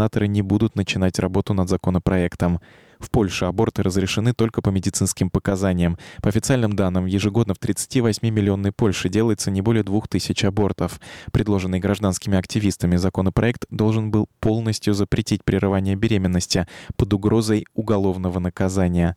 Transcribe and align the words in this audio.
сенаторы 0.00 0.28
не 0.28 0.40
будут 0.40 0.76
начинать 0.76 1.18
работу 1.18 1.52
над 1.52 1.68
законопроектом. 1.68 2.60
В 2.98 3.10
Польше 3.10 3.44
аборты 3.44 3.82
разрешены 3.82 4.32
только 4.32 4.62
по 4.62 4.70
медицинским 4.70 5.28
показаниям. 5.28 5.98
По 6.22 6.30
официальным 6.30 6.72
данным, 6.72 7.04
ежегодно 7.04 7.52
в 7.52 7.58
38-миллионной 7.58 8.72
Польше 8.72 9.10
делается 9.10 9.50
не 9.50 9.60
более 9.60 9.84
2000 9.84 10.46
абортов. 10.46 11.00
Предложенный 11.32 11.80
гражданскими 11.80 12.38
активистами 12.38 12.96
законопроект 12.96 13.66
должен 13.70 14.10
был 14.10 14.26
полностью 14.40 14.94
запретить 14.94 15.44
прерывание 15.44 15.96
беременности 15.96 16.66
под 16.96 17.12
угрозой 17.12 17.66
уголовного 17.74 18.38
наказания. 18.38 19.16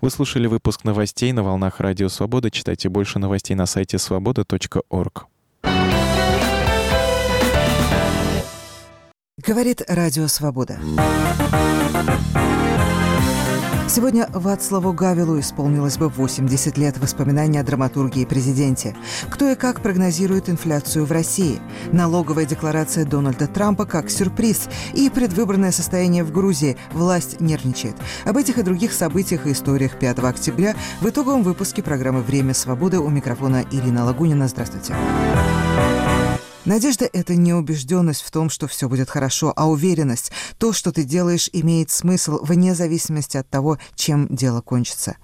Вы 0.00 0.08
слушали 0.08 0.46
выпуск 0.46 0.84
новостей 0.84 1.32
на 1.32 1.42
волнах 1.42 1.80
Радио 1.80 2.08
Свобода. 2.08 2.50
Читайте 2.50 2.88
больше 2.88 3.18
новостей 3.18 3.56
на 3.56 3.66
сайте 3.66 3.98
свобода.орг. 3.98 5.26
Говорит 9.36 9.82
Радио 9.88 10.28
Свобода. 10.28 10.78
Сегодня 13.88 14.28
Вацлаву 14.32 14.92
Гавилу 14.92 15.40
исполнилось 15.40 15.98
бы 15.98 16.08
80 16.08 16.78
лет 16.78 16.98
воспоминаний 16.98 17.58
о 17.58 17.64
драматурге 17.64 18.22
и 18.22 18.26
президенте. 18.26 18.94
Кто 19.30 19.50
и 19.50 19.56
как 19.56 19.80
прогнозирует 19.80 20.48
инфляцию 20.48 21.04
в 21.04 21.10
России? 21.10 21.58
Налоговая 21.90 22.44
декларация 22.44 23.04
Дональда 23.04 23.48
Трампа 23.48 23.86
как 23.86 24.08
сюрприз 24.08 24.68
и 24.94 25.10
предвыборное 25.10 25.72
состояние 25.72 26.22
в 26.22 26.30
Грузии. 26.30 26.76
Власть 26.92 27.40
нервничает. 27.40 27.96
Об 28.24 28.36
этих 28.36 28.58
и 28.58 28.62
других 28.62 28.92
событиях 28.92 29.48
и 29.48 29.52
историях 29.52 29.98
5 29.98 30.20
октября 30.20 30.76
в 31.00 31.08
итоговом 31.08 31.42
выпуске 31.42 31.82
программы 31.82 32.22
«Время 32.22 32.54
свободы» 32.54 33.00
у 33.00 33.08
микрофона 33.08 33.64
Ирина 33.72 34.04
Лагунина. 34.04 34.46
Здравствуйте. 34.46 34.94
Надежда— 36.64 37.06
это 37.12 37.34
не 37.34 37.52
убежденность 37.52 38.22
в 38.22 38.30
том, 38.30 38.48
что 38.48 38.66
все 38.66 38.88
будет 38.88 39.10
хорошо, 39.10 39.52
а 39.54 39.68
уверенность. 39.68 40.32
То, 40.56 40.72
что 40.72 40.92
ты 40.92 41.04
делаешь, 41.04 41.50
имеет 41.52 41.90
смысл 41.90 42.38
вне 42.42 42.74
зависимости 42.74 43.36
от 43.36 43.46
того, 43.50 43.76
чем 43.96 44.28
дело 44.30 44.62
кончится. 44.62 45.16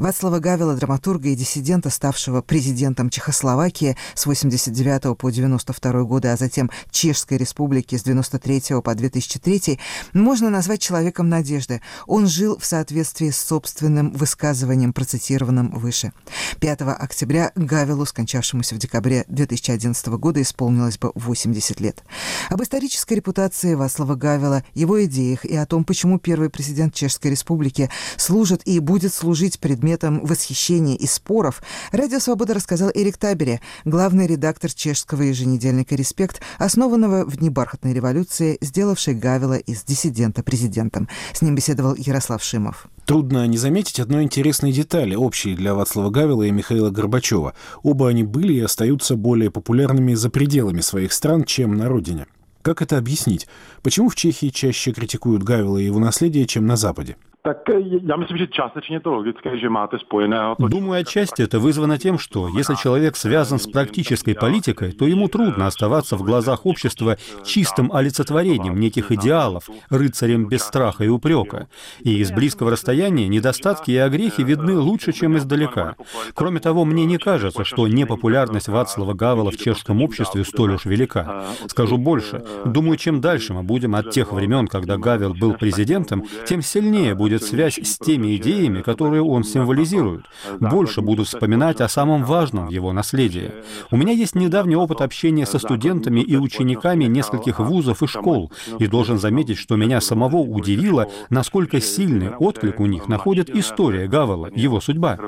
Вацлава 0.00 0.40
Гавила, 0.40 0.74
драматурга 0.74 1.28
и 1.28 1.36
диссидента, 1.36 1.90
ставшего 1.90 2.42
президентом 2.42 3.10
Чехословакии 3.10 3.96
с 4.14 4.26
89 4.26 5.16
по 5.16 5.30
92 5.30 6.02
годы, 6.02 6.28
а 6.28 6.36
затем 6.36 6.68
Чешской 6.90 7.38
республики 7.38 7.96
с 7.96 8.02
93 8.02 8.82
по 8.82 8.92
2003, 8.92 9.78
можно 10.14 10.50
назвать 10.50 10.80
человеком 10.80 11.28
надежды. 11.28 11.80
Он 12.08 12.26
жил 12.26 12.58
в 12.58 12.66
соответствии 12.66 13.30
с 13.30 13.38
собственным 13.38 14.10
высказыванием, 14.10 14.92
процитированным 14.92 15.70
выше. 15.70 16.12
5 16.58 16.80
октября 16.80 17.52
Гавилу, 17.54 18.04
скончавшемуся 18.04 18.74
в 18.74 18.78
декабре 18.78 19.24
2011 19.28 20.08
года, 20.08 20.42
исполнилось 20.42 20.87
исполнилось 20.88 20.98
бы 20.98 21.12
80 21.14 21.80
лет. 21.80 22.02
Об 22.50 22.62
исторической 22.62 23.14
репутации 23.14 23.74
Васлава 23.74 24.14
Гавела, 24.14 24.64
его 24.74 25.04
идеях 25.04 25.44
и 25.44 25.54
о 25.56 25.66
том, 25.66 25.84
почему 25.84 26.18
первый 26.18 26.50
президент 26.50 26.94
Чешской 26.94 27.30
Республики 27.30 27.90
служит 28.16 28.62
и 28.66 28.78
будет 28.80 29.12
служить 29.12 29.60
предметом 29.60 30.24
восхищения 30.24 30.96
и 30.96 31.06
споров, 31.06 31.62
Радио 31.92 32.18
Свобода 32.18 32.54
рассказал 32.54 32.90
Эрик 32.94 33.18
Табере, 33.18 33.60
главный 33.84 34.26
редактор 34.26 34.72
чешского 34.72 35.22
еженедельника 35.22 35.94
«Респект», 35.94 36.40
основанного 36.58 37.24
в 37.24 37.36
дни 37.36 37.50
бархатной 37.50 37.92
революции, 37.92 38.58
сделавший 38.60 39.14
Гавела 39.14 39.58
из 39.58 39.82
диссидента 39.84 40.42
президентом. 40.42 41.08
С 41.32 41.42
ним 41.42 41.54
беседовал 41.54 41.94
Ярослав 41.94 42.42
Шимов. 42.42 42.88
Трудно 43.08 43.46
не 43.46 43.56
заметить 43.56 44.00
одной 44.00 44.24
интересной 44.24 44.70
детали, 44.70 45.14
общей 45.14 45.54
для 45.54 45.72
Вацлава 45.72 46.10
Гавела 46.10 46.42
и 46.42 46.50
Михаила 46.50 46.90
Горбачева. 46.90 47.54
Оба 47.82 48.10
они 48.10 48.22
были 48.22 48.52
и 48.52 48.60
остаются 48.60 49.16
более 49.16 49.50
популярными 49.50 50.12
за 50.12 50.28
пределами 50.28 50.82
своих 50.82 51.14
стран, 51.14 51.44
чем 51.44 51.74
на 51.74 51.88
родине. 51.88 52.26
Как 52.60 52.82
это 52.82 52.98
объяснить? 52.98 53.48
Почему 53.82 54.10
в 54.10 54.14
Чехии 54.14 54.48
чаще 54.48 54.92
критикуют 54.92 55.42
Гавела 55.42 55.78
и 55.78 55.86
его 55.86 55.98
наследие, 55.98 56.46
чем 56.46 56.66
на 56.66 56.76
Западе? 56.76 57.16
Tak 57.42 57.56
já 58.02 58.16
myslím, 58.16 58.36
že 58.38 58.46
částečně 58.46 59.00
to 59.00 59.10
logické, 59.10 59.58
že 59.58 59.68
máte 59.68 59.98
spojeného... 59.98 60.56
Думаю, 60.58 61.00
отчасти 61.00 61.42
это 61.42 61.60
вызвано 61.60 61.98
тем, 61.98 62.18
что 62.18 62.48
если 62.48 62.74
человек 62.74 63.16
связан 63.16 63.58
с 63.58 63.66
практической 63.66 64.34
политикой, 64.34 64.92
то 64.92 65.06
ему 65.06 65.28
трудно 65.28 65.66
оставаться 65.66 66.16
в 66.16 66.22
глазах 66.22 66.66
общества 66.66 67.16
чистым 67.44 67.92
олицетворением 67.92 68.80
неких 68.80 69.12
идеалов, 69.12 69.70
рыцарем 69.88 70.48
без 70.48 70.62
страха 70.62 71.04
и 71.04 71.08
упрека. 71.08 71.68
И 72.00 72.18
из 72.18 72.32
близкого 72.32 72.72
расстояния 72.72 73.28
недостатки 73.28 73.92
и 73.92 73.96
огрехи 73.96 74.42
видны 74.42 74.76
лучше, 74.76 75.12
чем 75.12 75.36
издалека. 75.36 75.94
Кроме 76.34 76.60
того, 76.60 76.84
мне 76.84 77.06
не 77.06 77.18
кажется, 77.18 77.64
что 77.64 77.86
непопулярность 77.86 78.68
Вацлава 78.68 79.14
Гавела 79.14 79.50
в 79.50 79.56
чешском 79.56 80.02
обществе 80.02 80.44
столь 80.44 80.74
уж 80.74 80.86
велика. 80.86 81.44
Скажу 81.68 81.98
больше. 81.98 82.42
Думаю, 82.64 82.96
чем 82.96 83.20
дальше 83.20 83.54
мы 83.54 83.62
будем 83.62 83.94
от 83.94 84.10
тех 84.10 84.32
времен, 84.32 84.66
когда 84.66 84.96
Гавел 84.98 85.34
был 85.34 85.54
президентом, 85.54 86.24
тем 86.46 86.62
сильнее 86.62 87.14
будет 87.14 87.37
будет 87.38 87.48
связь 87.48 87.78
с 87.78 87.98
теми 87.98 88.36
идеями, 88.36 88.82
которые 88.82 89.22
он 89.22 89.44
символизирует. 89.44 90.24
Больше 90.60 91.00
буду 91.00 91.24
вспоминать 91.24 91.80
о 91.80 91.88
самом 91.88 92.24
важном 92.24 92.66
в 92.66 92.70
его 92.70 92.92
наследии. 92.92 93.52
У 93.90 93.96
меня 93.96 94.12
есть 94.12 94.34
недавний 94.34 94.76
опыт 94.76 95.00
общения 95.00 95.46
со 95.46 95.58
студентами 95.58 96.20
и 96.20 96.36
учениками 96.36 97.04
нескольких 97.04 97.60
вузов 97.60 98.02
и 98.02 98.06
школ, 98.06 98.52
и 98.78 98.86
должен 98.86 99.18
заметить, 99.18 99.58
что 99.58 99.76
меня 99.76 100.00
самого 100.00 100.38
удивило, 100.38 101.06
насколько 101.30 101.80
сильный 101.80 102.30
отклик 102.30 102.80
у 102.80 102.86
них 102.86 103.08
находит 103.08 103.50
история 103.50 104.06
Гавела, 104.08 104.50
его 104.54 104.80
судьба. 104.80 105.18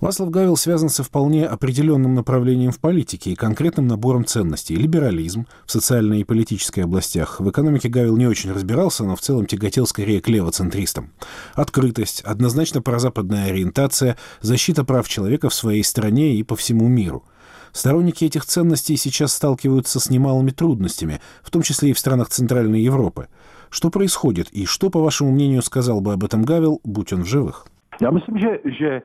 Васлав 0.00 0.30
Гавел 0.30 0.56
связан 0.56 0.88
со 0.88 1.02
вполне 1.02 1.46
определенным 1.46 2.14
направлением 2.14 2.70
в 2.70 2.80
политике 2.80 3.30
и 3.30 3.34
конкретным 3.34 3.86
набором 3.86 4.24
ценностей. 4.24 4.76
Либерализм 4.76 5.46
в 5.66 5.72
социальной 5.72 6.20
и 6.20 6.24
политической 6.24 6.80
областях. 6.80 7.40
В 7.40 7.50
экономике 7.50 7.88
Гавел 7.88 8.16
не 8.16 8.26
очень 8.26 8.52
разбирался, 8.52 9.04
но 9.04 9.16
в 9.16 9.20
целом 9.20 9.33
целом 9.34 9.46
тяготел 9.46 9.86
скорее 9.86 10.20
к 10.20 10.28
левоцентристам. 10.28 11.10
Открытость, 11.54 12.20
однозначно 12.20 12.80
прозападная 12.80 13.46
ориентация, 13.46 14.16
защита 14.40 14.84
прав 14.84 15.08
человека 15.08 15.48
в 15.48 15.54
своей 15.54 15.82
стране 15.82 16.36
и 16.36 16.44
по 16.44 16.54
всему 16.54 16.86
миру. 16.86 17.24
Сторонники 17.72 18.24
этих 18.24 18.44
ценностей 18.44 18.96
сейчас 18.96 19.32
сталкиваются 19.32 19.98
с 19.98 20.08
немалыми 20.08 20.52
трудностями, 20.52 21.20
в 21.42 21.50
том 21.50 21.62
числе 21.62 21.90
и 21.90 21.92
в 21.92 21.98
странах 21.98 22.28
Центральной 22.28 22.80
Европы. 22.80 23.26
Что 23.70 23.90
происходит 23.90 24.48
и 24.52 24.66
что, 24.66 24.88
по 24.88 25.00
вашему 25.00 25.32
мнению, 25.32 25.62
сказал 25.62 26.00
бы 26.00 26.12
об 26.12 26.22
этом 26.22 26.44
Гавел, 26.44 26.80
будь 26.84 27.12
он 27.12 27.24
в 27.24 27.26
живых? 27.26 27.66
Já 28.00 28.10
myslím, 28.10 28.38
že, 28.38 28.58
že 28.64 29.02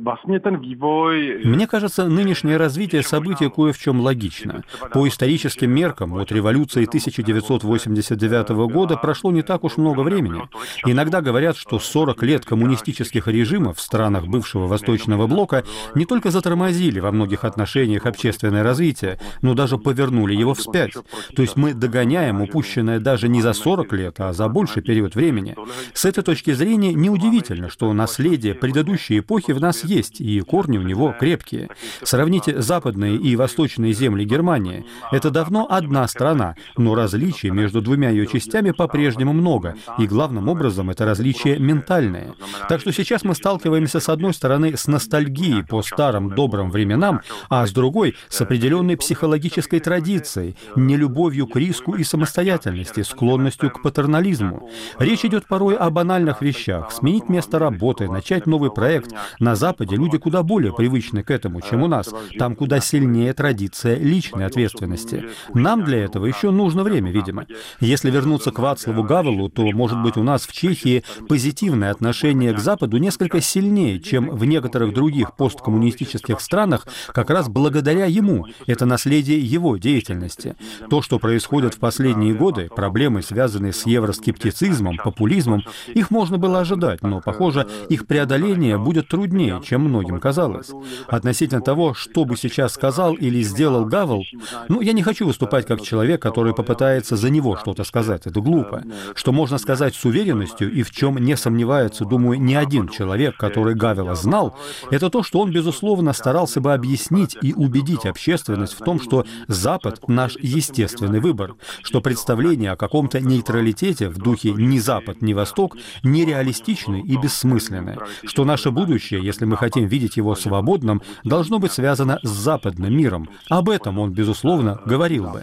vlastně 0.00 0.40
ten 0.40 0.60
vývoj... 0.60 1.40
Мне 1.44 1.66
кажется, 1.66 2.08
нынешнее 2.08 2.56
развитие 2.56 3.02
событий 3.02 3.50
кое 3.50 3.72
в 3.72 3.78
чем 3.78 4.00
логично. 4.00 4.62
По 4.92 5.08
историческим 5.08 5.70
меркам 5.70 6.14
от 6.14 6.32
революции 6.32 6.84
1989 6.84 8.50
года 8.50 8.96
прошло 8.96 9.32
не 9.32 9.42
так 9.42 9.64
уж 9.64 9.76
много 9.76 10.02
времени. 10.02 10.42
Иногда 10.86 11.20
говорят, 11.20 11.56
что 11.56 11.78
40 11.78 12.22
лет 12.22 12.44
коммунистических 12.44 13.28
режимов 13.28 13.76
в 13.76 13.80
странах 13.80 14.26
бывшего 14.26 14.66
Восточного 14.66 15.26
блока 15.26 15.64
не 15.94 16.04
только 16.04 16.30
затормозили 16.30 17.00
во 17.00 17.12
многих 17.12 17.44
отношениях 17.44 18.06
общественное 18.06 18.62
развитие, 18.62 19.18
но 19.42 19.54
даже 19.54 19.78
повернули 19.78 20.34
его 20.34 20.54
вспять. 20.54 20.92
То 21.34 21.42
есть 21.42 21.56
мы 21.56 21.74
догоняем 21.74 22.40
упущенное 22.42 23.00
даже 23.00 23.28
не 23.28 23.42
за 23.42 23.52
40 23.52 23.92
лет, 23.92 24.20
а 24.20 24.32
за 24.32 24.48
больший 24.48 24.82
период 24.82 25.14
времени. 25.14 25.56
С 25.92 26.04
этой 26.04 26.22
точки 26.22 26.52
зрения 26.52 26.94
неудивительно, 26.94 27.68
что 27.70 27.92
нас 27.92 28.17
наследие 28.18 28.54
предыдущей 28.54 29.20
эпохи 29.20 29.52
в 29.52 29.60
нас 29.60 29.84
есть, 29.84 30.20
и 30.20 30.40
корни 30.40 30.76
у 30.76 30.82
него 30.82 31.14
крепкие. 31.18 31.68
Сравните 32.02 32.60
западные 32.60 33.16
и 33.16 33.36
восточные 33.36 33.92
земли 33.92 34.24
Германии. 34.24 34.84
Это 35.12 35.30
давно 35.30 35.68
одна 35.70 36.08
страна, 36.08 36.56
но 36.76 36.96
различий 36.96 37.50
между 37.50 37.80
двумя 37.80 38.10
ее 38.10 38.26
частями 38.26 38.72
по-прежнему 38.72 39.32
много, 39.32 39.76
и 39.98 40.06
главным 40.08 40.48
образом 40.48 40.90
это 40.90 41.04
различия 41.04 41.58
ментальные. 41.58 42.34
Так 42.68 42.80
что 42.80 42.92
сейчас 42.92 43.22
мы 43.22 43.36
сталкиваемся 43.36 44.00
с 44.00 44.08
одной 44.08 44.34
стороны 44.34 44.76
с 44.76 44.88
ностальгией 44.88 45.64
по 45.64 45.82
старым 45.82 46.30
добрым 46.30 46.70
временам, 46.70 47.20
а 47.48 47.66
с 47.66 47.70
другой 47.70 48.16
с 48.28 48.40
определенной 48.40 48.96
психологической 48.96 49.78
традицией, 49.78 50.56
нелюбовью 50.74 51.46
к 51.46 51.54
риску 51.54 51.94
и 51.94 52.02
самостоятельности, 52.02 53.02
склонностью 53.02 53.70
к 53.70 53.80
патернализму. 53.80 54.68
Речь 54.98 55.24
идет 55.24 55.46
порой 55.46 55.76
о 55.76 55.90
банальных 55.90 56.42
вещах, 56.42 56.90
сменить 56.90 57.28
место 57.28 57.60
работы, 57.60 58.07
начать 58.12 58.46
новый 58.46 58.70
проект. 58.70 59.12
На 59.38 59.54
Западе 59.54 59.96
люди 59.96 60.18
куда 60.18 60.42
более 60.42 60.72
привычны 60.72 61.22
к 61.22 61.30
этому, 61.30 61.60
чем 61.60 61.82
у 61.82 61.88
нас. 61.88 62.12
Там 62.38 62.56
куда 62.56 62.80
сильнее 62.80 63.32
традиция 63.32 63.96
личной 63.96 64.46
ответственности. 64.46 65.24
Нам 65.54 65.84
для 65.84 66.04
этого 66.04 66.26
еще 66.26 66.50
нужно 66.50 66.82
время, 66.82 67.10
видимо. 67.10 67.46
Если 67.80 68.10
вернуться 68.10 68.50
к 68.50 68.58
Вацлаву 68.58 69.02
Гавелу, 69.02 69.48
то, 69.48 69.70
может 69.72 70.02
быть, 70.02 70.16
у 70.16 70.22
нас 70.22 70.46
в 70.46 70.52
Чехии 70.52 71.04
позитивное 71.28 71.90
отношение 71.90 72.52
к 72.52 72.58
Западу 72.58 72.98
несколько 72.98 73.40
сильнее, 73.40 74.00
чем 74.00 74.30
в 74.30 74.44
некоторых 74.44 74.94
других 74.94 75.36
посткоммунистических 75.36 76.40
странах, 76.40 76.86
как 77.08 77.30
раз 77.30 77.48
благодаря 77.48 78.06
ему. 78.06 78.46
Это 78.66 78.86
наследие 78.86 79.38
его 79.38 79.76
деятельности. 79.76 80.56
То, 80.90 81.02
что 81.02 81.18
происходит 81.18 81.74
в 81.74 81.78
последние 81.78 82.34
годы, 82.34 82.68
проблемы, 82.74 83.22
связанные 83.22 83.72
с 83.72 83.86
евроскептицизмом, 83.86 84.96
популизмом, 84.96 85.62
их 85.94 86.10
можно 86.10 86.38
было 86.38 86.60
ожидать, 86.60 87.02
но, 87.02 87.20
похоже, 87.20 87.66
их 87.88 87.97
их 87.98 88.06
преодоление 88.06 88.78
будет 88.78 89.08
труднее, 89.08 89.60
чем 89.64 89.82
многим 89.82 90.20
казалось. 90.20 90.70
Относительно 91.08 91.60
того, 91.60 91.94
что 91.94 92.24
бы 92.24 92.36
сейчас 92.36 92.74
сказал 92.74 93.14
или 93.14 93.42
сделал 93.42 93.84
Гавел, 93.84 94.24
ну, 94.68 94.80
я 94.80 94.92
не 94.92 95.02
хочу 95.02 95.26
выступать 95.26 95.66
как 95.66 95.82
человек, 95.82 96.22
который 96.22 96.54
попытается 96.54 97.16
за 97.16 97.30
него 97.30 97.56
что-то 97.56 97.84
сказать. 97.84 98.26
Это 98.26 98.40
глупо. 98.40 98.84
Что 99.14 99.32
можно 99.32 99.58
сказать 99.58 99.94
с 99.94 100.04
уверенностью 100.04 100.72
и 100.72 100.82
в 100.82 100.90
чем 100.90 101.18
не 101.18 101.36
сомневается, 101.36 102.04
думаю, 102.04 102.40
ни 102.40 102.54
один 102.54 102.88
человек, 102.88 103.36
который 103.36 103.74
Гавела 103.74 104.14
знал, 104.14 104.56
это 104.90 105.10
то, 105.10 105.22
что 105.22 105.40
он, 105.40 105.50
безусловно, 105.50 106.12
старался 106.12 106.60
бы 106.60 106.72
объяснить 106.72 107.36
и 107.42 107.52
убедить 107.52 108.06
общественность 108.06 108.74
в 108.74 108.84
том, 108.84 109.00
что 109.00 109.24
Запад— 109.48 110.00
наш 110.08 110.36
естественный 110.36 111.20
выбор, 111.20 111.54
что 111.82 112.00
представление 112.00 112.72
о 112.72 112.76
каком-то 112.76 113.20
нейтралитете 113.20 114.08
в 114.08 114.18
духе 114.18 114.52
ни 114.52 114.78
Запад, 114.78 115.22
ни 115.22 115.32
Восток 115.32 115.76
нереалистичны 116.02 117.00
и 117.00 117.16
бессмысленны, 117.16 117.87
что 118.24 118.44
наше 118.44 118.70
будущее, 118.70 119.22
если 119.22 119.44
мы 119.44 119.56
хотим 119.56 119.86
видеть 119.86 120.16
его 120.16 120.34
свободным, 120.34 121.02
должно 121.24 121.58
быть 121.58 121.72
связано 121.72 122.18
с 122.22 122.28
западным 122.28 122.96
миром. 122.96 123.28
Об 123.48 123.68
этом 123.70 123.98
он, 123.98 124.12
безусловно, 124.12 124.80
говорил 124.84 125.28
бы. 125.28 125.40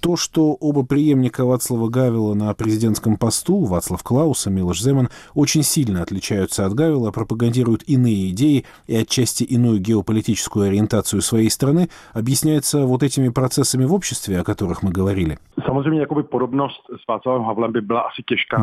То, 0.00 0.16
что 0.16 0.52
оба 0.54 0.84
преемника 0.84 1.44
Вацлава 1.44 1.88
Гавела 1.88 2.34
на 2.34 2.54
президентском 2.54 3.16
посту, 3.16 3.64
Вацлав 3.64 4.02
Клаус 4.02 4.46
и 4.46 4.50
Милош 4.50 4.80
Земан, 4.80 5.08
очень 5.34 5.62
сильно 5.62 6.02
отличаются 6.02 6.66
от 6.66 6.74
Гавела, 6.74 7.10
пропагандируют 7.10 7.82
иные 7.86 8.30
идеи 8.30 8.64
и 8.86 8.96
отчасти 8.96 9.44
иную 9.44 9.80
геополитическую 9.80 10.68
ориентацию 10.68 11.22
своей 11.22 11.50
страны, 11.50 11.88
объясняется 12.12 12.84
вот 12.86 13.02
этими 13.02 13.28
процессами 13.28 13.84
в 13.84 13.92
обществе, 13.92 14.40
о 14.40 14.44
которых 14.44 14.82
мы 14.82 14.90
говорили. 14.90 15.38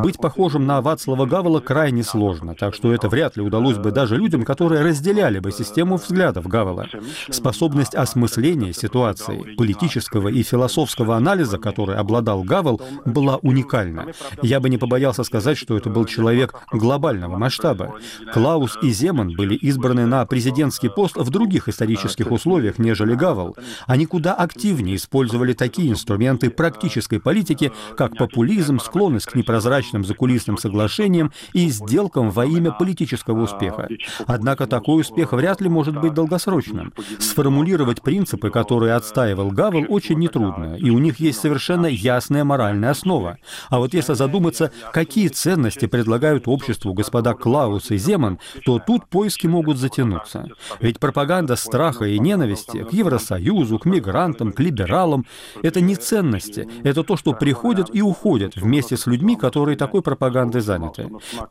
Быть 0.04 0.18
похожим 0.18 0.66
на 0.66 0.82
Вацлава 0.82 1.21
Гавела 1.26 1.60
крайне 1.60 2.04
сложно, 2.04 2.56
так 2.56 2.74
что 2.74 2.94
это 2.94 3.10
вряд 3.10 3.38
ли 3.38 3.44
удалось 3.44 3.78
бы 3.78 3.92
даже 3.92 4.18
людям, 4.18 4.44
которые 4.44 4.84
разделяли 4.84 5.40
бы 5.40 5.52
систему 5.52 5.98
взглядов 5.98 6.48
Гавела. 6.48 6.88
Способность 7.30 7.96
осмысления 7.96 8.74
ситуации, 8.74 9.56
политического 9.56 10.28
и 10.28 10.44
философского 10.44 11.16
анализа, 11.16 11.58
который 11.58 11.96
обладал 11.96 12.44
Гавел, 12.44 12.82
была 13.06 13.38
уникальна. 13.38 14.08
Я 14.42 14.60
бы 14.60 14.70
не 14.70 14.78
побоялся 14.78 15.24
сказать, 15.24 15.58
что 15.58 15.78
это 15.78 15.90
был 15.90 16.06
человек 16.06 16.54
глобального 16.72 17.38
масштаба. 17.38 17.96
Клаус 18.34 18.78
и 18.82 18.90
Земан 18.92 19.36
были 19.36 19.56
избраны 19.56 20.06
на 20.06 20.26
президентский 20.26 20.90
пост 20.90 21.16
в 21.16 21.30
других 21.30 21.68
исторических 21.68 22.32
условиях, 22.32 22.80
нежели 22.80 23.14
Гавел. 23.14 23.56
Они 23.88 24.06
куда 24.06 24.34
активнее 24.34 24.96
использовали 24.96 25.54
такие 25.54 25.90
инструменты 25.90 26.50
практической 26.50 27.20
политики, 27.20 27.72
как 27.98 28.16
популизм, 28.18 28.80
склонность 28.80 29.28
к 29.28 29.36
непрозрачным 29.36 30.04
закулисным 30.04 30.58
соглашениям 30.58 31.11
и 31.54 31.70
сделкам 31.70 32.30
во 32.30 32.46
имя 32.46 32.72
политического 32.72 33.44
успеха. 33.44 33.88
Однако 34.28 34.68
такой 34.68 35.02
успех 35.02 35.34
вряд 35.34 35.62
ли 35.62 35.70
может 35.70 36.00
быть 36.00 36.14
долгосрочным. 36.14 36.94
Сформулировать 37.20 38.02
принципы, 38.02 38.50
которые 38.50 38.94
отстаивал 38.94 39.52
Гавел, 39.52 39.86
очень 39.90 40.20
нетрудно, 40.20 40.76
и 40.76 40.90
у 40.90 41.00
них 41.00 41.20
есть 41.20 41.40
совершенно 41.40 41.88
ясная 41.88 42.44
моральная 42.44 42.92
основа. 42.92 43.38
А 43.70 43.80
вот 43.80 43.94
если 43.94 44.14
задуматься, 44.14 44.72
какие 44.94 45.28
ценности 45.28 45.86
предлагают 45.86 46.48
обществу 46.48 46.94
господа 46.94 47.34
Клаус 47.34 47.92
и 47.92 47.98
Земан, 47.98 48.40
то 48.66 48.80
тут 48.80 49.08
поиски 49.08 49.48
могут 49.48 49.78
затянуться. 49.78 50.48
Ведь 50.80 51.00
пропаганда 51.00 51.56
страха 51.56 52.06
и 52.06 52.20
ненависти 52.20 52.84
к 52.84 52.94
Евросоюзу, 52.94 53.80
к 53.80 53.86
мигрантам, 53.86 54.52
к 54.52 54.60
либералам— 54.60 55.26
это 55.64 55.82
не 55.82 55.96
ценности, 55.96 56.68
это 56.84 57.04
то, 57.04 57.18
что 57.18 57.34
приходит 57.34 57.90
и 57.94 58.02
уходит 58.02 58.56
вместе 58.56 58.98
с 58.98 59.08
людьми, 59.08 59.36
которые 59.36 59.78
такой 59.78 60.02
пропагандой 60.02 60.62
заняты. 60.62 60.91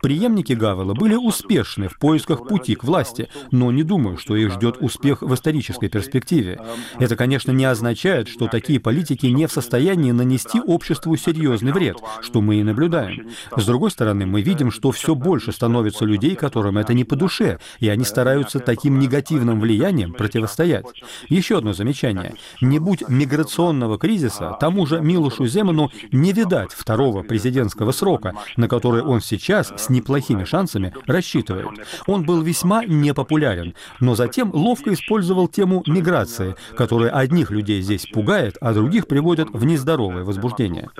Приемники 0.02 0.52
Гавела 0.52 0.94
были 0.94 1.14
успешны 1.14 1.88
в 1.88 1.98
поисках 1.98 2.46
пути 2.46 2.74
к 2.74 2.84
власти, 2.84 3.28
но 3.50 3.70
не 3.70 3.82
думаю, 3.82 4.16
что 4.16 4.36
их 4.36 4.52
ждет 4.52 4.76
успех 4.80 5.22
в 5.22 5.32
исторической 5.34 5.88
перспективе. 5.88 6.60
Это, 6.98 7.16
конечно, 7.16 7.52
не 7.52 7.64
означает, 7.64 8.28
что 8.28 8.48
такие 8.48 8.80
политики 8.80 9.26
не 9.26 9.46
в 9.46 9.52
состоянии 9.52 10.12
нанести 10.12 10.60
обществу 10.60 11.16
серьезный 11.16 11.72
вред, 11.72 11.98
что 12.20 12.40
мы 12.40 12.56
и 12.56 12.62
наблюдаем. 12.62 13.28
С 13.56 13.64
другой 13.64 13.90
стороны, 13.90 14.26
мы 14.26 14.42
видим, 14.42 14.70
что 14.70 14.90
все 14.90 15.14
больше 15.14 15.52
становится 15.52 16.04
людей, 16.04 16.34
которым 16.34 16.78
это 16.78 16.94
не 16.94 17.04
по 17.04 17.16
душе, 17.16 17.58
и 17.78 17.88
они 17.88 18.04
стараются 18.04 18.60
таким 18.60 18.98
негативным 18.98 19.60
влиянием 19.60 20.12
противостоять. 20.12 20.86
Еще 21.28 21.58
одно 21.58 21.72
замечание. 21.72 22.34
Не 22.60 22.78
будь 22.78 23.08
миграционного 23.08 23.98
кризиса, 23.98 24.56
тому 24.60 24.86
же 24.86 25.00
Милушу 25.00 25.46
Земану 25.46 25.90
не 26.12 26.32
видать 26.32 26.72
второго 26.72 27.22
президентского 27.22 27.92
срока, 27.92 28.34
на 28.56 28.68
который 28.68 29.02
он 29.02 29.20
сейчас 29.30 29.72
с 29.76 29.88
неплохими 29.88 30.44
шансами 30.44 30.92
рассчитывает. 31.06 31.68
Он 32.06 32.24
был 32.24 32.42
весьма 32.42 32.84
непопулярен, 32.84 33.74
но 34.00 34.14
затем 34.14 34.50
ловко 34.52 34.92
использовал 34.92 35.48
тему 35.48 35.82
миграции, 35.86 36.56
которая 36.76 37.10
одних 37.10 37.50
людей 37.50 37.80
здесь 37.80 38.06
пугает, 38.06 38.56
а 38.60 38.74
других 38.74 39.06
приводит 39.06 39.48
в 39.50 39.64
нездоровое 39.64 40.24
возбуждение. 40.24 40.90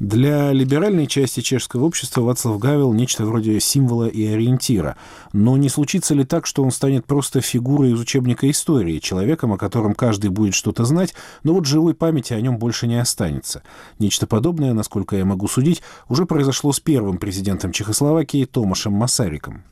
Для 0.00 0.52
либеральной 0.52 1.06
части 1.06 1.40
чешского 1.40 1.84
общества 1.84 2.22
Вацлав 2.22 2.58
Гавел— 2.58 2.92
нечто 2.94 3.24
вроде 3.24 3.60
символа 3.60 4.08
и 4.08 4.26
ориентира. 4.26 4.96
Но 5.32 5.56
не 5.56 5.68
случится 5.68 6.14
ли 6.14 6.24
так, 6.24 6.46
что 6.46 6.64
он 6.64 6.72
станет 6.72 7.06
просто 7.06 7.40
фигурой 7.40 7.92
из 7.92 8.00
учебника 8.00 8.50
истории, 8.50 8.98
человеком, 8.98 9.52
о 9.52 9.56
котором 9.56 9.94
каждый 9.94 10.30
будет 10.30 10.54
что-то 10.54 10.84
знать, 10.84 11.14
но 11.44 11.54
вот 11.54 11.66
живой 11.66 11.94
памяти 11.94 12.32
о 12.32 12.40
нем 12.40 12.58
больше 12.58 12.88
не 12.88 13.00
останется? 13.00 13.62
Нечто 14.00 14.26
подобное, 14.26 14.72
насколько 14.72 15.16
я 15.16 15.24
могу 15.24 15.46
судить, 15.46 15.82
уже 16.08 16.26
произошло 16.26 16.72
с 16.72 16.80
первым 16.80 17.18
президентом 17.18 17.70
Чехословакии 17.70 18.46
Томашем 18.46 18.92
Масариком. 18.94 19.62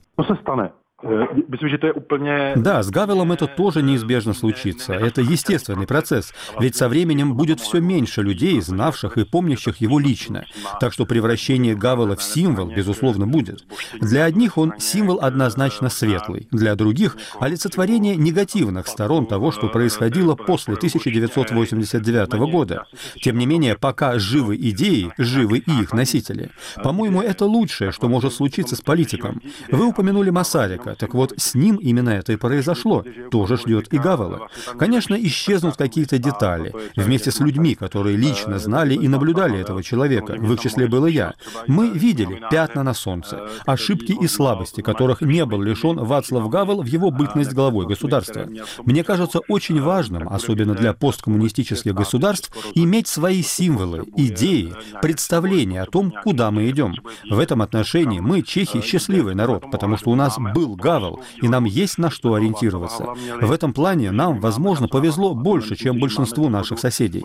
Э, 1.03 2.55
да, 2.57 2.83
с 2.83 2.91
Гавелом 2.91 3.33
это 3.33 3.47
тоже 3.47 3.83
неизбежно 3.83 4.35
случится. 4.35 4.93
Это 4.93 5.21
естественный 5.21 5.87
процесс. 5.87 6.33
Ведь 6.61 6.77
со 6.77 6.89
временем 6.89 7.35
будет 7.35 7.61
все 7.61 7.81
меньше 7.81 8.23
людей, 8.23 8.61
знавших 8.61 9.19
и 9.19 9.25
помнящих 9.25 9.79
его 9.79 9.99
лично. 9.99 10.47
Так 10.81 10.93
что 10.93 11.05
превращение 11.05 11.75
Гавела 11.75 12.17
в 12.17 12.23
символ, 12.23 12.69
безусловно, 12.69 13.27
будет. 13.27 13.65
Для 14.01 14.25
одних 14.25 14.59
он 14.59 14.75
символ 14.79 15.19
однозначно 15.21 15.89
светлый, 15.89 16.47
для 16.53 16.75
других— 16.77 17.17
олицетворение 17.41 18.15
негативных 18.17 18.87
сторон 18.87 19.27
того, 19.27 19.51
что 19.51 19.69
происходило 19.69 20.37
после 20.37 20.75
1989 20.75 22.47
года. 22.47 22.85
Тем 23.21 23.39
не 23.39 23.47
менее, 23.47 23.77
пока 23.77 24.19
живы 24.19 24.57
идеи, 24.57 25.13
живы 25.19 25.59
и 25.59 25.83
их 25.83 25.93
носители. 25.93 26.51
По-моему, 26.83 27.23
это 27.23 27.45
лучшее, 27.45 27.91
что 27.91 28.09
может 28.09 28.33
случиться 28.33 28.77
с 28.77 28.81
политиком. 28.81 29.43
Вы 29.71 29.87
упомянули 29.87 30.31
Масарика. 30.31 30.92
Так 30.99 31.15
вот, 31.15 31.35
с 31.37 31.55
ним 31.55 31.77
именно 31.77 32.11
это 32.11 32.33
и 32.33 32.37
произошло. 32.37 33.05
Тоже 33.31 33.57
ждет 33.57 33.93
и 33.93 33.99
Гавела. 33.99 34.49
Конечно, 34.79 35.15
исчезнут 35.15 35.77
какие-то 35.77 36.19
детали. 36.19 36.73
Вместе 36.97 37.31
с 37.31 37.41
людьми, 37.41 37.75
которые 37.75 38.17
лично 38.17 38.59
знали 38.59 38.95
и 38.95 39.09
наблюдали 39.09 39.59
этого 39.59 39.83
человека, 39.83 40.35
в 40.39 40.53
их 40.53 40.61
числе 40.61 40.87
был 40.87 41.07
и 41.07 41.13
я, 41.13 41.35
мы 41.67 41.91
видели 41.91 42.43
пятна 42.51 42.83
на 42.83 42.95
солнце, 42.95 43.49
ошибки 43.67 44.13
и 44.13 44.27
слабости, 44.27 44.81
которых 44.81 45.21
не 45.21 45.45
был 45.45 45.63
лишен 45.63 45.99
Вацлав 45.99 46.49
Гавел 46.49 46.83
в 46.83 46.87
его 46.87 47.11
бытность 47.11 47.53
главой 47.53 47.87
государства. 47.87 48.49
Мне 48.85 49.05
кажется 49.05 49.41
очень 49.49 49.81
важным, 49.81 50.29
особенно 50.29 50.75
для 50.75 50.93
посткоммунистических 50.93 51.95
государств, 51.95 52.55
иметь 52.75 53.09
свои 53.09 53.43
символы, 53.43 54.05
идеи, 54.17 54.75
представления 55.01 55.83
о 55.83 55.87
том, 55.87 56.13
куда 56.23 56.51
мы 56.51 56.69
идем. 56.71 56.95
В 57.29 57.39
этом 57.39 57.63
отношении 57.63 58.21
мы, 58.21 58.43
чехи, 58.43 58.81
счастливый 58.81 59.35
народ, 59.35 59.71
потому 59.71 59.97
что 59.97 60.11
у 60.11 60.15
нас 60.15 60.39
был 60.39 60.77
Гавел, 60.83 61.21
и 61.41 61.49
нам 61.49 61.65
есть 61.65 61.99
на 61.99 62.11
что 62.11 62.35
ориентироваться. 62.35 63.15
В 63.41 63.53
этом 63.53 63.73
плане 63.73 64.11
нам, 64.11 64.41
возможно, 64.41 64.89
повезло 64.89 65.35
больше, 65.35 65.77
чем 65.77 65.99
большинству 65.99 66.49
наших 66.49 66.79
соседей. 66.79 67.21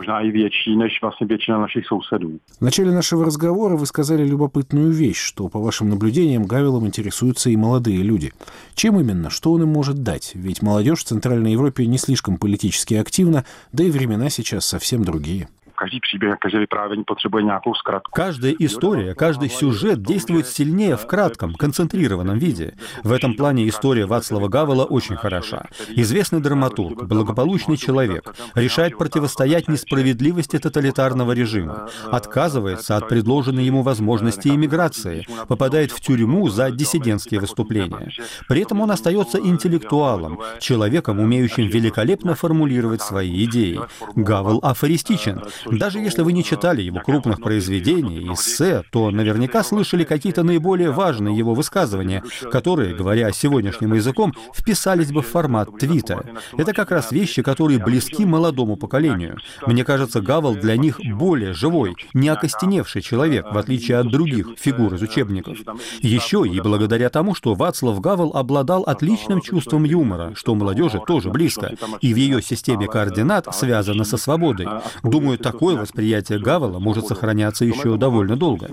В 2.59 2.61
начале 2.61 2.91
нашего 2.91 3.25
разговора 3.25 3.75
вы 3.75 3.85
сказали 3.85 4.25
любопытную 4.25 4.91
вещь, 4.91 5.19
что, 5.21 5.49
по 5.49 5.59
вашим 5.59 5.89
наблюдениям, 5.89 6.45
Гавелом 6.45 6.85
интересуются 6.85 7.49
и 7.49 7.55
молодые 7.55 8.03
люди. 8.03 8.31
Чем 8.75 8.99
именно? 8.99 9.29
Что 9.29 9.51
он 9.53 9.63
им 9.63 9.69
может 9.69 10.03
дать? 10.03 10.31
Ведь 10.35 10.61
молодежь 10.61 10.99
в 10.99 11.03
Центральной 11.05 11.53
Европе 11.53 11.85
не 11.87 11.97
слишком 11.97 12.37
политически 12.37 12.93
активна, 12.93 13.45
да 13.71 13.83
и 13.83 13.89
времена 13.89 14.29
сейчас 14.29 14.65
совсем 14.65 15.03
другие 15.03 15.47
každý 15.77 15.99
příběh, 15.99 16.35
každé 16.39 16.59
vyprávění 16.59 17.03
potřebuje 17.03 17.43
nějakou 17.43 17.73
zkratku. 17.73 18.11
Каждая 18.11 18.55
история, 18.59 19.13
каждый 19.13 19.49
сюжет 19.49 20.01
действует 20.01 20.47
сильнее 20.47 20.95
в 20.97 21.05
кратком, 21.05 21.53
концентрированном 21.53 22.39
виде. 22.39 22.73
В 23.03 23.11
этом 23.11 23.35
плане 23.35 23.67
история 23.69 24.05
Вацлава 24.05 24.47
Гавела 24.47 24.85
очень 24.85 25.15
хороша. 25.15 25.65
Известный 25.89 26.41
драматург, 26.41 27.03
благополучный 27.03 27.77
человек, 27.77 28.35
решает 28.55 28.97
противостоять 28.97 29.67
несправедливости 29.67 30.57
тоталитарного 30.59 31.33
режима, 31.33 31.89
отказывается 32.11 32.97
от 32.97 33.07
предложенной 33.07 33.63
ему 33.63 33.83
возможности 33.83 34.47
иммиграции, 34.49 35.25
попадает 35.47 35.91
в 35.91 36.01
тюрьму 36.01 36.49
за 36.49 36.71
диссидентские 36.71 37.39
выступления. 37.39 38.11
При 38.49 38.61
этом 38.61 38.81
он 38.81 38.91
остается 38.91 39.37
интеллектуалом, 39.37 40.39
человеком, 40.59 41.19
умеющим 41.19 41.67
великолепно 41.67 42.33
формулировать 42.35 43.01
свои 43.01 43.45
идеи. 43.45 43.79
Гавел 44.15 44.59
афористичен. 44.63 45.43
Даже 45.71 45.99
если 45.99 46.21
вы 46.21 46.33
не 46.33 46.43
читали 46.43 46.81
его 46.81 46.99
крупных 46.99 47.41
произведений, 47.41 48.33
эссе, 48.33 48.83
то 48.91 49.11
наверняка 49.11 49.63
слышали 49.63 50.03
какие-то 50.03 50.43
наиболее 50.43 50.91
важные 50.91 51.37
его 51.37 51.53
высказывания, 51.53 52.23
которые, 52.51 52.95
говоря 52.95 53.31
сегодняшним 53.31 53.93
языком, 53.93 54.33
вписались 54.53 55.11
бы 55.11 55.21
в 55.21 55.27
формат 55.27 55.77
твита. 55.77 56.23
Это 56.57 56.73
как 56.73 56.91
раз 56.91 57.11
вещи, 57.11 57.41
которые 57.41 57.79
близки 57.79 58.25
молодому 58.25 58.75
поколению. 58.75 59.37
Мне 59.65 59.83
кажется, 59.83 60.21
Гавел 60.21 60.55
для 60.55 60.77
них 60.77 60.99
более 61.03 61.53
живой, 61.53 61.95
не 62.13 62.29
окостеневший 62.29 63.01
человек, 63.01 63.45
в 63.51 63.57
отличие 63.57 63.97
от 63.97 64.09
других 64.09 64.49
фигур 64.57 64.93
из 64.93 65.01
учебников. 65.01 65.57
Еще 65.99 66.43
и 66.45 66.59
благодаря 66.59 67.09
тому, 67.09 67.35
что 67.35 67.53
Вацлав 67.55 67.99
Гавел 67.99 68.31
обладал 68.33 68.83
отличным 68.83 69.41
чувством 69.41 69.83
юмора, 69.83 70.33
что 70.35 70.55
молодежи 70.55 70.99
тоже 71.05 71.29
близко, 71.29 71.73
и 72.01 72.13
в 72.13 72.17
ее 72.17 72.41
системе 72.41 72.87
координат 72.87 73.53
связано 73.53 74.03
со 74.03 74.17
свободой. 74.17 74.67
Думаю, 75.03 75.37
такое 75.57 75.77
восприятие 75.77 76.39
Гавела 76.39 76.79
может 76.79 77.07
сохраняться 77.07 77.65
еще 77.65 77.97
довольно 77.97 78.35
долго. 78.35 78.67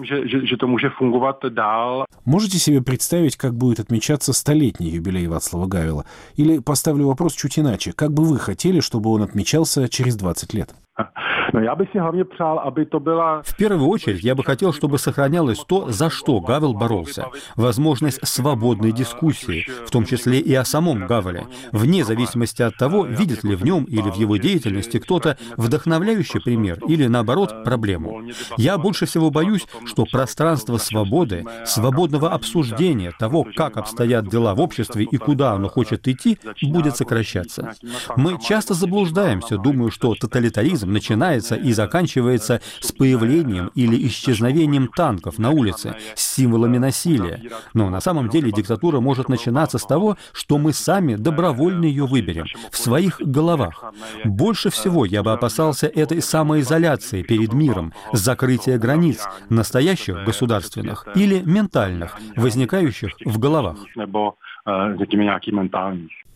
Можете 2.25 2.59
себе 2.59 2.83
представить, 2.83 3.37
как 3.37 3.55
будет 3.55 3.81
отмечаться 3.81 4.33
столетний 4.33 4.91
юбилей 4.91 5.27
Вацлава 5.27 5.67
Гавела? 5.67 6.05
Или 6.37 6.59
поставлю 6.59 7.07
вопрос 7.07 7.35
чуть 7.35 7.59
иначе. 7.59 7.93
Как 7.93 8.13
бы 8.13 8.25
вы 8.25 8.39
хотели, 8.39 8.81
чтобы 8.81 9.11
он 9.11 9.23
отмечался 9.23 9.89
через 9.89 10.17
20 10.17 10.55
лет? 10.55 10.71
No 11.53 11.61
já 11.61 11.75
bych 11.75 11.91
si 11.93 11.99
hlavně 11.99 12.25
přál, 12.25 12.59
aby 12.59 12.87
to 12.87 13.01
byla... 13.01 13.43
В 13.43 13.57
первую 13.57 13.89
очередь, 13.89 14.25
я 14.25 14.35
бы 14.35 14.43
хотел, 14.45 14.73
чтобы 14.73 14.99
сохранялось 14.99 15.65
то, 15.67 15.93
за 15.93 16.11
что 16.11 16.41
Гавел 16.41 16.73
боролся. 16.75 17.27
Возможность 17.57 18.27
свободной 18.27 18.93
дискуссии, 18.93 19.67
в 19.87 19.91
том 19.91 20.05
числе 20.05 20.39
и 20.39 20.55
о 20.55 20.65
самом 20.65 21.07
Гавеле, 21.07 21.47
вне 21.73 22.05
зависимости 22.05 22.63
от 22.63 22.77
того, 22.77 23.05
видит 23.05 23.45
ли 23.45 23.57
в 23.57 23.65
нем 23.65 23.85
или 23.85 24.11
в 24.11 24.15
его 24.15 24.37
деятельности 24.37 24.99
кто-то 24.99 25.37
вдохновляющий 25.57 26.41
пример 26.41 26.79
или, 26.89 27.07
наоборот, 27.07 27.65
проблему. 27.65 28.23
Я 28.57 28.79
больше 28.79 29.07
всего 29.07 29.31
боюсь, 29.31 29.67
что 29.85 30.05
пространство 30.11 30.79
свободы, 30.79 31.45
свободного 31.67 32.31
обсуждения 32.31 33.13
того, 33.19 33.47
как 33.57 33.77
обстоят 33.77 34.29
дела 34.29 34.55
в 34.55 34.61
обществе 34.61 35.05
и 35.05 35.17
куда 35.17 35.53
оно 35.53 35.69
хочет 35.69 36.09
идти, 36.09 36.39
будет 36.63 36.97
сокращаться. 36.97 37.75
Мы 38.17 38.39
часто 38.41 38.75
заблуждаемся, 38.75 39.59
думаю, 39.59 39.91
что 39.91 40.15
тоталитаризм 40.15 40.93
начинается 40.93 41.34
начинается 41.35 41.55
и 41.57 41.73
заканчивается 41.73 42.61
с 42.81 42.93
появлением 42.93 43.71
или 43.75 44.07
исчезновением 44.07 44.89
танков 44.89 45.39
на 45.39 45.51
улице 45.51 45.97
с 46.15 46.35
символами 46.35 46.79
насилия. 46.79 47.41
Но 47.75 47.91
на 47.91 48.01
самом 48.01 48.29
деле 48.29 48.53
диктатура 48.53 49.01
может 49.01 49.29
начинаться 49.29 49.79
с 49.79 49.87
того, 49.87 50.17
что 50.33 50.59
мы 50.59 50.73
сами 50.73 51.17
добровольно 51.17 51.85
ее 51.85 52.07
выберем, 52.07 52.47
в 52.71 52.77
своих 52.77 53.21
головах. 53.21 53.93
Больше 54.25 54.71
всего 54.71 55.05
я 55.05 55.23
бы 55.23 55.33
опасался 55.33 55.87
этой 55.87 56.23
самоизоляции 56.23 57.23
перед 57.23 57.53
миром, 57.53 57.93
закрытия 58.13 58.79
границ, 58.79 59.27
настоящих 59.51 60.25
государственных 60.25 61.07
или 61.15 61.41
ментальных, 61.41 62.19
возникающих 62.37 63.13
в 63.25 63.39
головах. 63.39 63.77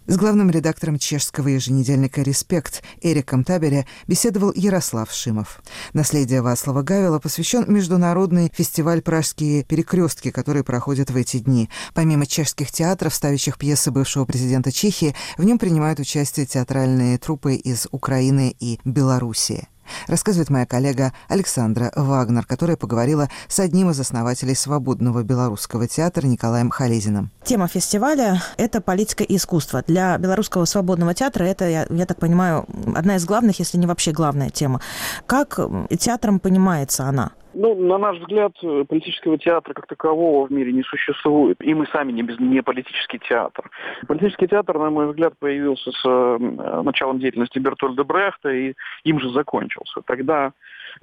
С 0.09 0.17
главным 0.17 0.49
редактором 0.49 0.99
чешского 0.99 1.49
еженедельника 1.49 2.23
«Респект» 2.23 2.83
Эриком 3.03 3.45
Табере 3.45 3.87
беседовал 4.07 4.55
Ярослав 4.55 5.12
Шимов. 5.12 5.61
Наследие 5.93 6.41
Васлова 6.41 6.81
Гавела 6.81 7.19
посвящен 7.19 7.67
международный 7.69 8.50
фестиваль 8.55 9.03
«Пражские 9.03 9.65
перекрестки», 9.65 10.31
который 10.31 10.65
проходит 10.65 11.11
в 11.11 11.17
эти 11.17 11.41
дни. 11.41 11.69
Помимо 11.93 12.25
чешских 12.25 12.73
театров, 12.73 13.15
ставящих 13.15 13.59
пьесы 13.59 13.91
бывшего 13.91 14.25
президента 14.25 14.73
Чехии, 14.73 15.15
в 15.37 15.45
нем 15.45 15.59
принимают 15.59 16.00
участие 16.00 16.47
театральные 16.47 17.19
труппы 17.19 17.57
из 17.57 17.87
Украины 17.91 18.57
и 18.59 18.81
Белоруссии 18.87 19.69
рассказывает 20.07 20.50
моя 20.50 20.66
коллега 20.66 21.12
Александра 21.28 21.92
Вагнер, 21.95 22.45
которая 22.47 22.76
поговорила 22.76 23.28
с 23.49 23.61
одним 23.61 23.90
из 23.90 24.00
основателей 24.00 24.54
свободного 24.54 25.23
белорусского 25.23 25.87
театра 25.87 26.26
Николаем 26.26 26.71
Халезиным. 26.71 27.30
Тема 27.45 27.68
фестиваля– 27.68 28.42
это 28.57 28.80
политика 28.80 29.25
и 29.25 29.37
искусство. 29.37 29.83
Для 29.87 30.18
белорусского 30.18 30.64
свободного 30.64 31.14
театра 31.14 31.45
это, 31.45 31.68
я, 31.68 31.87
я 31.88 32.07
так 32.07 32.18
понимаю, 32.18 32.66
одна 32.95 33.16
из 33.16 33.25
главных, 33.25 33.59
если 33.59 33.78
не 33.78 33.87
вообще 33.87 34.12
главная 34.12 34.50
тема. 34.50 34.80
Как 35.26 35.59
театром 35.99 36.40
понимается 36.40 37.04
она? 37.04 37.33
Ну, 37.61 37.75
на 37.75 37.99
наш 37.99 38.19
взгляд, 38.19 38.53
э, 38.62 38.85
политического 38.88 39.37
театра 39.37 39.75
как 39.75 39.88
такового 39.88 40.47
в 40.47 40.53
мире 40.53 40.73
не 40.73 40.85
существует. 40.85 41.57
И 41.61 41.75
мы 41.75 41.87
сами 41.88 42.12
не, 42.12 42.23
без, 42.23 42.38
не 42.38 42.62
политический 42.62 43.19
театр. 43.19 43.69
Политический 44.07 44.47
театр, 44.47 44.79
на 44.79 44.91
мой 44.91 45.09
взгляд, 45.09 45.35
появился 45.41 45.91
с 45.91 46.05
э, 46.05 46.83
началом 46.83 47.19
деятельности 47.19 47.59
Бертольда 47.59 48.05
Брехта 48.05 48.50
и 48.50 48.75
им 49.03 49.19
же 49.19 49.31
закончился. 49.31 50.03
Тогда 50.07 50.53
Э, 50.53 50.53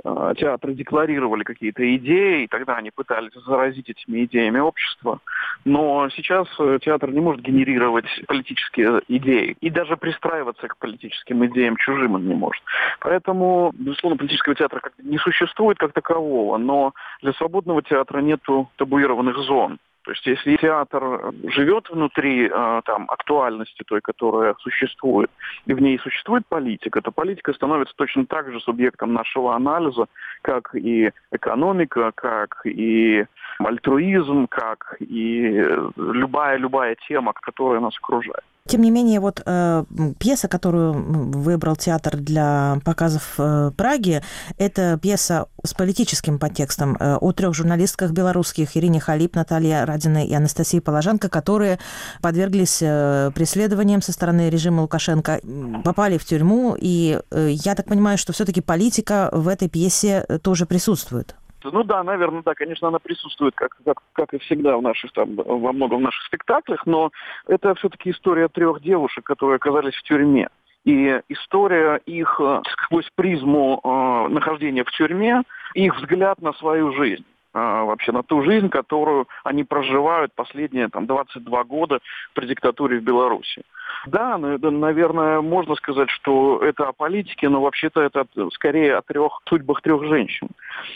театры 0.03 0.73
декларировали 0.73 1.43
какие-то 1.43 1.95
идеи, 1.95 2.43
и 2.43 2.47
тогда 2.47 2.77
они 2.77 2.91
пытались 2.91 3.33
заразить 3.45 3.89
этими 3.89 4.25
идеями 4.25 4.59
общество. 4.59 5.19
Но 5.63 6.09
сейчас 6.09 6.47
э, 6.59 6.79
театр 6.81 7.11
не 7.11 7.21
может 7.21 7.41
генерировать 7.41 8.05
политические 8.27 9.01
идеи. 9.07 9.57
И 9.61 9.69
даже 9.69 9.97
пристраиваться 9.97 10.67
к 10.67 10.77
политическим 10.77 11.45
идеям 11.47 11.77
чужим 11.77 12.15
он 12.15 12.27
не 12.27 12.35
может. 12.35 12.63
Поэтому, 12.99 13.71
безусловно, 13.73 14.17
политического 14.17 14.55
театра 14.55 14.81
не 15.01 15.17
существует 15.17 15.77
как 15.77 15.93
такового, 15.93 16.57
но 16.57 16.93
для 17.21 17.33
свободного 17.33 17.81
театра 17.81 18.19
нету 18.19 18.69
табуированных 18.77 19.37
зон. 19.37 19.79
То 20.05 20.11
есть 20.11 20.25
если 20.27 20.55
театр 20.57 21.33
живет 21.47 21.89
внутри 21.89 22.47
э, 22.47 22.81
там, 22.85 23.05
актуальности 23.09 23.83
той, 23.87 24.01
которая 24.01 24.53
существует, 24.59 25.31
и 25.65 25.73
в 25.73 25.81
ней 25.81 25.97
существует 25.99 26.45
политика, 26.47 27.01
то 27.01 27.11
политика 27.11 27.53
становится 27.53 27.95
точно 27.95 28.27
так 28.27 28.51
же 28.51 28.59
субъектом 28.59 29.13
нашего 29.13 29.55
анализа, 29.55 30.05
как 30.43 30.75
и 30.75 31.11
экономика, 31.31 32.11
как 32.13 32.61
и 32.65 33.25
альтруизм, 33.57 34.45
как 34.47 34.97
и 34.99 35.65
любая-любая 35.97 36.95
тема, 37.07 37.33
которая 37.33 37.79
нас 37.79 37.97
окружает. 37.97 38.43
Тем 38.67 38.81
не 38.81 38.89
менее, 38.89 39.19
вот 39.19 39.43
э, 39.45 39.85
пьеса, 40.17 40.47
которую 40.47 40.93
выбрал 41.37 41.75
театр 41.75 42.17
для 42.17 42.79
показов 42.83 43.35
э, 43.37 43.69
Праги, 43.77 44.23
это 44.57 44.97
пьеса 44.99 45.45
с 45.63 45.75
политическим 45.75 46.39
подтекстом 46.39 46.97
э, 46.99 47.17
о 47.17 47.31
трех 47.31 47.53
журналистках 47.53 48.09
белорусских 48.09 48.75
Ирине 48.75 48.99
Халип, 48.99 49.35
Наталье 49.35 49.83
Радиной 49.83 50.25
и 50.25 50.33
Анастасии 50.33 50.79
Положенко, 50.79 51.29
которые 51.29 51.77
подверглись 52.23 52.79
э, 52.81 53.29
преследованиям 53.35 54.01
со 54.01 54.11
стороны 54.11 54.49
режима 54.49 54.81
Лукашенко, 54.81 55.41
попали 55.83 56.17
в 56.17 56.25
тюрьму, 56.25 56.75
и 56.75 57.19
э, 57.29 57.49
я 57.51 57.75
так 57.75 57.85
понимаю, 57.85 58.17
что 58.17 58.33
все-таки 58.33 58.61
политика 58.61 59.29
в 59.31 59.47
этой 59.47 59.69
пьесе 59.69 60.25
э, 60.27 60.39
тоже 60.39 60.65
присутствует. 60.65 61.35
Ну 61.71 61.83
да, 61.83 62.03
наверное, 62.03 62.43
да, 62.43 62.53
конечно, 62.53 62.87
она 62.87 62.99
присутствует, 62.99 63.55
как, 63.55 63.77
как, 63.83 63.97
как 64.13 64.33
и 64.33 64.39
всегда 64.39 64.77
в 64.77 64.81
наших, 64.81 65.11
там, 65.13 65.35
во 65.35 65.73
многом 65.73 65.99
в 65.99 66.03
наших 66.03 66.23
спектаклях, 66.25 66.85
но 66.85 67.11
это 67.47 67.75
все-таки 67.75 68.11
история 68.11 68.47
трех 68.47 68.81
девушек, 68.81 69.25
которые 69.25 69.57
оказались 69.57 69.95
в 69.95 70.03
тюрьме. 70.03 70.49
И 70.85 71.19
история 71.29 71.99
их 72.05 72.39
э, 72.39 72.61
сквозь 72.73 73.09
призму 73.15 73.81
э, 73.83 74.31
нахождения 74.31 74.83
в 74.83 74.91
тюрьме, 74.91 75.41
их 75.73 75.97
взгляд 75.97 76.39
на 76.41 76.53
свою 76.53 76.93
жизнь 76.93 77.25
э, 77.55 77.59
вообще 77.59 78.11
на 78.11 78.21
ту 78.21 78.43
жизнь, 78.43 78.69
которую 78.69 79.27
они 79.43 79.63
проживают 79.63 80.31
последние 80.35 80.89
там, 80.89 81.07
22 81.07 81.63
года 81.63 81.99
при 82.33 82.45
диктатуре 82.45 82.99
в 82.99 83.03
Беларуси. 83.03 83.63
Да, 84.05 84.37
наверное, 84.37 85.41
можно 85.41 85.75
сказать, 85.75 86.09
что 86.09 86.59
это 86.61 86.87
о 86.87 86.93
политике, 86.93 87.49
но 87.49 87.61
вообще-то 87.61 88.01
это 88.01 88.25
скорее 88.51 88.97
о 88.97 89.01
трех 89.01 89.41
судьбах 89.47 89.81
трех 89.81 90.03
женщин. 90.05 90.49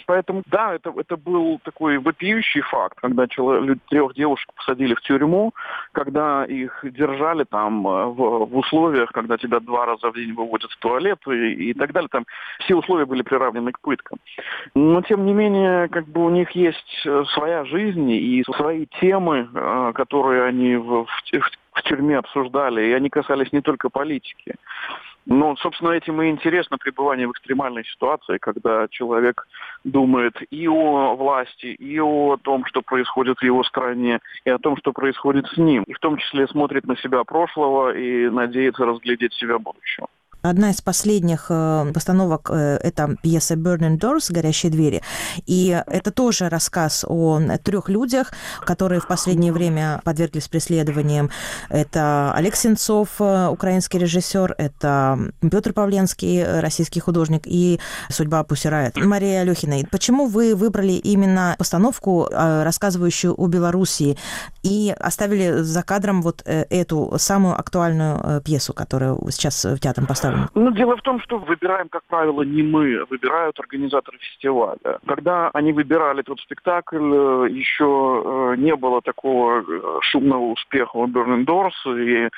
Поэтому, 0.05 0.43
да, 0.47 0.75
это, 0.75 0.93
это 0.95 1.17
был 1.17 1.59
такой 1.63 1.97
вопиющий 1.97 2.61
факт, 2.61 2.97
когда 2.99 3.27
человек, 3.27 3.79
трех 3.89 4.13
девушек 4.13 4.49
посадили 4.55 4.93
в 4.93 5.01
тюрьму, 5.01 5.53
когда 5.91 6.45
их 6.45 6.79
держали 6.83 7.43
там 7.45 7.87
э, 7.87 8.05
в, 8.05 8.45
в 8.45 8.57
условиях, 8.57 9.11
когда 9.11 9.37
тебя 9.37 9.59
два 9.59 9.85
раза 9.85 10.11
в 10.11 10.15
день 10.15 10.33
выводят 10.33 10.71
в 10.71 10.77
туалет 10.77 11.19
и, 11.27 11.69
и 11.69 11.73
так 11.73 11.91
далее. 11.93 12.09
Там 12.11 12.25
все 12.59 12.75
условия 12.75 13.05
были 13.05 13.21
приравнены 13.21 13.71
к 13.71 13.79
пыткам. 13.79 14.19
Но, 14.75 15.01
тем 15.01 15.25
не 15.25 15.33
менее, 15.33 15.87
как 15.89 16.07
бы 16.07 16.25
у 16.25 16.29
них 16.29 16.51
есть 16.51 17.03
э, 17.05 17.23
своя 17.33 17.65
жизнь 17.65 18.11
и 18.11 18.43
свои 18.43 18.85
темы, 18.99 19.49
э, 19.53 19.91
которые 19.95 20.43
они 20.43 20.75
в, 20.75 21.05
в, 21.05 21.07
в 21.39 21.51
тюрьме 21.83 22.17
обсуждали, 22.17 22.87
и 22.87 22.93
они 22.93 23.09
касались 23.09 23.51
не 23.51 23.61
только 23.61 23.89
политики. 23.89 24.55
Но, 25.25 25.55
собственно, 25.57 25.91
этим 25.91 26.21
и 26.21 26.29
интересно 26.29 26.77
пребывание 26.77 27.27
в 27.27 27.31
экстремальной 27.31 27.85
ситуации, 27.85 28.37
когда 28.39 28.87
человек 28.89 29.47
думает 29.83 30.33
и 30.49 30.67
о 30.67 31.15
власти, 31.15 31.67
и 31.67 31.99
о 31.99 32.37
том, 32.37 32.65
что 32.65 32.81
происходит 32.81 33.37
в 33.37 33.43
его 33.43 33.63
стране, 33.63 34.21
и 34.45 34.49
о 34.49 34.57
том, 34.57 34.75
что 34.77 34.91
происходит 34.91 35.45
с 35.47 35.57
ним. 35.57 35.83
И 35.83 35.93
в 35.93 35.99
том 35.99 36.17
числе 36.17 36.47
смотрит 36.47 36.87
на 36.87 36.97
себя 36.97 37.23
прошлого 37.23 37.95
и 37.95 38.29
надеется 38.29 38.85
разглядеть 38.85 39.33
себя 39.33 39.59
будущего. 39.59 40.07
Одна 40.41 40.69
из 40.69 40.81
последних 40.81 41.47
э, 41.49 41.91
постановок 41.93 42.49
э,– 42.49 42.77
это 42.83 43.17
пьеса 43.21 43.55
«Burning 43.55 43.99
Doors» 43.99 44.31
«Горящие 44.31 44.71
двери». 44.71 45.01
И 45.45 45.83
это 45.85 46.11
тоже 46.11 46.47
рассказ 46.47 47.03
о 47.05 47.41
трех 47.61 47.89
людях, 47.89 48.31
которые 48.65 49.01
в 49.01 49.07
последнее 49.07 49.51
время 49.51 49.99
подверглись 50.05 50.47
преследованиям. 50.47 51.29
Это 51.67 52.31
Олег 52.33 52.55
Сенцов, 52.55 53.09
э, 53.19 53.47
украинский 53.49 53.99
режиссер, 53.99 54.55
это 54.57 55.19
Петр 55.41 55.73
Павленский, 55.73 56.61
российский 56.61 57.01
художник, 57.01 57.41
и 57.45 57.81
«Судьба 58.09 58.43
Пусирает». 58.43 58.95
Мария 58.95 59.41
Алехина, 59.41 59.85
почему 59.91 60.27
вы 60.27 60.55
выбрали 60.55 60.93
именно 60.93 61.55
постановку, 61.57 62.29
рассказывающую 62.31 63.33
о 63.35 63.47
Белоруссии, 63.47 64.17
и 64.63 64.95
оставили 64.97 65.63
за 65.63 65.83
кадром 65.83 66.21
вот 66.21 66.43
эту 66.45 67.15
самую 67.17 67.59
актуальную 67.59 68.41
пьесу, 68.41 68.73
которая 68.73 69.17
сейчас 69.31 69.65
в 69.65 69.79
театром 69.79 70.07
поставлена? 70.07 70.28
Поставлено? 70.29 70.49
Ну, 70.55 70.71
дело 70.71 70.97
в 70.97 71.01
том, 71.01 71.19
что 71.21 71.37
выбираем, 71.37 71.89
как 71.89 72.03
правило, 72.05 72.43
не 72.43 72.63
мы, 72.63 73.05
выбирают 73.09 73.59
организаторы 73.59 74.17
фестиваля. 74.19 74.99
Когда 75.05 75.49
они 75.53 75.73
выбирали 75.73 76.21
этот 76.21 76.39
спектакль, 76.39 76.97
э, 76.97 77.47
еще 77.49 78.53
э, 78.53 78.55
не 78.57 78.75
было 78.75 79.01
такого 79.01 79.61
э, 79.61 79.99
шумного 80.01 80.51
успеха 80.51 80.97
у 80.97 81.07
Burning 81.07 81.45
Doors, 81.45 81.69
и 81.85 82.29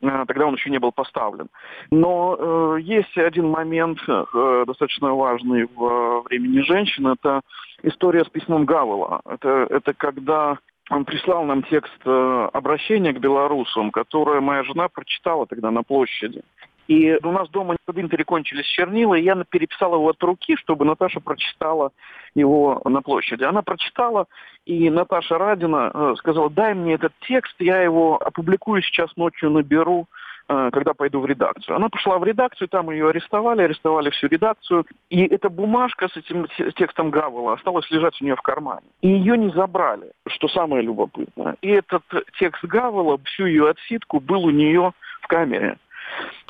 тогда 0.00 0.46
он 0.46 0.54
еще 0.54 0.70
не 0.70 0.78
был 0.78 0.92
поставлен. 0.92 1.48
Но 1.90 2.76
есть 2.78 3.16
один 3.16 3.48
момент 3.48 3.98
достаточно 4.06 5.14
важный 5.14 5.68
в 5.74 6.22
времени 6.22 6.60
женщин, 6.60 7.06
это 7.08 7.40
история 7.82 8.24
с 8.24 8.28
письмом 8.28 8.64
Гавела. 8.64 9.20
Это, 9.24 9.66
это 9.70 9.94
когда 9.94 10.58
он 10.90 11.04
прислал 11.04 11.44
нам 11.44 11.62
текст 11.64 12.06
обращения 12.06 13.12
к 13.12 13.20
белорусам, 13.20 13.90
которое 13.90 14.40
моя 14.40 14.62
жена 14.64 14.88
прочитала 14.88 15.46
тогда 15.46 15.70
на 15.70 15.82
площади. 15.82 16.42
И 16.88 17.18
у 17.22 17.32
нас 17.32 17.48
дома 17.50 17.76
в 17.86 18.00
Интере 18.00 18.24
кончились 18.24 18.66
чернила, 18.66 19.14
и 19.14 19.22
я 19.22 19.34
переписал 19.48 19.94
его 19.94 20.10
от 20.10 20.22
руки, 20.22 20.56
чтобы 20.56 20.84
Наташа 20.84 21.20
прочитала 21.20 21.90
его 22.34 22.80
на 22.84 23.02
площади. 23.02 23.44
Она 23.44 23.62
прочитала, 23.62 24.26
и 24.64 24.88
Наташа 24.90 25.38
Радина 25.38 25.90
э, 25.92 26.14
сказала, 26.18 26.50
дай 26.50 26.74
мне 26.74 26.94
этот 26.94 27.12
текст, 27.26 27.54
я 27.58 27.80
его 27.82 28.22
опубликую 28.22 28.82
сейчас 28.82 29.10
ночью, 29.16 29.50
наберу, 29.50 30.06
э, 30.48 30.70
когда 30.72 30.94
пойду 30.94 31.20
в 31.20 31.26
редакцию. 31.26 31.76
Она 31.76 31.88
пошла 31.88 32.18
в 32.18 32.24
редакцию, 32.24 32.68
там 32.68 32.90
ее 32.90 33.08
арестовали, 33.08 33.62
арестовали 33.62 34.10
всю 34.10 34.28
редакцию. 34.28 34.84
И 35.10 35.24
эта 35.24 35.48
бумажка 35.48 36.08
с 36.08 36.16
этим 36.16 36.46
текстом 36.76 37.10
Гавела 37.10 37.54
осталась 37.54 37.90
лежать 37.90 38.20
у 38.20 38.24
нее 38.24 38.36
в 38.36 38.42
кармане. 38.42 38.86
И 39.00 39.08
ее 39.08 39.36
не 39.36 39.50
забрали, 39.50 40.12
что 40.28 40.46
самое 40.48 40.82
любопытное. 40.82 41.56
И 41.62 41.68
этот 41.68 42.04
текст 42.38 42.62
Гавела, 42.64 43.18
всю 43.24 43.46
ее 43.46 43.70
отсидку 43.70 44.20
был 44.20 44.44
у 44.44 44.50
нее 44.50 44.92
в 45.22 45.26
камере. 45.26 45.78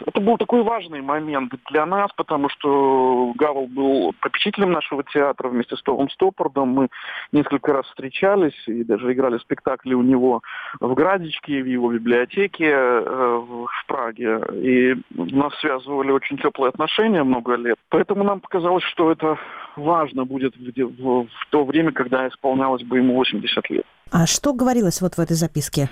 Это 0.04 0.20
был 0.20 0.36
такой 0.36 0.62
важный 0.62 1.00
момент 1.00 1.52
для 1.70 1.86
нас, 1.86 2.10
потому 2.16 2.48
что 2.48 3.32
Гавел 3.36 3.66
был 3.66 4.14
попечителем 4.20 4.72
нашего 4.72 5.02
театра 5.04 5.48
вместе 5.48 5.76
с 5.76 5.82
Томом 5.82 6.10
Стоппордом. 6.10 6.68
Мы 6.68 6.88
несколько 7.32 7.72
раз 7.72 7.86
встречались 7.86 8.56
и 8.66 8.84
даже 8.84 9.12
играли 9.12 9.38
спектакли 9.38 9.94
у 9.94 10.02
него 10.02 10.42
в 10.80 10.94
Градичке, 10.94 11.62
в 11.62 11.66
его 11.66 11.92
библиотеке 11.92 12.70
э, 12.70 13.00
в 13.38 13.68
Праге. 13.86 14.40
И 14.52 14.94
нас 15.10 15.54
связывали 15.60 16.10
очень 16.10 16.38
теплые 16.38 16.68
отношения 16.68 17.22
много 17.22 17.54
лет. 17.56 17.78
Поэтому 17.88 18.24
нам 18.24 18.40
показалось, 18.40 18.84
что 18.84 19.10
это 19.10 19.38
важно 19.76 20.24
будет 20.24 20.54
в, 20.56 21.26
в 21.26 21.46
то 21.50 21.64
время, 21.64 21.92
когда 21.92 22.28
исполнялось 22.28 22.82
бы 22.82 22.98
ему 22.98 23.14
80 23.14 23.70
лет. 23.70 23.84
А 24.10 24.26
что 24.26 24.52
говорилось 24.52 25.00
вот 25.00 25.14
в 25.14 25.18
этой 25.18 25.34
записке? 25.34 25.88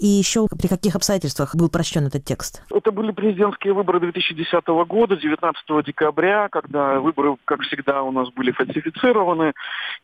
И 0.00 0.06
еще 0.06 0.46
при 0.46 0.68
каких 0.68 0.96
обстоятельствах 0.96 1.54
был 1.54 1.68
прочтен 1.68 2.06
этот 2.06 2.24
текст? 2.24 2.62
Это 2.70 2.90
были 2.90 3.12
президентские 3.12 3.72
выборы 3.72 4.00
2010 4.00 4.66
года, 4.88 5.16
19 5.16 5.86
декабря, 5.86 6.48
когда 6.50 7.00
выборы, 7.00 7.36
как 7.44 7.60
всегда, 7.62 8.02
у 8.02 8.10
нас 8.10 8.30
были 8.30 8.52
фальсифицированы, 8.52 9.52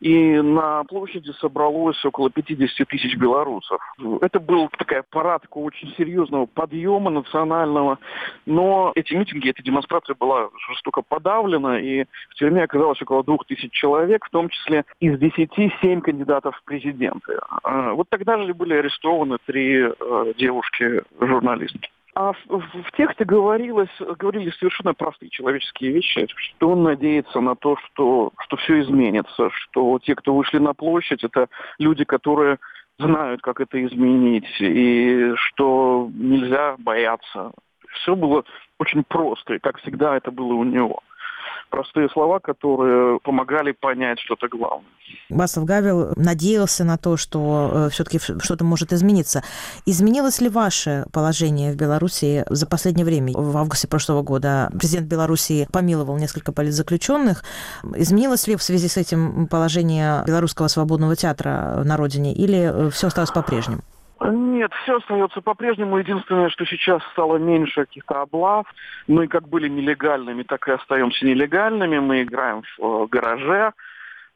и 0.00 0.40
на 0.40 0.84
площади 0.84 1.32
собралось 1.40 2.02
около 2.04 2.30
50 2.30 2.88
тысяч 2.88 3.16
белорусов. 3.16 3.80
Это 4.20 4.40
был 4.40 4.68
такая 4.76 5.04
парад 5.08 5.42
такого 5.42 5.64
очень 5.64 5.94
серьезного 5.96 6.46
подъема 6.46 7.10
национального, 7.10 7.98
но 8.46 8.92
эти 8.94 9.14
митинги, 9.14 9.50
эта 9.50 9.62
демонстрация 9.62 10.14
была 10.14 10.48
жестоко 10.68 11.02
подавлена, 11.02 11.80
и 11.80 12.04
в 12.30 12.34
тюрьме 12.34 12.64
оказалось 12.64 13.00
около 13.02 13.24
двух 13.24 13.44
тысяч 13.46 13.72
человек, 13.72 14.24
в 14.24 14.30
том 14.30 14.48
числе 14.48 14.84
из 15.00 15.18
10 15.18 15.50
7 15.80 16.00
кандидатов 16.00 16.56
в 16.56 16.64
президенты. 16.64 17.38
А, 17.62 17.92
вот 17.92 18.08
тогда 18.08 18.38
же 18.44 18.54
были 18.54 18.74
арестованы 18.74 19.38
три 19.46 19.77
э, 19.78 20.32
девушки-журналистки. 20.36 21.90
А 22.14 22.32
в, 22.32 22.46
в, 22.48 22.92
тексте 22.96 23.24
говорилось, 23.24 23.90
говорили 24.18 24.50
совершенно 24.58 24.92
простые 24.92 25.30
человеческие 25.30 25.92
вещи, 25.92 26.26
что 26.34 26.70
он 26.70 26.82
надеется 26.82 27.40
на 27.40 27.54
то, 27.54 27.76
что, 27.76 28.32
что 28.40 28.56
все 28.56 28.80
изменится, 28.80 29.50
что 29.50 30.00
те, 30.00 30.16
кто 30.16 30.34
вышли 30.34 30.58
на 30.58 30.74
площадь, 30.74 31.22
это 31.22 31.48
люди, 31.78 32.04
которые 32.04 32.58
знают, 32.98 33.40
как 33.40 33.60
это 33.60 33.84
изменить, 33.86 34.48
и 34.58 35.32
что 35.36 36.10
нельзя 36.12 36.74
бояться. 36.78 37.52
Все 38.00 38.16
было 38.16 38.44
очень 38.80 39.04
просто, 39.04 39.54
и 39.54 39.58
как 39.60 39.78
всегда 39.78 40.16
это 40.16 40.32
было 40.32 40.54
у 40.54 40.64
него 40.64 41.00
простые 41.70 42.08
слова, 42.10 42.38
которые 42.38 43.20
помогали 43.20 43.72
понять 43.72 44.18
что-то 44.20 44.48
главное. 44.48 44.88
Басов 45.30 45.64
Гавел 45.64 46.12
надеялся 46.16 46.84
на 46.84 46.96
то, 46.96 47.16
что 47.16 47.70
э, 47.72 47.88
все-таки 47.90 48.18
что-то 48.18 48.64
может 48.64 48.92
измениться. 48.92 49.42
Изменилось 49.86 50.40
ли 50.40 50.48
ваше 50.48 51.04
положение 51.12 51.72
в 51.72 51.76
Беларуси 51.76 52.44
за 52.48 52.66
последнее 52.66 53.04
время? 53.04 53.32
В 53.34 53.56
августе 53.56 53.88
прошлого 53.88 54.22
года 54.22 54.70
президент 54.78 55.06
Беларуси 55.06 55.68
помиловал 55.72 56.16
несколько 56.16 56.52
политзаключенных. 56.52 57.44
Изменилось 57.94 58.46
ли 58.46 58.56
в 58.56 58.62
связи 58.62 58.88
с 58.88 58.96
этим 58.96 59.46
положение 59.48 60.24
Белорусского 60.26 60.68
свободного 60.68 61.16
театра 61.16 61.82
на 61.84 61.96
родине 61.96 62.34
или 62.34 62.86
э, 62.86 62.90
все 62.90 63.08
осталось 63.08 63.30
по-прежнему? 63.30 63.82
Нет, 64.20 64.72
все 64.82 64.96
остается 64.96 65.40
по-прежнему. 65.40 65.98
Единственное, 65.98 66.48
что 66.48 66.64
сейчас 66.64 67.02
стало 67.12 67.36
меньше 67.36 67.86
каких-то 67.86 68.22
облав. 68.22 68.66
Мы 69.06 69.28
как 69.28 69.48
были 69.48 69.68
нелегальными, 69.68 70.42
так 70.42 70.66
и 70.68 70.72
остаемся 70.72 71.24
нелегальными. 71.24 71.98
Мы 71.98 72.22
играем 72.22 72.62
в 72.62 72.82
э, 72.82 73.06
гараже. 73.08 73.72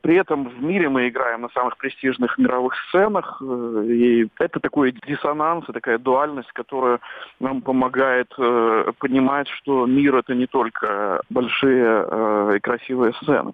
При 0.03 0.17
этом 0.17 0.49
в 0.49 0.61
мире 0.61 0.89
мы 0.89 1.09
играем 1.09 1.43
на 1.43 1.49
самых 1.51 1.77
престижных 1.77 2.37
мировых 2.37 2.75
сценах. 2.89 3.41
Э, 3.41 3.85
и 3.87 4.29
это 4.39 4.59
такой 4.61 4.93
диссонанс, 5.07 5.65
такая 5.67 5.99
дуальность, 5.99 6.53
которая 6.53 6.99
нам 7.39 7.63
помогает 7.63 8.33
э, 8.37 8.93
понимать, 8.99 9.49
что 9.49 9.87
мир 9.87 10.17
это 10.17 10.35
не 10.35 10.47
только 10.47 11.21
большие 11.31 12.05
э, 12.07 12.53
и 12.57 12.61
красивые 12.61 13.15
сцены. 13.15 13.53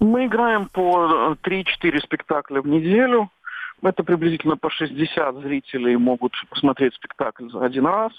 Мы 0.00 0.26
играем 0.26 0.68
по 0.68 1.36
3-4 1.42 2.00
спектакля 2.00 2.62
в 2.62 2.66
неделю. 2.66 3.30
Это 3.84 4.02
приблизительно 4.02 4.56
по 4.56 4.70
60 4.70 5.36
зрителей 5.42 5.96
могут 5.96 6.32
посмотреть 6.48 6.94
спектакль 6.94 7.50
за 7.50 7.64
один 7.64 7.86
раз. 7.86 8.12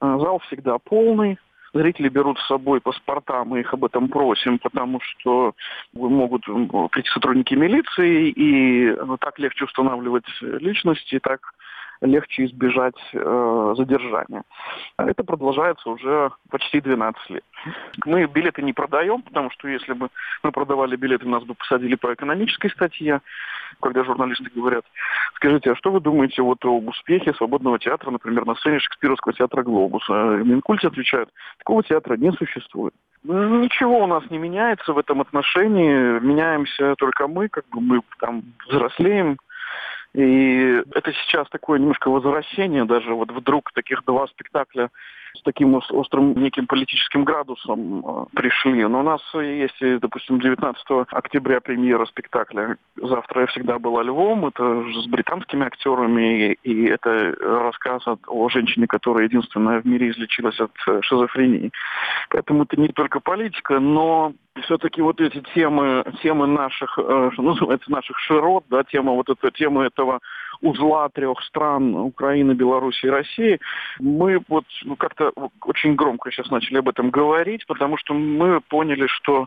А, 0.00 0.18
зал 0.18 0.38
всегда 0.40 0.78
полный. 0.78 1.38
Зрители 1.74 2.08
берут 2.08 2.38
с 2.38 2.46
собой 2.46 2.80
паспорта, 2.80 3.44
мы 3.44 3.60
их 3.60 3.74
об 3.74 3.84
этом 3.84 4.08
просим, 4.08 4.58
потому 4.58 5.00
что 5.00 5.54
могут 5.92 6.44
прийти 6.44 7.08
сотрудники 7.10 7.54
милиции, 7.54 8.30
и 8.30 8.90
ну, 8.92 9.18
так 9.18 9.38
легче 9.38 9.66
устанавливать 9.66 10.24
личности, 10.40 11.20
так 11.22 11.40
легче 12.00 12.44
избежать 12.46 12.98
э, 13.12 13.74
задержания. 13.76 14.44
Это 14.96 15.24
продолжается 15.24 15.90
уже 15.90 16.30
почти 16.50 16.80
12 16.80 17.30
лет. 17.30 17.44
Мы 18.04 18.26
билеты 18.26 18.62
не 18.62 18.72
продаем, 18.72 19.22
потому 19.22 19.50
что 19.50 19.68
если 19.68 19.92
бы 19.92 20.08
мы 20.42 20.52
продавали 20.52 20.96
билеты, 20.96 21.28
нас 21.28 21.42
бы 21.44 21.54
посадили 21.54 21.96
по 21.96 22.12
экономической 22.14 22.70
статье, 22.70 23.20
когда 23.80 24.04
журналисты 24.04 24.50
говорят, 24.54 24.84
скажите, 25.34 25.72
а 25.72 25.76
что 25.76 25.90
вы 25.90 26.00
думаете 26.00 26.42
вот 26.42 26.64
об 26.64 26.88
успехе 26.88 27.34
свободного 27.34 27.78
театра, 27.78 28.10
например, 28.10 28.46
на 28.46 28.54
сцене 28.54 28.78
Шекспировского 28.78 29.34
театра 29.34 29.62
«Глобус»? 29.62 30.04
А 30.08 30.36
Минкульте 30.36 30.88
отвечают, 30.88 31.30
такого 31.58 31.82
театра 31.82 32.16
не 32.16 32.32
существует. 32.32 32.94
Ничего 33.24 34.04
у 34.04 34.06
нас 34.06 34.22
не 34.30 34.38
меняется 34.38 34.92
в 34.92 34.98
этом 34.98 35.20
отношении, 35.20 36.20
меняемся 36.20 36.94
только 36.96 37.26
мы, 37.26 37.48
как 37.48 37.68
бы 37.68 37.80
мы 37.80 38.00
там 38.20 38.42
взрослеем, 38.68 39.38
и 40.14 40.82
это 40.94 41.12
сейчас 41.12 41.48
такое 41.50 41.78
немножко 41.78 42.08
возвращение, 42.08 42.84
даже 42.84 43.14
вот 43.14 43.30
вдруг 43.30 43.72
таких 43.72 44.04
два 44.04 44.26
спектакля 44.28 44.90
с 45.34 45.42
таким 45.42 45.74
острым 45.74 46.34
неким 46.34 46.66
политическим 46.66 47.24
градусом 47.24 48.04
э, 48.04 48.24
пришли. 48.34 48.84
Но 48.86 49.00
у 49.00 49.02
нас 49.02 49.20
есть, 49.34 50.00
допустим, 50.00 50.40
19 50.40 50.84
октября 51.10 51.60
премьера 51.60 52.06
спектакля 52.06 52.76
«Завтра 52.96 53.42
я 53.42 53.46
всегда 53.48 53.78
была 53.78 54.02
львом». 54.02 54.46
Это 54.46 54.84
с 54.90 55.06
британскими 55.06 55.66
актерами, 55.66 56.54
и 56.62 56.86
это 56.86 57.34
рассказ 57.40 58.02
о 58.26 58.48
женщине, 58.48 58.86
которая 58.86 59.24
единственная 59.24 59.80
в 59.80 59.84
мире 59.84 60.10
излечилась 60.10 60.58
от 60.60 60.72
э, 60.86 61.00
шизофрении. 61.02 61.70
Поэтому 62.30 62.64
это 62.64 62.80
не 62.80 62.88
только 62.88 63.20
политика, 63.20 63.78
но 63.78 64.32
все-таки 64.62 65.02
вот 65.02 65.20
эти 65.20 65.42
темы, 65.54 66.04
темы 66.22 66.46
наших, 66.46 66.98
э, 66.98 67.30
что 67.32 67.42
называется, 67.42 67.90
наших 67.90 68.18
широт, 68.18 68.64
да, 68.68 68.84
тема 68.84 69.12
вот 69.12 69.28
эта, 69.28 69.50
тема 69.50 69.84
этого 69.84 70.20
узла 70.60 71.08
трех 71.08 71.40
стран 71.42 71.94
Украины, 71.94 72.52
Беларуси 72.52 73.06
и 73.06 73.10
России, 73.10 73.60
мы 74.00 74.40
вот 74.48 74.64
как-то 74.98 75.32
очень 75.62 75.94
громко 75.94 76.30
сейчас 76.30 76.50
начали 76.50 76.78
об 76.78 76.88
этом 76.88 77.10
говорить, 77.10 77.64
потому 77.66 77.96
что 77.96 78.14
мы 78.14 78.60
поняли, 78.60 79.06
что 79.06 79.46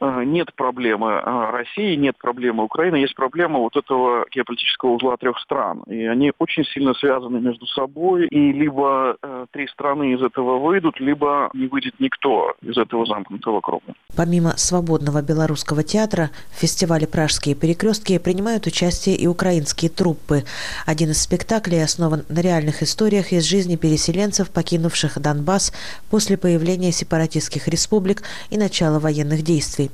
э, 0.00 0.22
нет 0.24 0.54
проблемы 0.54 1.12
э, 1.12 1.50
России, 1.50 1.94
нет 1.94 2.16
проблемы 2.18 2.64
Украины, 2.64 2.96
есть 2.96 3.14
проблема 3.14 3.58
вот 3.58 3.76
этого 3.76 4.26
геополитического 4.30 4.90
узла 4.90 5.16
трех 5.16 5.38
стран. 5.40 5.82
И 5.86 6.04
они 6.04 6.32
очень 6.38 6.64
сильно 6.64 6.94
связаны 6.94 7.40
между 7.40 7.66
собой, 7.66 8.26
и 8.26 8.52
либо 8.52 9.16
три 9.52 9.66
страны 9.68 10.12
из 10.12 10.22
этого 10.22 10.58
выйдут, 10.58 11.00
либо 11.00 11.50
не 11.54 11.66
выйдет 11.66 11.94
никто 11.98 12.54
из 12.62 12.76
этого 12.76 13.06
замкнутого 13.06 13.60
круга. 13.60 13.94
Помимо 14.16 14.49
свободного 14.56 15.22
белорусского 15.22 15.82
театра, 15.82 16.30
в 16.50 16.60
фестивале 16.60 17.06
«Пражские 17.06 17.54
перекрестки» 17.54 18.18
принимают 18.18 18.66
участие 18.66 19.16
и 19.16 19.26
украинские 19.26 19.90
труппы. 19.90 20.44
Один 20.86 21.10
из 21.10 21.22
спектаклей 21.22 21.82
основан 21.82 22.24
на 22.28 22.40
реальных 22.40 22.82
историях 22.82 23.32
из 23.32 23.44
жизни 23.44 23.76
переселенцев, 23.76 24.50
покинувших 24.50 25.18
Донбасс 25.20 25.72
после 26.10 26.36
появления 26.36 26.92
сепаратистских 26.92 27.68
республик 27.68 28.22
и 28.50 28.58
начала 28.58 28.98
военных 28.98 29.42
действий. 29.42 29.90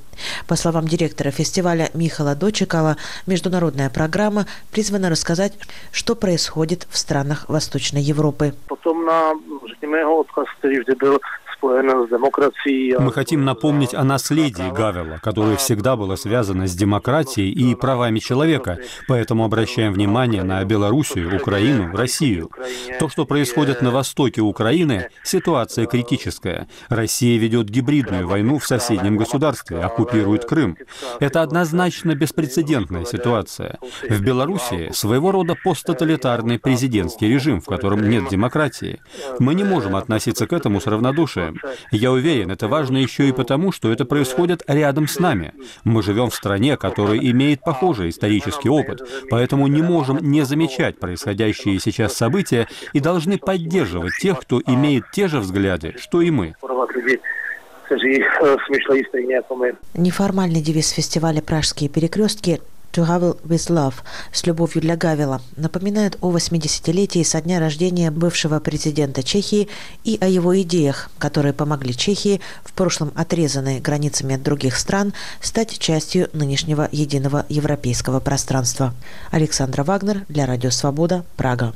По 0.47 0.57
словам 0.57 0.88
директора 0.88 1.31
фестиваля 1.31 1.90
Михала 1.95 2.35
Дочекова, 2.35 2.97
международная 3.27 3.90
программа 3.90 4.47
призвана 4.71 5.11
рассказать, 5.11 5.53
что 5.92 6.14
происходит 6.14 6.87
в 6.90 6.97
странах 6.97 7.49
Восточной 7.49 8.03
Европы. 8.03 8.55
Потом 8.69 9.05
на, 9.05 9.35
был 10.95 11.21
мы 11.62 13.12
хотим 13.12 13.45
напомнить 13.45 13.95
о 13.95 14.05
наследии 14.05 14.71
Гавела, 14.71 15.19
которое 15.23 15.57
всегда 15.57 15.97
было 15.97 16.16
связано 16.16 16.66
с 16.66 16.75
демократией 16.75 17.51
и 17.51 17.75
правами 17.75 18.19
человека, 18.19 18.79
поэтому 19.09 19.45
обращаем 19.45 19.92
внимание 19.92 20.42
на 20.42 20.64
Белоруссию, 20.64 21.35
Украину, 21.37 21.95
Россию. 21.97 22.51
То, 22.99 23.09
что 23.09 23.27
происходит 23.27 23.83
на 23.83 23.90
востоке 23.90 24.40
Украины, 24.40 25.09
ситуация 25.23 25.87
критическая. 25.87 26.69
Россия 26.88 27.38
ведет 27.38 27.69
гибридную 27.69 28.27
войну 28.29 28.59
в 28.59 28.66
соседнем 28.66 29.16
государстве, 29.16 29.79
оккупирует 29.81 30.45
Крым. 30.45 30.77
Это 31.21 31.42
однозначно 31.42 32.14
беспрецедентная 32.14 33.05
ситуация. 33.05 33.79
В 34.09 34.21
Белоруссии 34.21 34.90
своего 34.92 35.33
рода 35.33 35.57
посттоталитарный 35.62 36.59
президентский 36.59 37.29
режим, 37.29 37.61
в 37.61 37.66
котором 37.66 38.09
нет 38.09 38.29
демократии. 38.29 39.01
Мы 39.38 39.55
не 39.55 39.64
можем 39.64 39.97
относиться 39.97 40.47
к 40.47 40.53
этому 40.53 40.81
с 40.81 40.87
равнодушием. 40.87 41.56
Я 41.90 42.12
уверен, 42.12 42.51
это 42.51 42.69
важно 42.69 42.99
еще 42.99 43.29
и 43.29 43.33
потому, 43.33 43.73
что 43.73 43.92
это 43.92 44.05
происходит 44.05 44.62
рядом 44.66 45.09
с 45.09 45.19
нами. 45.19 45.53
Мы 45.85 46.03
живем 46.03 46.31
в 46.31 46.35
стране, 46.35 46.77
которая 46.77 47.19
имеет 47.19 47.61
похожий 47.61 48.11
исторический 48.11 48.69
опыт, 48.69 49.03
поэтому 49.31 49.66
не 49.66 49.83
можем 49.83 50.19
не 50.19 50.42
замечать 50.42 50.99
происходящие 50.99 51.79
сейчас 51.79 52.14
события 52.14 52.69
и 52.92 53.01
должны 53.01 53.38
поддерживать 53.38 54.14
тех, 54.21 54.40
кто 54.40 54.61
имеет 54.66 55.11
те 55.12 55.29
же 55.29 55.40
взгляды, 55.40 55.95
что 55.99 56.21
и 56.21 56.31
мы. 56.31 56.55
Неформальный 59.95 60.61
девиз 60.61 60.90
фестиваля 60.90 61.40
«Пражские 61.40 61.88
перекрестки» 61.88 62.61
To 62.92 63.07
Havel 63.07 63.38
with 63.42 63.70
Love 63.70 63.94
с 64.33 64.46
любовью 64.46 64.81
для 64.81 64.96
Гавела 64.96 65.42
напоминает 65.57 66.16
о 66.20 66.31
80-летии 66.33 67.22
со 67.22 67.40
дня 67.40 67.61
рождения 67.61 68.11
бывшего 68.11 68.59
президента 68.61 69.22
Чехии 69.22 69.68
и 70.05 70.18
о 70.20 70.27
его 70.27 70.61
идеях, 70.62 71.11
которые 71.18 71.53
помогли 71.53 71.94
Чехии, 71.94 72.40
в 72.64 72.72
прошлом 72.72 73.12
отрезанной 73.14 73.81
границами 73.81 74.37
от 74.37 74.42
других 74.42 74.77
стран, 74.77 75.12
стать 75.40 75.79
частью 75.79 76.29
нынешнего 76.33 76.88
единого 76.90 77.44
европейского 77.49 78.20
пространства. 78.20 78.94
Александра 79.31 79.85
Вагнер 79.85 80.25
для 80.29 80.46
Радио 80.46 80.70
Свобода, 80.70 81.25
Прага. 81.37 81.75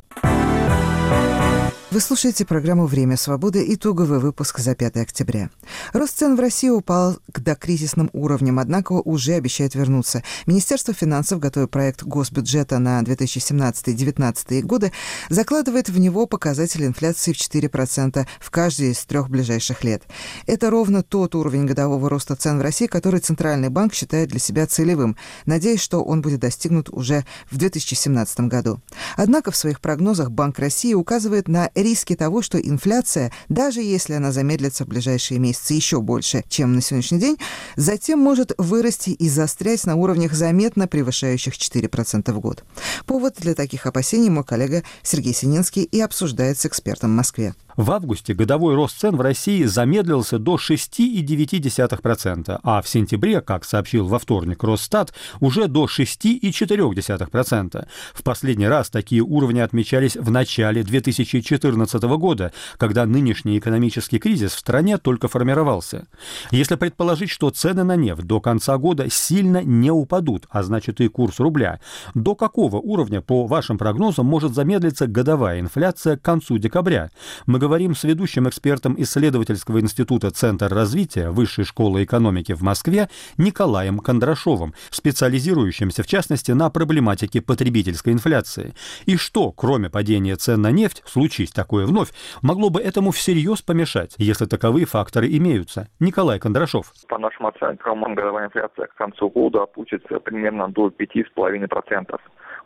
Вы 1.91 1.99
слушаете 1.99 2.45
программу 2.45 2.87
«Время 2.87 3.17
свободы» 3.17 3.65
итоговый 3.75 4.21
выпуск 4.21 4.61
за 4.61 4.77
5 4.77 4.99
октября. 4.99 5.51
Рост 5.93 6.19
цен 6.19 6.37
в 6.37 6.41
России 6.41 6.69
упал 6.69 7.19
к 7.33 7.41
докризисным 7.41 8.11
уровням, 8.13 8.61
однако 8.61 8.93
уже 8.93 9.33
обещает 9.33 9.75
вернуться. 9.75 10.23
Министерство 10.47 10.95
финансов, 10.95 11.41
готовя 11.41 11.67
проект 11.67 12.05
госбюджета 12.05 12.79
на 12.79 13.01
2017-2019 13.01 14.61
годы, 14.61 14.93
закладывает 15.31 15.89
в 15.89 15.99
него 15.99 16.27
показатель 16.27 16.87
инфляции 16.87 17.33
в 17.33 17.37
4% 17.37 18.25
в 18.39 18.51
каждый 18.53 18.93
из 18.93 19.05
трех 19.05 19.29
ближайших 19.29 19.83
лет. 19.83 20.05
Это 20.47 20.71
ровно 20.71 21.03
тот 21.03 21.35
уровень 21.35 21.67
годового 21.67 22.09
роста 22.09 22.37
цен 22.37 22.61
в 22.61 22.63
России, 22.63 22.87
который 22.87 23.19
Центральный 23.19 23.69
банк 23.69 23.95
считает 23.95 24.29
для 24.29 24.39
себя 24.39 24.69
целевым, 24.69 25.17
надеясь, 25.45 25.81
что 25.81 26.05
он 26.05 26.23
будет 26.23 26.39
достигнут 26.39 26.89
уже 26.89 27.27
в 27.51 27.57
2017 27.57 28.43
году. 28.43 28.81
Однако 29.17 29.51
в 29.51 29.57
своих 29.57 29.81
прогнозах 29.81 30.31
Банк 30.31 30.61
России 30.61 30.95
указывает 30.95 31.49
на 31.49 31.69
риски 31.83 32.17
того, 32.17 32.43
что 32.43 32.59
инфляция, 32.59 33.33
даже 33.49 33.81
если 33.81 34.15
она 34.15 34.33
замедлится 34.33 34.85
в 34.85 34.89
ближайшие 34.89 35.39
месяцы 35.39 35.75
еще 35.75 36.01
больше, 36.01 36.45
чем 36.49 36.75
на 36.75 36.81
сегодняшний 36.81 37.19
день, 37.19 37.37
затем 37.77 38.19
может 38.19 38.53
вырасти 38.59 39.11
и 39.11 39.29
застрять 39.29 39.85
на 39.85 39.97
уровнях 39.97 40.33
заметно 40.33 40.87
превышающих 40.87 41.55
4% 41.55 42.33
в 42.33 42.41
год. 42.41 42.65
Повод 43.07 43.35
для 43.39 43.55
таких 43.55 43.87
опасений 43.87 44.31
мой 44.31 44.45
коллега 44.45 44.83
Сергей 45.03 45.35
Сининский 45.35 45.83
и 45.83 46.01
обсуждает 46.01 46.59
с 46.59 46.67
экспертом 46.67 47.11
в 47.11 47.17
Москве. 47.17 47.55
В 47.77 47.91
августе 47.93 48.35
годовой 48.35 48.75
рост 48.75 48.99
цен 48.99 49.17
в 49.17 49.21
России 49.21 49.65
замедлился 49.65 50.39
до 50.39 50.57
6,9%, 50.57 52.61
а 52.63 52.83
в 52.83 52.89
сентябре, 52.89 53.41
как 53.41 53.65
сообщил 53.65 54.07
во 54.07 54.19
вторник 54.19 54.65
Росстат, 54.65 55.15
уже 55.41 55.69
до 55.69 55.85
6,4%. 55.85 57.87
В 58.13 58.23
последний 58.23 58.69
раз 58.69 58.91
такие 58.91 59.23
уровни 59.23 59.61
отмечались 59.61 60.17
в 60.17 60.31
начале 60.31 60.83
2014 60.83 62.03
года, 62.03 62.53
когда 62.77 63.07
нынешний 63.07 63.59
экономический 63.59 64.19
кризис 64.19 64.53
в 64.53 64.59
стране 64.59 64.99
только 64.99 65.29
формировался. 65.29 66.07
Если 66.51 66.75
предположить, 66.75 67.31
что 67.31 67.51
цены 67.51 67.85
на 67.85 67.97
нефть 67.97 68.23
до 68.23 68.41
конца 68.41 68.77
года 68.79 69.09
сильно 69.11 69.63
не 69.63 69.91
упадут, 69.91 70.47
а 70.51 70.63
значит 70.63 71.01
и 71.01 71.09
курс 71.09 71.39
рубля, 71.39 71.81
до 72.15 72.35
какого 72.35 72.77
уровня, 72.77 73.21
по 73.21 73.47
вашим 73.47 73.79
прогнозам, 73.79 74.27
может 74.27 74.55
замедлиться 74.55 75.07
годовая 75.07 75.61
инфляция 75.61 76.17
к 76.17 76.23
концу 76.23 76.59
декабря? 76.59 77.11
Мы 77.47 77.60
говорим 77.61 77.95
с 77.95 78.05
ведущим 78.05 78.49
экспертом 78.49 78.97
исследовательского 78.99 79.81
института 79.81 80.31
Центр 80.31 80.73
развития 80.73 81.29
Высшей 81.31 81.65
школы 81.65 82.03
экономики 82.03 82.53
в 82.53 82.63
Москве 82.63 83.09
Николаем 83.37 83.99
Кондрашовым, 83.99 84.73
специализирующимся 84.91 86.03
в 86.03 86.07
частности 86.07 86.53
на 86.53 86.71
проблематике 86.71 87.43
потребительской 87.43 88.15
инфляции. 88.15 88.75
И 89.05 89.17
что, 89.17 89.53
кроме 89.53 89.91
падения 89.91 90.37
цен 90.37 90.63
на 90.63 90.71
нефть, 90.71 91.03
случись 91.07 91.53
такое 91.53 91.87
вновь, 91.87 92.09
могло 92.41 92.71
бы 92.71 92.81
этому 92.81 93.11
всерьез 93.11 93.61
помешать, 93.61 94.15
если 94.17 94.47
таковые 94.47 94.87
факторы 94.87 95.29
имеются? 95.29 95.89
Николай 96.01 96.39
Кондрашов. 96.39 96.93
По 97.09 97.19
нашим 97.19 97.47
оценкам, 97.47 98.15
годовая 98.15 98.47
инфляция 98.47 98.87
к 98.87 98.95
концу 98.95 99.29
года 99.29 99.65
опустится 99.65 100.19
примерно 100.19 100.69
до 100.69 100.89
5,5% 100.89 102.19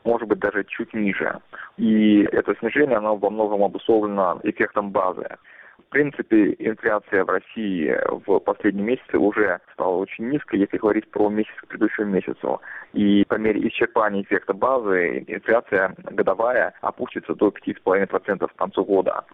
может 0.05 0.29
быть 0.29 0.38
даже 0.38 0.64
чуть 0.64 0.95
ниже. 0.95 1.38
И 1.77 2.23
это 2.33 2.55
снижение, 2.57 2.99
оно 2.99 3.17
во 3.17 3.31
многом 3.31 3.62
обусловлено 3.62 4.40
эффектом 4.43 4.90
базы. 4.90 5.27
В 5.79 5.88
принципе, 5.95 6.55
инфляция 6.59 7.25
в 7.25 7.29
России 7.29 7.97
в 8.27 8.38
последние 8.40 8.85
месяцы 8.85 9.17
уже 9.17 9.61
стала 9.73 9.97
очень 9.97 10.29
низкой, 10.29 10.61
если 10.61 10.79
говорить 10.79 11.09
про 11.11 11.29
месяц 11.29 11.53
к 11.61 11.69
предыдущему 11.69 12.07
месяцу. 12.07 12.61
И 12.93 13.25
по 13.29 13.35
мере 13.35 13.67
исчерпания 13.69 14.23
эффекта 14.23 14.55
базы 14.55 15.25
инфляция 15.27 15.95
годовая 16.11 16.75
опустится 16.81 17.35
до 17.35 17.49
5,5% 17.49 18.47
к 18.47 18.57
концу 18.57 18.85
года. 18.85 19.25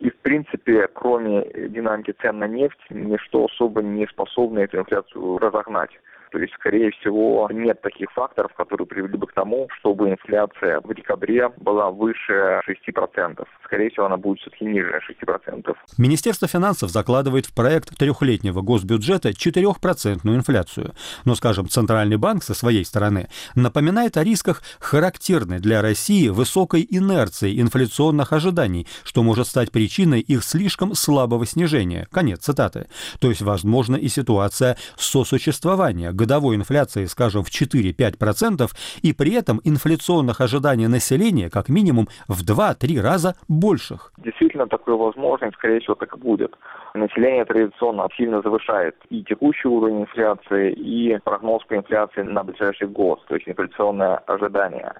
И, 0.00 0.10
в 0.10 0.16
принципе, 0.18 0.88
кроме 0.88 1.44
динамики 1.68 2.12
цен 2.20 2.38
на 2.38 2.48
нефть, 2.48 2.80
ничто 2.90 3.46
особо 3.46 3.82
не 3.82 4.06
способно 4.06 4.58
эту 4.58 4.78
инфляцию 4.78 5.38
разогнать. 5.38 5.90
То 6.34 6.40
есть, 6.40 6.52
скорее 6.54 6.90
всего, 6.90 7.48
нет 7.52 7.80
таких 7.80 8.10
факторов, 8.10 8.52
которые 8.54 8.88
привели 8.88 9.16
бы 9.16 9.28
к 9.28 9.32
тому, 9.34 9.68
чтобы 9.78 10.10
инфляция 10.10 10.80
в 10.80 10.92
декабре 10.92 11.48
была 11.58 11.92
выше 11.92 12.60
6%. 12.66 13.46
Скорее 13.64 13.90
всего, 13.90 14.06
она 14.06 14.16
будет 14.16 14.40
все-таки 14.40 14.64
ниже 14.64 15.00
6%. 15.08 15.76
Министерство 15.96 16.48
финансов 16.48 16.90
закладывает 16.90 17.46
в 17.46 17.54
проект 17.54 17.96
трехлетнего 17.96 18.62
госбюджета 18.62 19.28
4% 19.28 20.22
инфляцию. 20.24 20.94
Но, 21.24 21.36
скажем, 21.36 21.68
Центральный 21.68 22.16
банк 22.16 22.42
со 22.42 22.54
своей 22.54 22.84
стороны 22.84 23.28
напоминает 23.54 24.16
о 24.16 24.24
рисках 24.24 24.62
характерной 24.80 25.60
для 25.60 25.82
России 25.82 26.30
высокой 26.30 26.84
инерции 26.90 27.60
инфляционных 27.60 28.32
ожиданий, 28.32 28.88
что 29.04 29.22
может 29.22 29.46
стать 29.46 29.70
причиной 29.70 30.18
их 30.18 30.42
слишком 30.42 30.94
слабого 30.94 31.46
снижения. 31.46 32.08
Конец 32.10 32.40
цитаты. 32.40 32.88
То 33.20 33.28
есть, 33.28 33.42
возможно, 33.42 33.94
и 33.94 34.08
ситуация 34.08 34.76
сосуществования 34.96 36.10
годовой 36.24 36.56
инфляцией, 36.56 37.06
скажем, 37.06 37.42
в 37.42 37.48
4-5%, 37.48 38.70
и 39.02 39.12
при 39.12 39.34
этом 39.34 39.60
инфляционных 39.64 40.40
ожиданий 40.40 40.88
населения 40.88 41.50
как 41.50 41.68
минимум 41.68 42.08
в 42.28 42.42
2-3 42.42 43.00
раза 43.00 43.34
больших. 43.48 44.12
Действительно, 44.18 44.66
такое 44.66 44.96
возможно, 44.96 45.46
и 45.46 45.52
скорее 45.52 45.80
всего 45.80 45.94
так 45.94 46.16
и 46.16 46.18
будет. 46.18 46.56
Население 46.94 47.44
традиционно 47.44 48.08
сильно 48.16 48.40
завышает 48.42 48.96
и 49.10 49.22
текущий 49.22 49.68
уровень 49.68 50.02
инфляции, 50.02 50.72
и 50.72 51.18
прогноз 51.24 51.62
по 51.64 51.76
инфляции 51.76 52.22
на 52.22 52.42
ближайший 52.44 52.88
год, 52.88 53.24
то 53.26 53.34
есть 53.34 53.48
инфляционное 53.48 54.16
ожидание. 54.26 54.92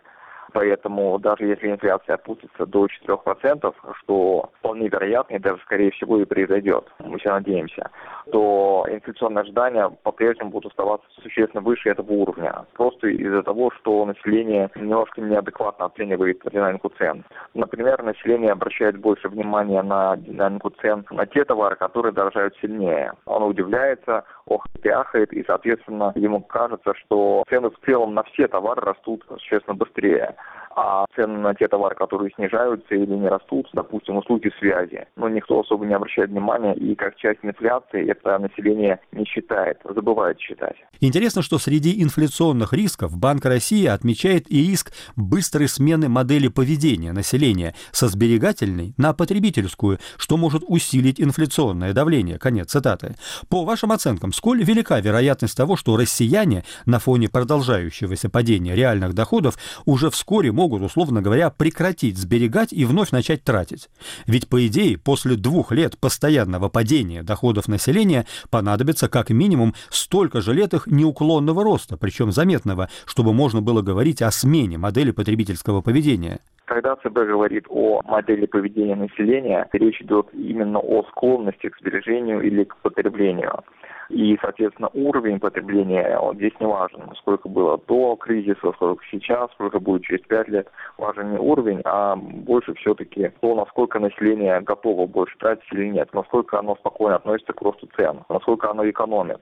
Поэтому 0.54 1.18
даже 1.18 1.46
если 1.46 1.68
инфляция 1.68 2.14
опустится 2.14 2.64
до 2.64 2.86
4%, 2.86 3.74
что 3.98 4.50
вполне 4.60 4.88
вероятно 4.88 5.34
и 5.34 5.40
даже 5.40 5.60
скорее 5.62 5.90
всего 5.90 6.20
и 6.20 6.24
произойдет, 6.24 6.84
мы 7.00 7.18
все 7.18 7.30
надеемся, 7.32 7.90
то 8.30 8.86
инфляционные 8.88 9.42
ожидания 9.42 9.90
по-прежнему 10.04 10.50
будут 10.50 10.70
оставаться 10.70 11.08
существенно 11.22 11.60
выше 11.60 11.90
этого 11.90 12.12
уровня. 12.12 12.66
Просто 12.74 13.08
из-за 13.08 13.42
того, 13.42 13.72
что 13.72 14.06
население 14.06 14.70
немножко 14.76 15.20
неадекватно 15.20 15.86
оценивает 15.86 16.40
динамику 16.52 16.92
цен. 16.98 17.24
Например, 17.54 18.00
население 18.04 18.52
обращает 18.52 18.96
больше 18.96 19.28
внимания 19.28 19.82
на 19.82 20.16
динамику 20.16 20.70
цен 20.80 21.04
на 21.10 21.26
те 21.26 21.44
товары, 21.44 21.74
которые 21.74 22.12
дорожают 22.12 22.54
сильнее. 22.60 23.14
Оно 23.26 23.48
удивляется, 23.48 24.24
охает 24.46 24.86
и 24.86 24.88
ахает, 24.88 25.32
и, 25.32 25.44
соответственно, 25.44 26.12
ему 26.14 26.40
кажется, 26.40 26.94
что 26.94 27.42
цены 27.48 27.70
в 27.70 27.78
целом 27.84 28.14
на 28.14 28.22
все 28.22 28.46
товары 28.46 28.82
растут 28.82 29.24
существенно 29.28 29.74
быстрее 29.74 30.36
а 30.76 31.06
цены 31.14 31.38
на 31.38 31.54
те 31.54 31.68
товары, 31.68 31.94
которые 31.94 32.30
снижаются 32.34 32.94
или 32.94 33.14
не 33.14 33.28
растут, 33.28 33.68
допустим, 33.72 34.16
услуги 34.16 34.50
связи, 34.58 35.06
но 35.16 35.28
никто 35.28 35.60
особо 35.60 35.86
не 35.86 35.94
обращает 35.94 36.30
внимания, 36.30 36.74
и 36.74 36.94
как 36.94 37.16
часть 37.16 37.40
инфляции 37.42 38.08
это 38.10 38.38
население 38.38 39.00
не 39.12 39.24
считает, 39.24 39.78
забывает 39.84 40.38
считать. 40.40 40.76
Интересно, 41.00 41.42
что 41.42 41.58
среди 41.58 42.02
инфляционных 42.02 42.72
рисков 42.72 43.16
Банк 43.16 43.44
России 43.44 43.86
отмечает 43.86 44.50
и 44.50 44.66
риск 44.66 44.92
быстрой 45.16 45.68
смены 45.68 46.08
модели 46.08 46.48
поведения 46.48 47.12
населения 47.12 47.74
со 47.92 48.08
сберегательной 48.08 48.94
на 48.96 49.12
потребительскую, 49.14 49.98
что 50.16 50.36
может 50.36 50.62
усилить 50.66 51.20
инфляционное 51.20 51.92
давление. 51.92 52.38
Конец 52.38 52.70
цитаты. 52.70 53.14
По 53.48 53.64
вашим 53.64 53.92
оценкам, 53.92 54.32
сколь 54.32 54.62
велика 54.62 55.00
вероятность 55.00 55.56
того, 55.56 55.76
что 55.76 55.96
россияне 55.96 56.64
на 56.86 56.98
фоне 56.98 57.28
продолжающегося 57.28 58.28
падения 58.28 58.74
реальных 58.74 59.14
доходов 59.14 59.56
уже 59.86 60.10
вскоре 60.10 60.50
могут 60.50 60.63
могут, 60.64 60.80
условно 60.80 61.20
говоря, 61.20 61.50
прекратить 61.50 62.16
сберегать 62.16 62.72
и 62.72 62.86
вновь 62.86 63.10
начать 63.10 63.44
тратить. 63.44 63.90
Ведь, 64.26 64.48
по 64.48 64.66
идее, 64.66 64.96
после 64.96 65.36
двух 65.36 65.72
лет 65.72 65.98
постоянного 65.98 66.70
падения 66.70 67.22
доходов 67.22 67.68
населения 67.68 68.24
понадобится 68.50 69.10
как 69.10 69.28
минимум 69.28 69.74
столько 69.90 70.40
же 70.40 70.54
лет 70.54 70.72
их 70.72 70.86
неуклонного 70.86 71.62
роста, 71.62 71.98
причем 71.98 72.32
заметного, 72.32 72.88
чтобы 73.04 73.34
можно 73.34 73.60
было 73.60 73.82
говорить 73.82 74.22
о 74.22 74.30
смене 74.30 74.78
модели 74.78 75.10
потребительского 75.10 75.82
поведения. 75.82 76.40
Когда 76.64 76.96
ЦБ 76.96 77.12
говорит 77.12 77.66
о 77.68 78.00
модели 78.06 78.46
поведения 78.46 78.96
населения, 78.96 79.68
речь 79.72 80.00
идет 80.00 80.28
именно 80.32 80.78
о 80.78 81.02
склонности 81.10 81.68
к 81.68 81.78
сбережению 81.78 82.40
или 82.40 82.64
к 82.64 82.74
потреблению. 82.78 83.64
И, 84.08 84.36
соответственно, 84.40 84.90
уровень 84.92 85.40
потребления 85.40 86.18
он 86.18 86.36
здесь 86.36 86.52
не 86.60 86.66
важен. 86.66 87.02
Сколько 87.18 87.48
было 87.48 87.78
до 87.86 88.16
кризиса, 88.16 88.72
сколько 88.72 89.04
сейчас, 89.10 89.50
сколько 89.52 89.80
будет 89.80 90.02
через 90.02 90.24
пять 90.26 90.48
лет. 90.48 90.68
Важен 90.98 91.32
не 91.32 91.38
уровень, 91.38 91.80
а 91.84 92.16
больше 92.16 92.74
все-таки 92.74 93.30
то, 93.40 93.54
насколько 93.54 93.98
население 93.98 94.60
готово 94.60 95.06
больше 95.06 95.36
тратить 95.38 95.70
или 95.72 95.88
нет, 95.88 96.12
насколько 96.12 96.58
оно 96.58 96.76
спокойно 96.76 97.16
относится 97.16 97.52
к 97.52 97.62
росту 97.62 97.88
цен, 97.96 98.24
насколько 98.28 98.70
оно 98.70 98.88
экономит 98.88 99.40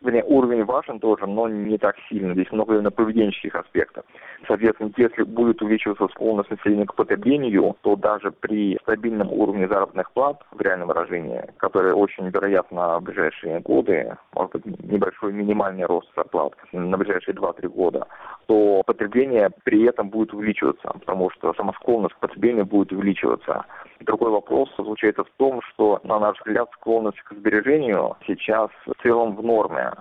вернее, 0.00 0.24
уровень 0.24 0.64
важен 0.64 1.00
тоже, 1.00 1.26
но 1.26 1.48
не 1.48 1.78
так 1.78 1.96
сильно. 2.08 2.34
Здесь 2.34 2.50
много 2.52 2.74
именно 2.74 2.90
поведенческих 2.90 3.54
аспектов. 3.54 4.04
Соответственно, 4.46 4.92
если 4.96 5.22
будет 5.22 5.60
увеличиваться 5.62 6.08
склонность 6.08 6.50
населения 6.50 6.86
к 6.86 6.94
потреблению, 6.94 7.76
то 7.82 7.96
даже 7.96 8.30
при 8.30 8.78
стабильном 8.82 9.32
уровне 9.32 9.68
заработных 9.68 10.10
плат 10.12 10.42
в 10.52 10.60
реальном 10.60 10.88
выражении, 10.88 11.42
который 11.58 11.92
очень 11.92 12.28
вероятно 12.28 12.98
в 12.98 13.02
ближайшие 13.02 13.60
годы, 13.60 14.16
может 14.34 14.52
быть, 14.52 14.82
небольшой 14.82 15.32
минимальный 15.32 15.84
рост 15.84 16.08
зарплат 16.14 16.54
на 16.72 16.96
ближайшие 16.96 17.34
2-3 17.34 17.68
года, 17.68 18.06
то 18.48 18.82
потребление 18.86 19.50
при 19.64 19.84
этом 19.84 20.08
будет 20.08 20.32
увеличиваться, 20.32 20.88
потому 20.88 21.30
что 21.30 21.52
сама 21.52 21.74
склонность 21.74 22.14
к 22.14 22.18
потреблению 22.18 22.64
будет 22.64 22.90
увеличиваться. 22.92 23.66
Другой 24.00 24.30
вопрос 24.30 24.70
заключается 24.78 25.22
в 25.22 25.30
том, 25.36 25.60
что, 25.68 26.00
на 26.02 26.18
наш 26.18 26.38
взгляд, 26.38 26.70
склонность 26.72 27.20
к 27.20 27.34
сбережению 27.34 28.16
сейчас 28.26 28.70
в 28.86 29.02
целом 29.02 29.36
в 29.36 29.42
норме. 29.42 29.92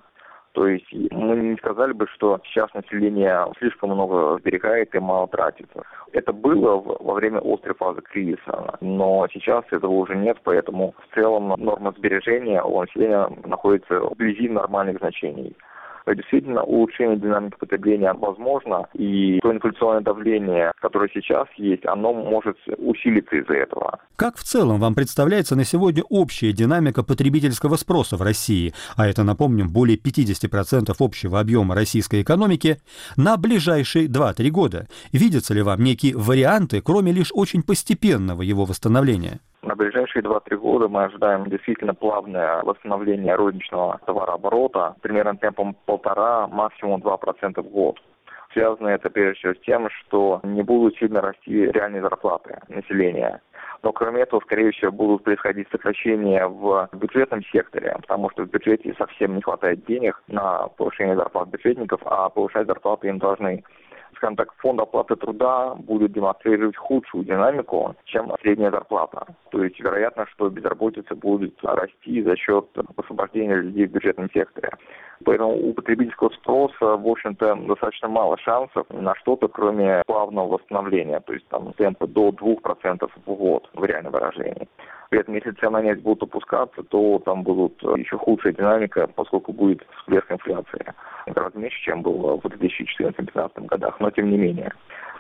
То 0.54 0.66
есть 0.66 0.88
мы 1.12 1.36
не 1.36 1.58
сказали 1.58 1.92
бы, 1.92 2.08
что 2.08 2.40
сейчас 2.46 2.74
население 2.74 3.46
слишком 3.60 3.92
много 3.92 4.40
сберегает 4.40 4.96
и 4.96 5.00
мало 5.00 5.28
тратится. 5.28 5.84
Это 6.14 6.32
было 6.32 6.78
во 6.78 7.16
время 7.16 7.40
острой 7.40 7.76
фазы 7.76 8.02
кризиса, 8.02 8.78
но 8.80 9.28
сейчас 9.32 9.66
этого 9.72 9.92
уже 9.92 10.16
нет, 10.16 10.38
поэтому 10.44 10.96
в 10.98 11.14
целом 11.14 11.50
норма 11.58 11.94
сбережения 11.98 12.64
у 12.64 12.80
населения 12.80 13.30
находится 13.46 14.00
вблизи 14.00 14.48
нормальных 14.48 15.00
значений 15.00 15.54
действительно 16.15 16.63
улучшение 16.63 17.17
динамики 17.17 17.56
потребления 17.58 18.13
возможно, 18.13 18.88
и 18.93 19.39
то 19.41 19.52
инфляционное 19.52 20.02
давление, 20.02 20.72
которое 20.82 21.10
сейчас 21.13 21.48
есть, 21.58 21.86
оно 21.86 22.13
может 22.13 22.58
усилиться 22.78 23.36
из-за 23.38 23.54
этого. 23.54 24.00
Как 24.15 24.38
в 24.38 24.43
целом 24.43 24.80
вам 24.80 24.96
представляется 24.96 25.56
на 25.56 25.63
сегодня 25.63 26.04
общая 26.10 26.52
динамика 26.52 27.04
потребительского 27.04 27.76
спроса 27.76 28.17
в 28.17 28.22
России, 28.22 28.74
а 28.96 29.08
это, 29.08 29.24
напомним, 29.24 29.70
более 29.70 29.98
50% 29.98 30.93
общего 31.00 31.39
объема 31.39 31.76
российской 31.76 32.22
экономики, 32.22 32.78
на 33.15 33.38
ближайшие 33.38 34.08
2-3 34.08 34.50
года? 34.50 34.88
Видятся 35.12 35.54
ли 35.54 35.62
вам 35.62 35.84
некие 35.84 36.15
варианты, 36.15 36.82
кроме 36.82 37.12
лишь 37.12 37.32
очень 37.34 37.63
постепенного 37.63 38.41
его 38.41 38.65
восстановления? 38.65 39.39
На 39.68 39.76
ближайшие 39.76 40.24
2-3 40.24 40.56
года 40.56 40.88
мы 40.88 41.04
ожидаем 41.04 41.44
действительно 41.48 41.94
плавное 41.94 42.64
восстановление 42.64 43.36
розничного 43.36 44.00
товарооборота, 44.06 44.96
примерно 45.02 45.36
темпом 45.36 45.76
полтора, 45.86 46.48
максимум 46.48 47.02
2% 47.02 47.62
в 47.62 47.70
год. 47.70 48.00
Связано 48.54 48.88
это 48.88 49.10
прежде 49.10 49.40
всего 49.40 49.54
с 49.56 49.60
тем, 49.66 49.90
что 49.90 50.40
не 50.44 50.64
будут 50.64 50.96
сильно 50.96 51.20
расти 51.20 51.66
реальные 51.66 52.02
зарплаты 52.02 52.62
населения. 52.70 53.42
Но 53.84 53.92
кроме 53.92 54.22
этого, 54.22 54.40
скорее 54.40 54.72
всего, 54.72 54.94
будут 54.94 55.26
происходить 55.26 55.68
сокращения 55.70 56.48
в 56.48 56.88
бюджетном 56.94 57.44
секторе, 57.52 57.94
потому 58.00 58.30
что 58.30 58.44
в 58.44 58.50
бюджете 58.50 58.96
совсем 58.98 59.36
не 59.36 59.42
хватает 59.42 59.84
денег 59.86 60.24
на 60.28 60.70
повышение 60.78 61.18
зарплат 61.18 61.50
бюджетников, 61.50 62.00
а 62.06 62.30
повышать 62.30 62.68
зарплаты 62.68 63.10
им 63.10 63.18
должны 63.18 63.66
скажем 64.18 64.36
так, 64.36 64.54
фонд 64.58 64.80
оплаты 64.80 65.16
труда 65.16 65.76
будет 65.76 66.12
демонстрировать 66.12 66.76
худшую 66.76 67.24
динамику, 67.24 67.96
чем 68.06 68.32
средняя 68.42 68.72
зарплата. 68.72 69.26
То 69.52 69.64
есть 69.64 69.80
вероятно, 69.80 70.26
что 70.28 70.50
безработица 70.50 71.16
будет 71.16 71.58
расти 71.64 72.22
за 72.22 72.36
счет 72.36 72.66
освобождения 72.98 73.56
людей 73.56 73.88
в 73.88 73.92
бюджетном 73.92 74.30
секторе. 74.32 74.72
Поэтому 75.24 75.56
у 75.56 75.74
потребительского 75.74 76.30
спроса, 76.30 76.98
в 76.98 77.08
общем-то, 77.08 77.56
достаточно 77.56 78.08
мало 78.08 78.38
шансов 78.38 78.86
на 78.90 79.16
что-то, 79.16 79.48
кроме 79.48 80.04
плавного 80.06 80.58
восстановления, 80.58 81.20
то 81.22 81.34
есть 81.34 81.48
там 81.48 81.74
темпа 81.74 82.08
до 82.08 82.30
2% 82.30 83.10
в 83.26 83.34
год 83.34 83.70
в 83.74 83.84
реальном 83.84 84.14
выражении. 84.14 84.68
При 85.10 85.20
этом, 85.20 85.36
если 85.36 85.52
цены 85.52 85.72
на 85.72 85.82
нефть 85.82 86.02
будут 86.02 86.24
опускаться, 86.24 86.84
то 86.84 87.20
там 87.20 87.44
будут 87.44 87.82
еще 87.98 88.18
худшая 88.18 88.54
динамика, 88.54 89.08
поскольку 89.08 89.54
будет 89.54 89.86
всплеск 89.98 90.30
инфляции. 90.32 90.94
Гораздо 91.28 91.60
меньше, 91.60 91.82
чем 91.82 92.02
было 92.02 92.38
в 92.38 92.46
2014-2015 92.46 93.66
годах, 93.68 94.00
но 94.08 94.12
тем 94.12 94.30
не 94.32 94.38
менее. 94.38 94.72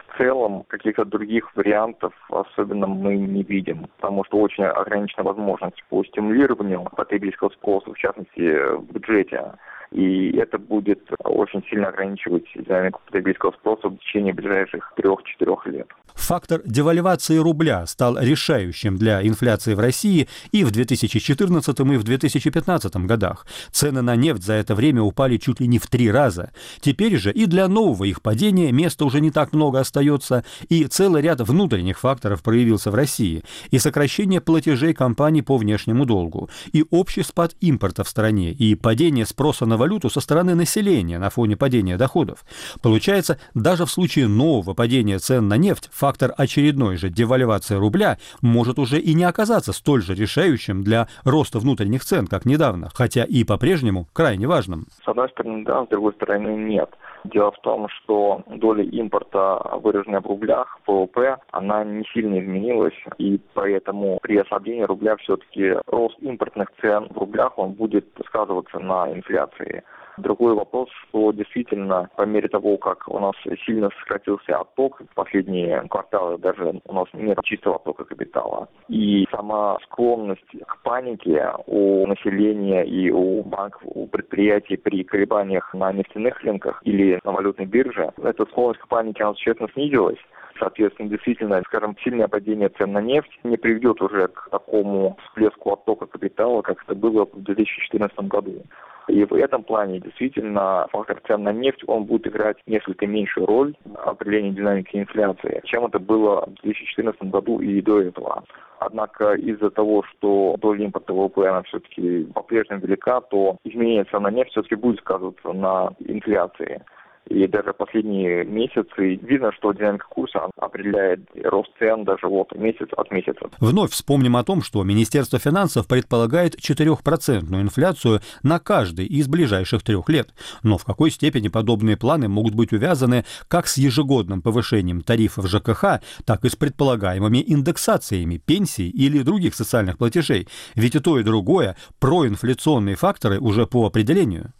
В 0.07 0.17
целом 0.17 0.63
каких-то 0.69 1.03
других 1.03 1.53
вариантов 1.55 2.13
особенно 2.29 2.87
мы 2.87 3.17
не 3.17 3.43
видим, 3.43 3.87
потому 3.97 4.23
что 4.23 4.39
очень 4.39 4.63
ограничена 4.63 5.23
возможность 5.23 5.83
по 5.89 6.03
стимулированию 6.05 6.87
потребительского 6.95 7.49
спроса, 7.49 7.91
в 7.91 7.97
частности 7.97 8.77
в 8.77 8.93
бюджете 8.93 9.51
и 9.91 10.35
это 10.37 10.57
будет 10.57 10.99
очень 11.19 11.63
сильно 11.69 11.87
ограничивать 11.87 12.45
динамику 12.55 13.01
потребительского 13.05 13.51
спроса 13.51 13.89
в 13.89 13.97
течение 13.97 14.33
ближайших 14.33 14.93
трех-четырех 14.95 15.65
лет. 15.67 15.87
Фактор 16.15 16.61
девальвации 16.65 17.37
рубля 17.37 17.85
стал 17.85 18.19
решающим 18.19 18.97
для 18.97 19.25
инфляции 19.25 19.75
в 19.75 19.79
России 19.79 20.27
и 20.51 20.63
в 20.63 20.71
2014 20.71 21.79
и 21.79 21.83
в 21.83 22.03
2015 22.03 22.95
годах. 23.05 23.45
Цены 23.71 24.01
на 24.01 24.15
нефть 24.15 24.43
за 24.43 24.53
это 24.53 24.75
время 24.75 25.03
упали 25.03 25.37
чуть 25.37 25.59
ли 25.59 25.67
не 25.67 25.77
в 25.77 25.87
три 25.87 26.11
раза. 26.11 26.51
Теперь 26.81 27.17
же 27.17 27.31
и 27.31 27.45
для 27.45 27.67
нового 27.67 28.03
их 28.03 28.21
падения 28.21 28.71
места 28.71 29.05
уже 29.05 29.21
не 29.21 29.31
так 29.31 29.53
много 29.53 29.79
остается, 29.79 30.43
и 30.69 30.85
целый 30.85 31.21
ряд 31.21 31.39
внутренних 31.41 31.99
факторов 31.99 32.43
проявился 32.43 32.91
в 32.91 32.95
России, 32.95 33.43
и 33.69 33.77
сокращение 33.77 34.41
платежей 34.41 34.93
компаний 34.93 35.43
по 35.43 35.55
внешнему 35.55 36.05
долгу, 36.05 36.49
и 36.73 36.83
общий 36.89 37.23
спад 37.23 37.55
импорта 37.61 38.03
в 38.03 38.09
стране, 38.09 38.51
и 38.51 38.75
падение 38.75 39.25
спроса 39.25 39.65
на 39.65 39.76
валюту 39.77 40.09
со 40.09 40.19
стороны 40.19 40.55
населения 40.55 41.19
на 41.19 41.29
фоне 41.29 41.55
падения 41.55 41.97
доходов. 41.97 42.43
Получается, 42.81 43.39
даже 43.53 43.85
в 43.85 43.91
случае 43.91 44.27
нового 44.27 44.73
падения 44.73 45.19
цен 45.19 45.47
на 45.47 45.57
нефть 45.57 45.89
фактор 45.93 46.33
очередной 46.37 46.97
же 46.97 47.09
девальвации 47.09 47.75
рубля 47.75 48.17
может 48.41 48.79
уже 48.79 48.99
и 48.99 49.13
не 49.13 49.23
оказаться 49.23 49.73
столь 49.73 50.01
же 50.01 50.15
решающим 50.15 50.83
для 50.83 51.07
роста 51.23 51.59
внутренних 51.59 52.03
цен, 52.03 52.27
как 52.27 52.45
недавно, 52.45 52.89
хотя 52.93 53.23
и 53.23 53.43
по-прежнему 53.43 54.07
крайне 54.13 54.47
важным. 54.47 54.87
С 55.03 55.07
одной 55.07 55.29
стороны, 55.29 55.63
да, 55.63 55.85
с 55.85 55.89
другой 55.89 56.13
стороны, 56.13 56.49
нет. 56.49 56.89
Дело 57.33 57.51
в 57.51 57.59
том, 57.61 57.87
что 57.89 58.41
доля 58.47 58.83
импорта, 58.83 59.59
выраженная 59.81 60.21
в 60.21 60.27
рублях, 60.27 60.79
ВВП, 60.87 61.37
она 61.51 61.83
не 61.83 62.03
сильно 62.13 62.39
изменилась, 62.39 62.93
и 63.17 63.39
поэтому 63.53 64.19
при 64.21 64.37
ослаблении 64.37 64.83
рубля 64.83 65.15
все-таки 65.17 65.75
рост 65.87 66.17
импортных 66.19 66.69
цен 66.81 67.07
в 67.09 67.17
рублях, 67.17 67.57
он 67.57 67.73
будет 67.73 68.05
сказываться 68.25 68.79
на 68.79 69.11
инфляции. 69.11 69.83
Другой 70.17 70.55
вопрос, 70.55 70.89
что 71.07 71.31
действительно 71.31 72.09
по 72.15 72.23
мере 72.23 72.47
того, 72.47 72.77
как 72.77 73.07
у 73.07 73.19
нас 73.19 73.35
сильно 73.65 73.89
сократился 73.99 74.57
отток 74.57 74.99
в 74.99 75.13
последние 75.13 75.81
кварталы, 75.89 76.37
даже 76.39 76.81
у 76.85 76.93
нас 76.93 77.05
нет 77.13 77.37
чистого 77.43 77.75
оттока 77.75 78.03
капитала, 78.03 78.67
и 78.87 79.27
сама 79.31 79.77
склонность 79.83 80.41
к 80.65 80.81
панике 80.81 81.51
у 81.67 82.07
населения 82.07 82.83
и 82.83 83.11
у 83.11 83.43
банков, 83.43 83.81
у 83.85 84.07
предприятий 84.07 84.77
при 84.77 85.03
колебаниях 85.03 85.73
на 85.73 85.91
нефтяных 85.93 86.41
рынках 86.41 86.81
или 86.83 87.19
на 87.23 87.31
валютной 87.31 87.65
бирже, 87.65 88.11
эта 88.17 88.45
склонность 88.45 88.81
к 88.81 88.87
панике, 88.87 89.23
она 89.23 89.33
существенно 89.33 89.69
снизилась. 89.73 90.19
Соответственно, 90.59 91.09
действительно, 91.09 91.61
скажем, 91.65 91.95
сильное 92.03 92.27
падение 92.27 92.69
цен 92.69 92.91
на 92.91 93.01
нефть 93.01 93.31
не 93.43 93.57
приведет 93.57 94.01
уже 94.01 94.27
к 94.27 94.49
такому 94.49 95.17
всплеску 95.25 95.73
оттока 95.73 96.05
капитала, 96.05 96.61
как 96.61 96.83
это 96.83 96.95
было 96.95 97.25
в 97.25 97.43
2014 97.43 98.17
году. 98.19 98.63
И 99.07 99.23
в 99.23 99.33
этом 99.33 99.63
плане 99.63 99.99
действительно 99.99 100.87
фактор 100.91 101.21
цен 101.25 101.43
на 101.43 101.53
нефть, 101.53 101.83
он 101.87 102.03
будет 102.03 102.27
играть 102.27 102.57
несколько 102.65 103.07
меньшую 103.07 103.45
роль 103.45 103.75
в 103.85 104.07
определении 104.07 104.51
динамики 104.51 104.97
инфляции, 104.97 105.61
чем 105.63 105.85
это 105.85 105.99
было 105.99 106.45
в 106.45 106.61
2014 106.63 107.21
году 107.23 107.59
и 107.59 107.81
до 107.81 108.01
этого. 108.01 108.43
Однако 108.79 109.33
из-за 109.33 109.71
того, 109.71 110.03
что 110.03 110.55
доля 110.59 110.83
импорта 110.85 111.13
ВВП 111.13 111.47
она 111.47 111.63
все-таки 111.63 112.25
по-прежнему 112.33 112.81
велика, 112.81 113.21
то 113.21 113.57
изменение 113.63 114.03
цен 114.05 114.23
на 114.23 114.31
нефть 114.31 114.51
все-таки 114.51 114.75
будет 114.75 114.99
сказываться 114.99 115.53
на 115.53 115.93
инфляции. 115.99 116.83
И 117.29 117.47
даже 117.47 117.73
последние 117.73 118.45
месяцы 118.45 119.15
видно, 119.15 119.51
что 119.53 119.73
динамика 119.73 120.07
курса 120.07 120.47
определяет 120.57 121.21
рост 121.43 121.69
цен 121.79 122.03
даже 122.03 122.27
вот 122.27 122.53
месяц 122.55 122.87
от 122.95 123.11
месяца. 123.11 123.49
Вновь 123.59 123.91
вспомним 123.91 124.37
о 124.37 124.43
том, 124.43 124.61
что 124.61 124.83
Министерство 124.83 125.39
финансов 125.39 125.87
предполагает 125.87 126.55
4% 126.55 127.39
инфляцию 127.61 128.21
на 128.43 128.59
каждый 128.59 129.05
из 129.05 129.27
ближайших 129.27 129.83
трех 129.83 130.09
лет. 130.09 130.29
Но 130.63 130.77
в 130.77 130.85
какой 130.85 131.11
степени 131.11 131.49
подобные 131.49 131.97
планы 131.97 132.27
могут 132.27 132.55
быть 132.55 132.71
увязаны 132.71 133.25
как 133.47 133.67
с 133.67 133.77
ежегодным 133.77 134.41
повышением 134.41 135.01
тарифов 135.01 135.47
ЖКХ, 135.47 136.01
так 136.25 136.45
и 136.45 136.49
с 136.49 136.55
предполагаемыми 136.55 137.43
индексациями 137.45 138.37
пенсий 138.37 138.89
или 138.89 139.21
других 139.21 139.55
социальных 139.55 139.97
платежей? 139.97 140.47
Ведь 140.75 140.95
и 140.95 140.99
то, 140.99 141.19
и 141.19 141.23
другое 141.23 141.75
проинфляционные 141.99 142.95
факторы 142.95 143.39
уже 143.39 143.67
по 143.67 143.85
определению. 143.85 144.53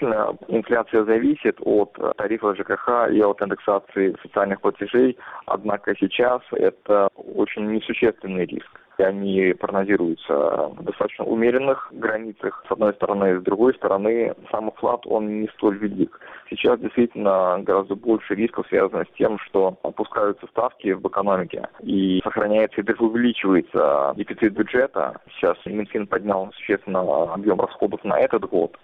Действительно, 0.00 0.34
инфляция 0.48 1.04
зависит 1.04 1.56
от 1.60 1.92
тарифов 2.16 2.56
ЖКХ 2.56 3.10
и 3.12 3.20
от 3.20 3.42
индексации 3.42 4.16
социальных 4.22 4.62
платежей, 4.62 5.18
однако 5.44 5.94
сейчас 5.98 6.40
это 6.52 7.10
очень 7.16 7.66
несущественный 7.70 8.46
риск. 8.46 8.80
Они 8.96 9.54
прогнозируются 9.58 10.32
в 10.32 10.84
достаточно 10.84 11.24
умеренных 11.26 11.88
границах, 11.92 12.64
с 12.66 12.72
одной 12.72 12.94
стороны, 12.94 13.40
с 13.40 13.42
другой 13.42 13.74
стороны, 13.74 14.34
сам 14.50 14.70
вклад, 14.70 15.06
он 15.06 15.42
не 15.42 15.48
столь 15.48 15.76
велик. 15.76 16.18
Сейчас 16.48 16.80
действительно 16.80 17.58
гораздо 17.60 17.94
больше 17.94 18.34
рисков 18.34 18.66
связано 18.68 19.04
с 19.04 19.16
тем, 19.18 19.38
что 19.38 19.78
опускаются 19.82 20.46
ставки 20.46 20.92
в 20.92 21.06
экономике 21.06 21.68
и 21.82 22.20
сохраняется 22.24 22.80
и 22.80 22.92
увеличивается 22.98 24.14
дефицит 24.16 24.54
бюджета. 24.54 25.20
Сейчас 25.34 25.58
Минфин 25.66 26.06
поднял 26.06 26.50
существенно 26.54 27.32
объем 27.34 27.60
расходов 27.60 28.02
на 28.04 28.18
этот 28.18 28.48
год. 28.48 28.78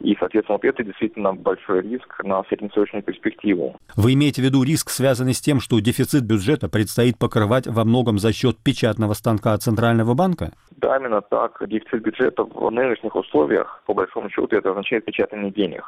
И, 0.00 0.14
соответственно, 0.18 0.58
вот 0.62 0.64
это 0.64 0.84
действительно 0.84 1.32
большой 1.32 1.82
риск 1.82 2.22
на 2.22 2.42
среднесрочную 2.44 3.02
перспективу. 3.02 3.76
Вы 3.96 4.14
имеете 4.14 4.42
в 4.42 4.44
виду 4.44 4.62
риск, 4.62 4.90
связанный 4.90 5.34
с 5.34 5.40
тем, 5.40 5.60
что 5.60 5.80
дефицит 5.80 6.24
бюджета 6.24 6.68
предстоит 6.68 7.18
покрывать 7.18 7.66
во 7.66 7.84
многом 7.84 8.18
за 8.18 8.32
счет 8.32 8.56
печатного 8.62 9.14
станка 9.14 9.56
Центрального 9.56 10.14
банка? 10.14 10.52
Да, 10.76 10.96
именно 10.96 11.22
так. 11.22 11.62
Дефицит 11.66 12.02
бюджета 12.02 12.44
в 12.44 12.70
нынешних 12.70 13.16
условиях, 13.16 13.82
по 13.86 13.94
большому 13.94 14.28
счету, 14.28 14.54
это 14.54 14.70
означает 14.70 15.04
печатание 15.04 15.50
денег 15.50 15.84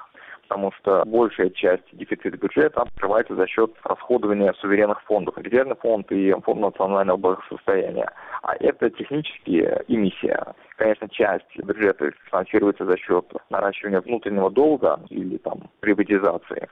потому 0.49 0.73
что 0.73 1.05
большая 1.05 1.51
часть 1.51 1.85
дефицита 1.93 2.37
бюджета 2.37 2.85
покрывается 2.87 3.35
за 3.35 3.47
счет 3.47 3.71
расходования 3.85 4.55
суверенных 4.55 5.03
фондов, 5.03 5.37
резервный 5.37 5.77
фонд 5.77 6.11
и 6.11 6.35
фонд 6.43 6.61
национального 6.61 7.19
благосостояния. 7.19 8.11
А 8.43 8.57
это 8.59 8.89
технически 8.91 9.69
эмиссия. 9.89 10.55
Конечно, 10.79 11.09
часть 11.09 11.57
бюджета 11.57 12.13
финансируется 12.31 12.85
за 12.85 12.97
счет 12.97 13.25
наращивания 13.51 14.01
внутреннего 14.01 14.49
долга 14.49 15.01
или 15.11 15.37
там 15.39 15.69
приватизации, 15.81 16.69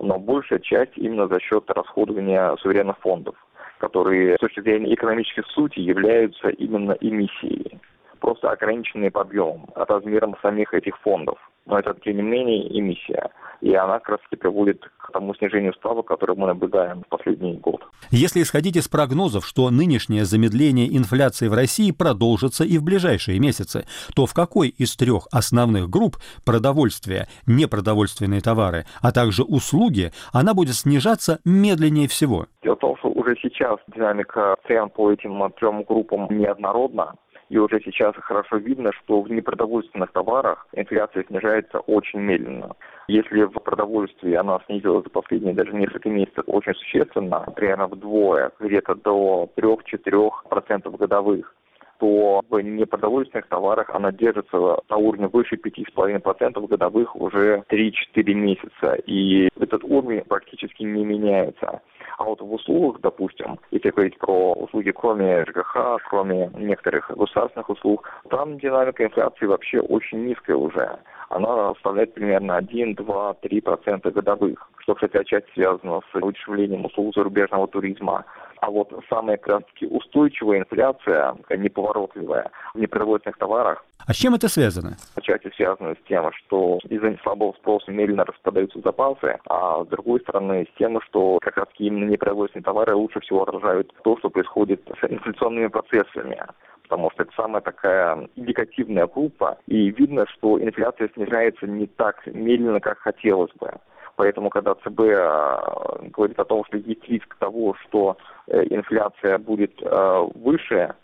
но 0.00 0.16
большая 0.20 0.60
часть 0.60 0.92
именно 0.94 1.26
за 1.26 1.40
счет 1.40 1.68
расходования 1.68 2.54
суверенных 2.58 2.98
фондов, 2.98 3.34
которые 3.78 4.36
с 4.36 4.38
точки 4.38 4.60
зрения 4.60 4.94
экономической 4.94 5.42
сути 5.48 5.80
являются 5.80 6.50
именно 6.50 6.92
эмиссией 7.00 7.80
просто 8.18 8.50
ограниченный 8.50 9.10
по 9.10 9.22
объемам, 9.22 9.66
размером 9.74 10.36
самих 10.42 10.74
этих 10.74 10.98
фондов. 11.00 11.38
Но 11.66 11.78
это, 11.78 11.94
тем 12.02 12.16
не 12.16 12.22
менее, 12.22 12.78
эмиссия. 12.78 13.30
И 13.60 13.74
она 13.74 13.98
как 13.98 14.08
раз 14.10 14.20
таки 14.22 14.36
приводит 14.36 14.88
к 14.98 15.12
тому 15.12 15.34
снижению 15.34 15.74
ставок, 15.74 16.06
которое 16.06 16.34
мы 16.34 16.46
наблюдаем 16.46 17.02
в 17.02 17.08
последний 17.08 17.54
год. 17.54 17.84
Если 18.10 18.40
исходить 18.40 18.76
из 18.76 18.88
прогнозов, 18.88 19.44
что 19.44 19.68
нынешнее 19.68 20.24
замедление 20.24 20.96
инфляции 20.96 21.48
в 21.48 21.54
России 21.54 21.90
продолжится 21.90 22.64
и 22.64 22.78
в 22.78 22.84
ближайшие 22.84 23.40
месяцы, 23.40 23.86
то 24.14 24.26
в 24.26 24.32
какой 24.32 24.68
из 24.68 24.96
трех 24.96 25.26
основных 25.32 25.90
групп– 25.90 26.16
продовольствие, 26.46 27.28
непродовольственные 27.46 28.40
товары, 28.40 28.86
а 29.02 29.12
также 29.12 29.42
услуги– 29.42 30.12
она 30.32 30.54
будет 30.54 30.74
снижаться 30.74 31.40
медленнее 31.44 32.08
всего? 32.08 32.46
Дело 32.62 32.76
в 32.76 32.78
том, 32.78 32.96
что 32.98 33.08
уже 33.08 33.36
сейчас 33.42 33.78
динамика 33.88 34.56
цен 34.66 34.88
по 34.90 35.10
этим 35.10 35.50
трем 35.58 35.82
группам 35.82 36.28
неоднородна. 36.30 37.14
И 37.48 37.56
уже 37.56 37.80
сейчас 37.80 38.14
хорошо 38.16 38.56
видно, 38.56 38.92
что 38.92 39.22
в 39.22 39.30
непродовольственных 39.30 40.12
товарах 40.12 40.66
инфляция 40.72 41.24
снижается 41.24 41.80
очень 41.80 42.20
медленно. 42.20 42.76
Если 43.08 43.44
в 43.44 43.58
продовольствии 43.60 44.34
она 44.34 44.60
снизилась 44.66 45.04
за 45.04 45.10
последние 45.10 45.54
даже 45.54 45.72
несколько 45.72 46.10
месяцев 46.10 46.44
очень 46.46 46.74
существенно, 46.74 47.46
примерно 47.56 47.86
вдвое, 47.86 48.50
где-то 48.60 48.94
до 48.96 49.48
3-4% 49.56 50.96
годовых, 50.96 51.54
то 51.98 52.42
в 52.48 52.60
непродовольственных 52.60 53.46
товарах 53.48 53.90
она 53.90 54.12
держится 54.12 54.78
на 54.88 54.96
уровне 54.96 55.28
выше 55.28 55.56
5,5% 55.56 56.66
годовых 56.66 57.16
уже 57.16 57.64
3-4 57.68 58.34
месяца. 58.34 58.94
И 59.06 59.48
этот 59.58 59.84
уровень 59.84 60.22
практически 60.22 60.82
не 60.82 61.04
меняется. 61.04 61.80
А 62.18 62.24
вот 62.24 62.40
в 62.40 62.52
услугах, 62.52 63.00
допустим, 63.00 63.58
если 63.70 63.90
говорить 63.90 64.18
про 64.18 64.52
услуги 64.54 64.90
кроме 64.90 65.44
ЖКХ, 65.44 65.98
кроме 66.08 66.50
некоторых 66.54 67.10
государственных 67.16 67.70
услуг, 67.70 68.08
там 68.28 68.58
динамика 68.58 69.04
инфляции 69.04 69.46
вообще 69.46 69.80
очень 69.80 70.24
низкая 70.26 70.56
уже. 70.56 70.98
Она 71.28 71.74
составляет 71.74 72.14
примерно 72.14 72.56
1, 72.56 72.94
2, 72.94 73.36
3% 73.42 74.10
годовых, 74.10 74.70
что, 74.78 74.94
кстати, 74.94 75.16
отчасти 75.16 75.48
связано 75.52 76.00
с 76.10 76.16
удешевлением 76.16 76.86
услуг 76.86 77.14
зарубежного 77.14 77.68
туризма. 77.68 78.24
А 78.60 78.70
вот 78.70 78.92
самая 79.08 79.36
как 79.36 79.48
раз-таки 79.48 79.86
устойчивая 79.86 80.60
инфляция, 80.60 81.36
неповоротливая 81.50 82.50
в 82.74 82.78
непроизводственных 82.78 83.38
товарах, 83.38 83.84
а 84.06 84.14
с 84.14 84.16
чем 84.16 84.34
это 84.34 84.48
связано? 84.48 84.96
Отчасти 85.16 85.52
связано 85.54 85.94
с 85.94 86.08
тем, 86.08 86.32
что 86.32 86.78
из-за 86.88 87.14
слабого 87.22 87.52
спроса 87.52 87.90
медленно 87.90 88.24
распадаются 88.24 88.80
запасы, 88.80 89.38
а 89.46 89.84
с 89.84 89.88
другой 89.88 90.20
стороны 90.20 90.66
с 90.72 90.78
тем, 90.78 90.98
что 91.02 91.38
как 91.42 91.58
раз 91.58 91.66
именно 91.76 92.08
непроизводственные 92.08 92.64
товары 92.64 92.94
лучше 92.94 93.20
всего 93.20 93.42
отражают 93.42 93.92
то, 94.04 94.16
что 94.16 94.30
происходит 94.30 94.80
с 94.98 95.04
инфляционными 95.04 95.66
процессами 95.66 96.40
потому 96.88 97.10
что 97.10 97.24
это 97.24 97.32
самая 97.36 97.60
такая 97.60 98.28
индикативная 98.34 99.06
группа, 99.06 99.58
и 99.66 99.90
видно, 99.90 100.26
что 100.26 100.58
инфляция 100.58 101.10
снижается 101.14 101.66
не 101.66 101.86
так 101.86 102.26
медленно, 102.26 102.80
как 102.80 102.98
хотелось 102.98 103.52
бы. 103.60 103.70
Поэтому, 104.18 104.50
когда 104.50 104.74
ЦБ 104.74 105.00
а, 105.14 106.00
говорит 106.12 106.40
о 106.40 106.44
том, 106.44 106.64
что 106.64 106.76
есть 106.76 107.08
риск 107.08 107.36
того, 107.38 107.76
что 107.84 108.16
э, 108.48 108.64
инфляция 108.68 109.38
будет 109.38 109.80
э, 109.80 110.26
выше, 110.34 110.94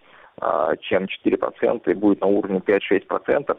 чем 0.81 1.05
4% 1.05 1.89
и 1.89 1.95
будет 1.95 2.21
на 2.21 2.27
уровне 2.27 2.59
5-6%, 2.59 3.57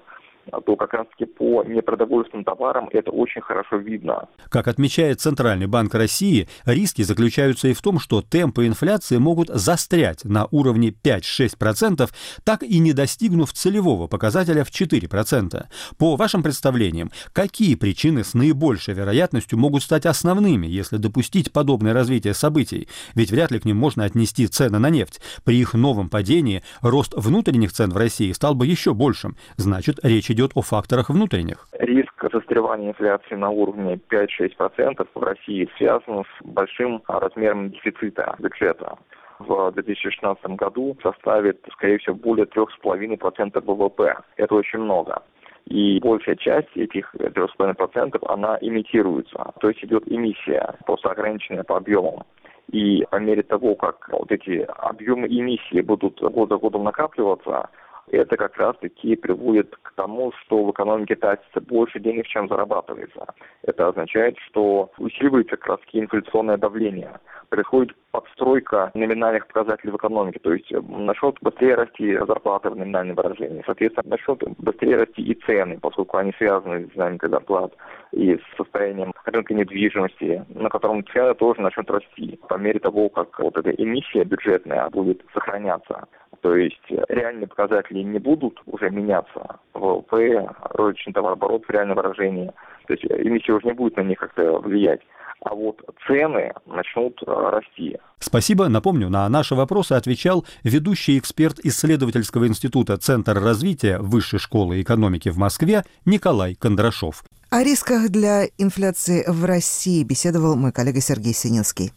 то 0.66 0.76
как 0.76 0.94
раз-таки 0.94 1.26
по 1.26 1.64
непродовольственным 1.64 2.44
товарам 2.44 2.90
это 2.92 3.12
очень 3.12 3.42
хорошо 3.42 3.78
видно. 3.78 4.28
Как 4.50 4.68
отмечает 4.68 5.22
Центральный 5.22 5.68
банк 5.68 5.94
России, 5.94 6.48
риски 6.66 7.02
заключаются 7.02 7.68
и 7.68 7.74
в 7.74 7.82
том, 7.82 8.00
что 8.00 8.22
темпы 8.22 8.68
инфляции 8.68 9.18
могут 9.18 9.50
застрять 9.50 10.24
на 10.24 10.48
уровне 10.52 10.90
5-6%, 10.90 12.10
так 12.44 12.64
и 12.64 12.80
не 12.80 12.94
достигнув 12.94 13.54
целевого 13.54 14.08
показателя 14.08 14.64
в 14.64 14.70
4%. 14.70 15.66
По 15.98 16.16
вашим 16.16 16.44
представлениям, 16.44 17.12
какие 17.34 17.76
причины 17.76 18.24
с 18.24 18.34
наибольшей 18.34 18.94
вероятностью 18.94 19.58
могут 19.58 19.84
стать 19.84 20.06
основными, 20.06 20.68
если 20.68 20.98
допустить 20.98 21.52
подобное 21.52 21.94
развитие 21.94 22.34
событий? 22.34 22.88
Ведь 23.14 23.32
вряд 23.32 23.52
ли 23.52 23.60
к 23.60 23.66
ним 23.66 23.78
можно 23.78 24.04
отнести 24.04 24.48
цены 24.48 24.80
на 24.80 24.90
нефть. 24.90 25.22
При 25.44 25.58
их 25.58 25.74
новом 25.74 26.10
падении 26.10 26.64
рост 26.82 27.14
внутренних 27.16 27.72
цен 27.74 27.92
в 27.92 27.98
России 27.98 28.32
стал 28.32 28.56
бы 28.56 28.68
еще 28.68 28.94
большим. 28.94 29.36
Значит, 29.58 30.00
речь 30.04 30.30
идет 30.36 30.52
о 30.56 30.62
факторах 30.62 31.10
внутренних. 31.10 31.68
Риск 31.80 32.14
застревания 32.32 32.90
инфляции 32.90 33.36
на 33.36 33.50
уровне 33.50 34.00
5-6% 34.10 35.08
в 35.16 35.24
России 35.24 35.70
связан 35.78 36.24
с 36.24 36.46
большим 36.46 37.02
размером 37.08 37.72
дефицита 37.72 38.36
бюджета 38.40 38.98
в 39.40 39.72
2016 39.72 40.46
году 40.56 40.98
составит, 41.02 41.60
скорее 41.74 41.98
всего, 41.98 42.16
более 42.16 42.46
3,5% 42.46 43.62
ВВП. 43.66 44.16
Это 44.38 44.56
очень 44.56 44.80
много. 44.80 45.24
И 45.66 46.00
большая 46.00 46.36
часть 46.36 46.76
этих 46.76 47.14
3,5% 47.16 48.20
она 48.28 48.58
имитируется. 48.62 49.52
То 49.60 49.70
есть 49.70 49.84
идет 49.84 50.04
эмиссия, 50.08 50.76
просто 50.86 51.10
ограниченная 51.10 51.64
по 51.64 51.78
объемам. 51.78 52.24
И 52.72 53.06
по 53.10 53.18
мере 53.18 53.44
того, 53.44 53.76
как 53.76 54.10
вот 54.12 54.32
эти 54.32 54.66
объемы 54.78 55.28
эмиссии 55.28 55.82
будут 55.82 56.20
год 56.22 56.50
за 56.50 56.58
годом 56.58 56.84
накапливаться, 56.84 57.70
это 58.12 58.38
как 58.38 58.58
раз-таки 58.58 59.16
приводит 59.16 59.76
к 59.82 59.94
тому, 59.96 60.32
что 60.42 60.64
в 60.64 60.72
экономике 60.72 61.16
тратится 61.16 61.62
больше 61.62 62.00
денег, 62.00 62.28
чем 62.28 62.48
зарабатывается. 62.48 63.26
Это 63.64 63.88
означает, 63.88 64.38
что 64.48 64.92
усиливается 64.98 65.58
как 65.58 65.68
раз-таки 65.68 66.00
инфляционное 66.00 66.58
давление. 66.58 67.20
Происходит 67.50 67.96
подстройка 68.12 68.92
номинальных 68.94 69.48
показателей 69.48 69.92
в 69.92 69.98
экономике, 69.98 70.40
то 70.40 70.54
есть 70.54 70.72
начнут 70.72 71.38
быстрее 71.42 71.76
расти 71.76 72.18
зарплаты 72.18 72.70
в 72.70 72.76
номинальном 72.76 73.16
выражении, 73.16 73.64
соответственно, 73.66 74.10
начнут 74.10 74.44
быстрее 74.58 74.98
расти 74.98 75.22
и 75.22 75.36
цены, 75.46 75.80
поскольку 75.80 76.18
они 76.18 76.34
связаны 76.38 76.86
с 76.86 76.92
динамикой 76.92 77.30
зарплат 77.30 77.74
и 78.12 78.36
с 78.38 78.58
состоянием 78.58 79.14
рынка 79.26 79.54
недвижимости, 79.54 80.46
на 80.50 80.70
котором 80.70 81.06
цены 81.08 81.34
тоже 81.36 81.62
начнут 81.62 81.90
расти 81.90 82.40
по 82.48 82.56
мере 82.56 82.80
того, 82.80 83.10
как 83.10 83.40
вот 83.40 83.58
эта 83.58 83.72
эмиссия 83.72 84.24
бюджетная 84.24 84.90
будет 84.90 85.24
сохраняться. 85.34 86.08
То 86.42 86.56
есть 86.56 86.84
реальные 87.10 87.48
показатели 87.48 87.95
не 88.04 88.20
будут 88.20 88.62
уже 88.66 88.90
меняться. 88.90 89.60
ВВП, 89.74 90.48
розничный 90.72 91.14
товарооборот 91.14 91.66
в 91.66 91.72
реальном 91.72 91.98
выражении. 91.98 92.52
То 92.88 92.94
есть 92.94 93.06
эмиссия 93.06 93.56
уже 93.56 93.68
не 93.68 93.74
будет 93.74 93.98
на 93.98 94.02
них 94.02 94.20
как-то 94.20 94.60
влиять 94.60 95.02
а 95.46 95.54
вот 95.54 95.80
цены 96.08 96.52
начнут 96.66 97.22
э, 97.26 97.32
расти. 97.32 97.98
Спасибо. 98.20 98.68
Напомню, 98.68 99.10
на 99.10 99.30
наши 99.30 99.54
вопросы 99.54 99.94
отвечал 99.94 100.46
ведущий 100.64 101.20
эксперт 101.20 101.60
исследовательского 101.60 102.48
института 102.48 102.98
Центр 102.98 103.40
развития 103.40 104.00
Высшей 104.00 104.40
школы 104.40 104.82
экономики 104.82 105.30
в 105.30 105.38
Москве 105.38 105.84
Николай 106.06 106.56
Кондрашов. 106.56 107.24
О 107.52 107.64
рисках 107.64 108.10
для 108.10 108.46
инфляции 108.58 109.24
в 109.28 109.46
России 109.46 110.04
беседовал 110.04 110.56
мой 110.56 110.72
коллега 110.72 111.00
Сергей 111.00 111.34
Сининский. 111.34 111.92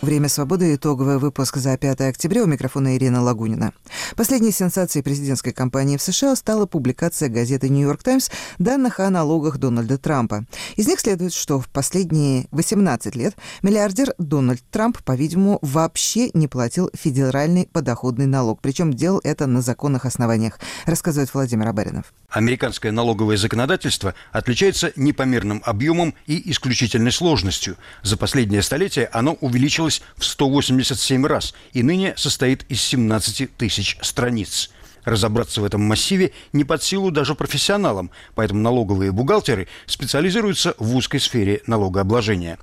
Время 0.00 0.28
свободы. 0.28 0.76
Итоговый 0.76 1.18
выпуск 1.18 1.56
за 1.56 1.76
5 1.76 2.02
октября. 2.02 2.44
У 2.44 2.46
микрофона 2.46 2.96
Ирина 2.96 3.20
Лагунина. 3.20 3.72
Последней 4.14 4.52
сенсацией 4.52 5.02
президентской 5.02 5.50
кампании 5.50 5.96
в 5.96 6.02
США 6.02 6.36
стала 6.36 6.66
публикация 6.66 7.28
газеты 7.28 7.68
«Нью-Йорк 7.68 8.04
Таймс» 8.04 8.30
данных 8.60 9.00
о 9.00 9.10
налогах 9.10 9.58
Дональда 9.58 9.98
Трампа. 9.98 10.44
Из 10.76 10.86
них 10.86 11.00
следует, 11.00 11.32
что 11.32 11.58
в 11.58 11.68
последние 11.68 12.46
18 12.52 13.16
лет 13.16 13.34
миллиардер 13.62 14.14
Дональд 14.18 14.62
Трамп, 14.70 15.02
по-видимому, 15.02 15.58
вообще 15.62 16.30
не 16.32 16.46
платил 16.46 16.90
федеральный 16.94 17.66
подоходный 17.66 18.26
налог. 18.26 18.60
Причем 18.62 18.94
делал 18.94 19.20
это 19.24 19.48
на 19.48 19.62
законных 19.62 20.04
основаниях, 20.04 20.60
рассказывает 20.86 21.34
Владимир 21.34 21.66
Абаринов. 21.66 22.12
Американское 22.28 22.92
налоговое 22.92 23.36
законодательство 23.36 24.14
отличается 24.30 24.92
непомерным 24.94 25.60
объемом 25.64 26.14
и 26.26 26.50
исключительной 26.52 27.10
сложностью. 27.10 27.76
За 28.04 28.16
последнее 28.16 28.62
столетие 28.62 29.08
оно 29.12 29.32
увеличилось 29.40 29.87
увеличилась 29.88 30.02
в 30.16 30.24
187 30.24 31.26
раз 31.26 31.54
и 31.72 31.82
ныне 31.82 32.14
состоит 32.16 32.64
из 32.68 32.82
17 32.82 33.56
тысяч 33.56 33.96
страниц. 34.02 34.70
Разобраться 35.04 35.60
в 35.62 35.64
этом 35.64 35.80
массиве 35.82 36.32
не 36.52 36.64
под 36.64 36.82
силу 36.82 37.10
даже 37.10 37.34
профессионалам, 37.34 38.10
поэтому 38.34 38.60
налоговые 38.60 39.10
бухгалтеры 39.10 39.68
специализируются 39.86 40.74
в 40.78 40.94
узкой 40.94 41.20
сфере 41.20 41.62
налогообложения. 41.66 42.58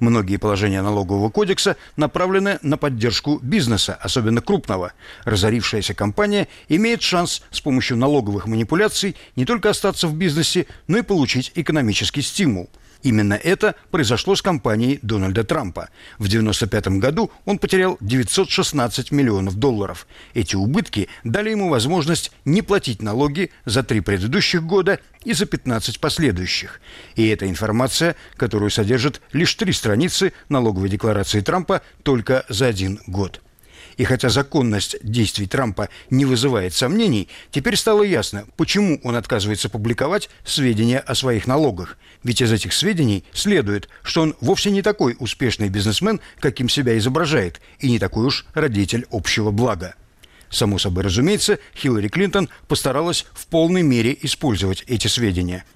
Многие 0.00 0.36
положения 0.36 0.80
налогового 0.82 1.28
кодекса 1.28 1.76
направлены 1.96 2.58
на 2.62 2.76
поддержку 2.76 3.40
бизнеса, 3.42 3.98
особенно 4.00 4.40
крупного. 4.40 4.92
Разорившаяся 5.24 5.92
компания 5.94 6.46
имеет 6.68 7.02
шанс 7.02 7.42
с 7.50 7.60
помощью 7.60 7.96
налоговых 7.96 8.46
манипуляций 8.46 9.16
не 9.34 9.44
только 9.44 9.70
остаться 9.70 10.06
в 10.06 10.14
бизнесе, 10.14 10.66
но 10.86 10.98
и 10.98 11.02
получить 11.02 11.50
экономический 11.56 12.22
стимул– 12.22 12.70
Именно 13.02 13.34
это 13.34 13.76
произошло 13.90 14.34
с 14.34 14.42
компанией 14.42 14.98
Дональда 15.02 15.44
Трампа. 15.44 15.88
В 16.18 16.26
1995 16.26 16.98
году 16.98 17.30
он 17.44 17.58
потерял 17.58 17.96
916 18.00 19.12
миллионов 19.12 19.54
долларов. 19.54 20.06
Эти 20.34 20.56
убытки 20.56 21.08
дали 21.22 21.50
ему 21.50 21.68
возможность 21.68 22.32
не 22.44 22.62
платить 22.62 23.00
налоги 23.00 23.50
за 23.64 23.84
три 23.84 24.00
предыдущих 24.00 24.64
года 24.64 24.98
и 25.24 25.32
за 25.32 25.46
15 25.46 26.00
последующих. 26.00 26.80
И 27.14 27.28
эта 27.28 27.48
информация, 27.48 28.16
которую 28.36 28.70
содержат 28.70 29.20
лишь 29.32 29.54
три 29.54 29.72
страницы 29.72 30.32
налоговой 30.48 30.88
декларации 30.88 31.40
Трампа 31.40 31.82
только 32.02 32.44
за 32.48 32.66
один 32.66 33.00
год. 33.06 33.40
И 33.98 34.04
хотя 34.04 34.28
законность 34.28 34.96
действий 35.02 35.46
Трампа 35.46 35.88
не 36.08 36.24
вызывает 36.24 36.72
сомнений, 36.72 37.28
теперь 37.50 37.76
стало 37.76 38.04
ясно, 38.04 38.46
почему 38.56 39.00
он 39.02 39.16
отказывается 39.16 39.68
публиковать 39.68 40.30
сведения 40.44 41.00
о 41.00 41.16
своих 41.16 41.48
налогах. 41.48 41.98
Ведь 42.22 42.40
из 42.40 42.52
этих 42.52 42.72
сведений 42.72 43.24
следует, 43.32 43.88
что 44.04 44.22
он 44.22 44.36
вовсе 44.40 44.70
не 44.70 44.82
такой 44.82 45.16
успешный 45.18 45.68
бизнесмен, 45.68 46.20
каким 46.38 46.68
себя 46.68 46.96
изображает, 46.96 47.60
и 47.80 47.90
не 47.90 47.98
такой 47.98 48.26
уж 48.26 48.46
родитель 48.54 49.04
общего 49.10 49.50
блага. 49.50 49.96
Само 50.48 50.78
собой 50.78 51.02
разумеется, 51.02 51.58
Хиллари 51.76 52.08
Клинтон 52.08 52.48
постаралась 52.68 53.26
в 53.34 53.48
полной 53.48 53.82
мере 53.82 54.16
использовать 54.22 54.84
эти 54.86 55.08
сведения– 55.08 55.64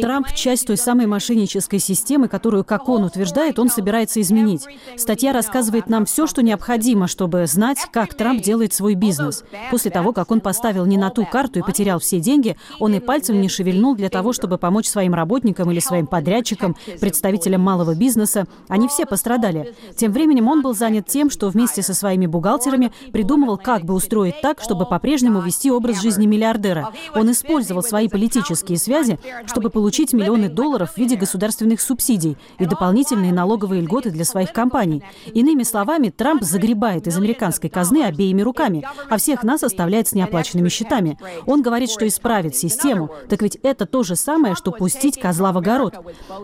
Трамп– 0.00 0.28
часть 0.34 0.66
той 0.66 0.78
самой 0.78 1.04
мошеннической 1.04 1.78
системы, 1.78 2.26
которую, 2.26 2.64
как 2.64 2.88
он 2.88 3.04
утверждает, 3.04 3.58
он 3.58 3.68
собирается 3.68 4.18
изменить. 4.22 4.64
Статья 4.96 5.34
рассказывает 5.34 5.90
нам 5.90 6.06
все, 6.06 6.26
что 6.26 6.42
необходимо, 6.42 7.08
чтобы 7.08 7.46
знать, 7.46 7.86
как 7.92 8.14
Трамп 8.14 8.40
делает 8.40 8.72
свой 8.72 8.94
бизнес. 8.94 9.44
После 9.70 9.90
того, 9.90 10.14
как 10.14 10.30
он 10.30 10.40
поставил 10.40 10.86
не 10.86 10.96
на 10.96 11.10
ту 11.10 11.26
карту 11.26 11.58
и 11.58 11.62
потерял 11.62 11.98
все 11.98 12.18
деньги, 12.18 12.56
он 12.78 12.94
и 12.94 13.00
пальцем 13.00 13.42
не 13.42 13.50
шевельнул 13.50 13.94
для 13.94 14.08
того, 14.08 14.32
чтобы 14.32 14.56
помочь 14.56 14.86
своим 14.86 15.12
работникам 15.12 15.70
или 15.70 15.80
своим 15.80 16.06
подрядчикам, 16.06 16.76
представителям 16.98 17.60
малого 17.60 17.94
бизнеса. 17.94 18.46
Они 18.68 18.88
все 18.88 19.04
пострадали. 19.04 19.74
Тем 19.96 20.12
временем 20.12 20.48
он 20.48 20.62
был 20.62 20.74
занят 20.74 21.08
тем, 21.08 21.28
что 21.28 21.50
вместе 21.50 21.82
со 21.82 21.92
своими 21.92 22.24
бухгалтерами 22.24 22.90
придумывал, 23.12 23.58
как 23.58 23.84
бы 23.84 23.92
устроить 23.92 24.40
так, 24.40 24.62
чтобы 24.62 24.86
по-прежнему 24.86 25.42
вести 25.42 25.70
образ 25.70 26.00
жизни 26.00 26.24
миллиардера. 26.24 26.90
Он 27.14 27.30
использовал 27.30 27.82
свои 27.82 28.08
политические 28.08 28.78
связи, 28.78 29.18
чтобы 29.46 29.70
получить 29.70 30.12
миллионы 30.12 30.48
долларов 30.48 30.92
в 30.92 30.98
виде 30.98 31.16
государственных 31.16 31.80
субсидий 31.80 32.36
и 32.58 32.66
дополнительные 32.66 33.32
налоговые 33.32 33.82
льготы 33.82 34.10
для 34.10 34.24
своих 34.24 34.52
компаний. 34.52 35.02
Иными 35.32 35.62
словами, 35.62 36.10
Трамп 36.10 36.42
загребает 36.42 37.06
из 37.06 37.16
американской 37.16 37.70
казны 37.70 38.04
обеими 38.04 38.42
руками, 38.42 38.86
а 39.08 39.16
всех 39.16 39.42
нас 39.42 39.62
оставляет 39.62 40.08
с 40.08 40.12
неоплаченными 40.12 40.68
счетами. 40.68 41.18
Он 41.46 41.62
говорит, 41.62 41.90
что 41.90 42.06
исправит 42.06 42.56
систему, 42.56 43.10
так 43.28 43.42
ведь 43.42 43.56
это 43.62 43.86
то 43.86 44.02
же 44.02 44.16
самое, 44.16 44.54
что 44.54 44.72
пустить 44.72 45.20
козла 45.20 45.52
в 45.52 45.58
огород. 45.58 45.94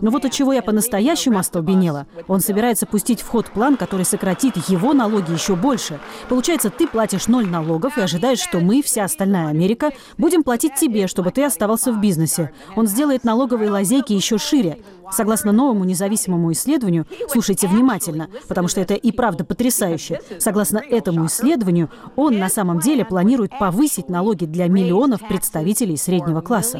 Но 0.00 0.10
вот 0.10 0.24
от 0.24 0.32
чего 0.32 0.52
я 0.52 0.62
по-настоящему 0.62 1.38
остолбенела. 1.38 2.06
Он 2.26 2.40
собирается 2.40 2.86
пустить 2.86 3.20
в 3.20 3.28
ход 3.28 3.46
план, 3.46 3.76
который 3.76 4.04
сократит 4.04 4.56
его 4.68 4.92
налоги 4.92 5.32
еще 5.32 5.56
больше. 5.56 6.00
Получается, 6.28 6.70
ты 6.70 6.86
платишь 6.86 7.26
ноль 7.26 7.46
налогов 7.46 7.98
и 7.98 8.00
ожидаешь, 8.00 8.40
что 8.40 8.60
мы, 8.60 8.82
вся 8.82 9.04
остальная 9.04 9.48
Америка, 9.48 9.92
будем 10.16 10.42
платить 10.48 10.76
тебе, 10.76 11.08
чтобы 11.08 11.30
ты 11.30 11.44
оставался 11.44 11.92
в 11.92 12.00
бизнесе. 12.00 12.52
Он 12.74 12.86
сделает 12.86 13.22
налоговые 13.22 13.70
лазейки 13.70 14.14
еще 14.14 14.38
шире. 14.38 14.78
Согласно 15.12 15.52
новому 15.52 15.84
независимому 15.84 16.50
исследованию, 16.52 17.06
слушайте 17.28 17.68
внимательно, 17.68 18.30
потому 18.48 18.66
что 18.66 18.80
это 18.80 18.94
и 18.94 19.12
правда 19.12 19.44
потрясающе. 19.44 20.22
Согласно 20.38 20.78
этому 20.78 21.26
исследованию, 21.26 21.90
он 22.16 22.38
на 22.38 22.48
самом 22.48 22.80
деле 22.80 23.04
планирует 23.04 23.58
повысить 23.58 24.08
налоги 24.08 24.46
для 24.46 24.68
миллионов 24.68 25.20
представителей 25.28 25.98
среднего 25.98 26.40
класса. 26.40 26.78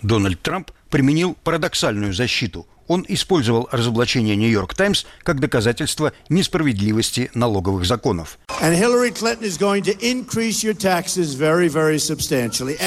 Дональд 0.00 0.40
Трамп 0.40 0.70
применил 0.88 1.36
парадоксальную 1.44 2.14
защиту– 2.14 2.66
Он 2.88 3.04
использовал 3.06 3.68
разоблачение 3.70 4.34
«Нью-Йорк 4.34 4.74
Таймс» 4.74 5.04
как 5.22 5.40
доказательство 5.40 6.12
несправедливости 6.28 7.30
налоговых 7.34 7.84
законов. 7.84 8.38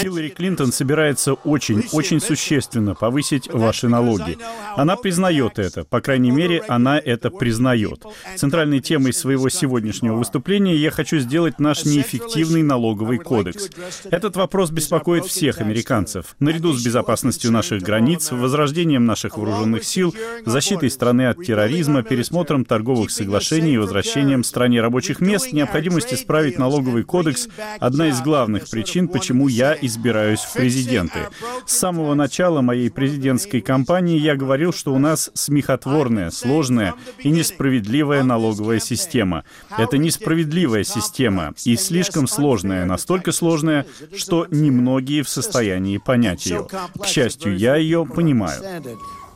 Хиллари 0.02 0.30
Клинтон 0.30 0.72
собирается 0.72 1.34
очень-очень 1.34 2.20
существенно 2.20 2.96
повысить 2.96 3.48
ваши 3.48 3.88
налоги. 3.88 4.38
Она 4.76 4.96
признает 4.96 5.60
это, 5.60 5.86
по 5.86 6.02
крайней 6.02 6.32
мере, 6.32 6.64
она 6.68 7.00
это 7.00 7.30
признает. 7.30 8.04
Центральной 8.36 8.82
темой 8.82 9.14
своего 9.14 9.50
сегодняшнего 9.50 10.16
выступления 10.16 10.76
я 10.76 10.90
хочу 10.92 11.20
сделать 11.20 11.60
наш 11.60 11.86
неэффективный 11.86 12.64
налоговый 12.64 13.20
кодекс. 13.20 13.70
Этот 14.06 14.36
вопрос 14.36 14.72
беспокоит 14.72 15.26
всех 15.26 15.60
американцев. 15.60 16.36
Наряду 16.40 16.74
с 16.74 16.84
безопасностью 16.84 17.52
наших 17.52 17.84
границ, 17.84 18.32
возрождением 18.32 19.06
наших 19.06 19.38
вооруженных 19.38 19.84
сил, 19.92 20.16
защитой 20.46 20.90
страны 20.90 21.28
от 21.28 21.44
терроризма, 21.44 22.04
пересмотром 22.04 22.66
торговых 22.66 23.12
соглашений 23.12 23.74
и 23.74 23.78
возвращением 23.78 24.44
стране 24.44 24.82
рабочих 24.82 25.20
мест, 25.20 25.52
необходимость 25.52 26.14
исправить 26.14 26.58
налоговый 26.58 27.04
кодекс— 27.04 27.48
одна 27.80 28.08
из 28.08 28.22
главных 28.22 28.70
причин, 28.70 29.08
почему 29.08 29.48
я 29.48 29.78
избираюсь 29.80 30.40
в 30.40 30.54
президенты. 30.54 31.20
С 31.66 31.78
самого 31.78 32.14
начала 32.14 32.62
моей 32.62 32.90
президентской 32.90 33.62
кампании 33.62 34.18
я 34.18 34.36
говорил, 34.36 34.74
что 34.74 34.94
у 34.94 35.00
нас 35.00 35.32
смехотворная, 35.34 36.32
сложная 36.32 36.94
и 37.20 37.30
несправедливая 37.30 38.24
налоговая 38.24 38.80
система. 38.80 39.44
Это 39.78 39.98
несправедливая 39.98 40.84
система 40.84 41.54
и 41.66 41.76
слишком 41.76 42.28
сложная, 42.28 42.86
настолько 42.86 43.32
сложная, 43.32 43.86
что 44.16 44.48
немногие 44.50 45.24
в 45.24 45.30
состоянии 45.30 45.98
понять 45.98 46.46
ее. 46.46 46.68
К 47.02 47.06
счастью, 47.06 47.58
я 47.58 47.76
ее 47.76 48.06
понимаю. 48.06 48.62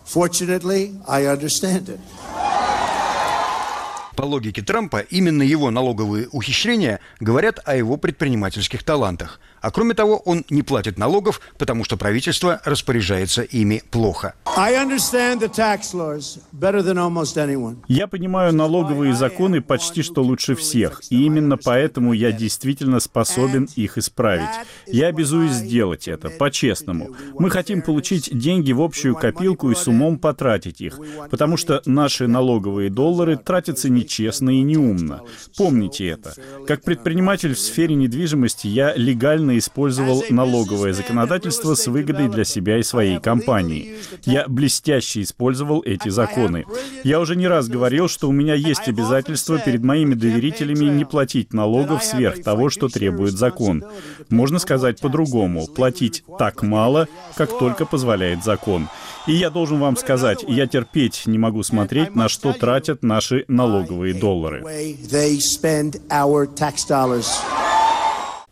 Fortunately, 0.05 0.95
I 1.07 1.25
understand 1.25 1.89
it. 1.89 1.99
По 4.15 4.23
логике 4.23 4.61
Трампа, 4.61 4.99
именно 4.99 5.43
его 5.43 5.71
налоговые 5.71 6.29
ухищрения 6.31 7.01
говорят 7.19 7.59
о 7.65 7.75
его 7.75 7.97
предпринимательских 7.97 8.83
талантах. 8.83 9.41
А 9.65 9.71
кроме 9.71 9.95
того, 9.95 10.17
он 10.17 10.45
не 10.51 10.61
платит 10.61 10.99
налогов, 10.99 11.41
потому 11.57 11.83
что 11.83 11.97
правительство 11.97 12.61
распоряжается 12.65 13.41
ими 13.41 13.81
плохо. 13.89 14.35
Я 17.87 18.07
понимаю 18.07 18.53
налоговые 18.53 19.15
законы 19.15 19.61
почти 19.61 20.03
что 20.03 20.21
лучше 20.21 20.55
всех, 20.55 21.01
и 21.09 21.25
именно 21.25 21.57
поэтому 21.57 22.13
я 22.13 22.31
действительно 22.31 22.99
способен 22.99 23.67
их 23.75 23.97
исправить. 23.97 24.49
Я 24.85 25.07
обязуюсь 25.07 25.53
сделать 25.53 26.07
это, 26.07 26.29
по-честному. 26.29 27.15
Мы 27.39 27.49
хотим 27.49 27.81
получить 27.81 28.29
деньги 28.37 28.71
в 28.71 28.81
общую 28.81 29.15
копилку 29.15 29.71
и 29.71 29.75
с 29.75 29.87
умом 29.87 30.19
потратить 30.19 30.79
их, 30.79 30.99
потому 31.31 31.57
что 31.57 31.81
наши 31.85 32.27
налоговые 32.27 32.91
доллары 32.91 33.35
тратятся 33.35 33.89
нечестно 34.05 34.51
и 34.51 34.61
неумно. 34.61 35.21
Помните 35.57 36.07
это. 36.07 36.33
Как 36.67 36.83
предприниматель 36.83 37.53
в 37.53 37.59
сфере 37.59 37.95
недвижимости 37.95 38.67
я 38.67 38.93
легально 38.95 39.57
использовал 39.57 40.23
налоговое 40.29 40.93
законодательство 40.93 41.73
с 41.75 41.87
выгодой 41.87 42.29
для 42.29 42.43
себя 42.43 42.77
и 42.77 42.83
своей 42.83 43.19
компании. 43.19 43.95
Я 44.25 44.47
блестяще 44.47 45.21
использовал 45.21 45.81
эти 45.83 46.09
законы. 46.09 46.65
Я 47.03 47.19
уже 47.19 47.35
не 47.35 47.47
раз 47.47 47.67
говорил, 47.67 48.07
что 48.07 48.29
у 48.29 48.31
меня 48.31 48.53
есть 48.53 48.87
обязательство 48.87 49.57
перед 49.57 49.83
моими 49.83 50.13
доверителями 50.13 50.85
не 50.85 51.05
платить 51.05 51.53
налогов 51.53 52.03
сверх 52.03 52.43
того, 52.43 52.69
что 52.69 52.87
требует 52.87 53.33
закон. 53.33 53.83
Можно 54.29 54.59
сказать 54.59 54.99
по-другому, 54.99 55.67
платить 55.67 56.23
так 56.37 56.61
мало, 56.61 57.07
как 57.35 57.57
только 57.57 57.85
позволяет 57.85 58.43
закон. 58.43 58.87
И 59.27 59.33
я 59.33 59.49
должен 59.49 59.79
вам 59.79 59.97
сказать, 59.97 60.45
я 60.47 60.67
терпеть 60.67 61.23
не 61.25 61.37
могу 61.37 61.63
смотреть, 61.63 62.15
на 62.15 62.29
что 62.29 62.53
тратят 62.53 63.01
наши 63.03 63.45
налоговые 63.47 64.13
доллары. 64.13 64.61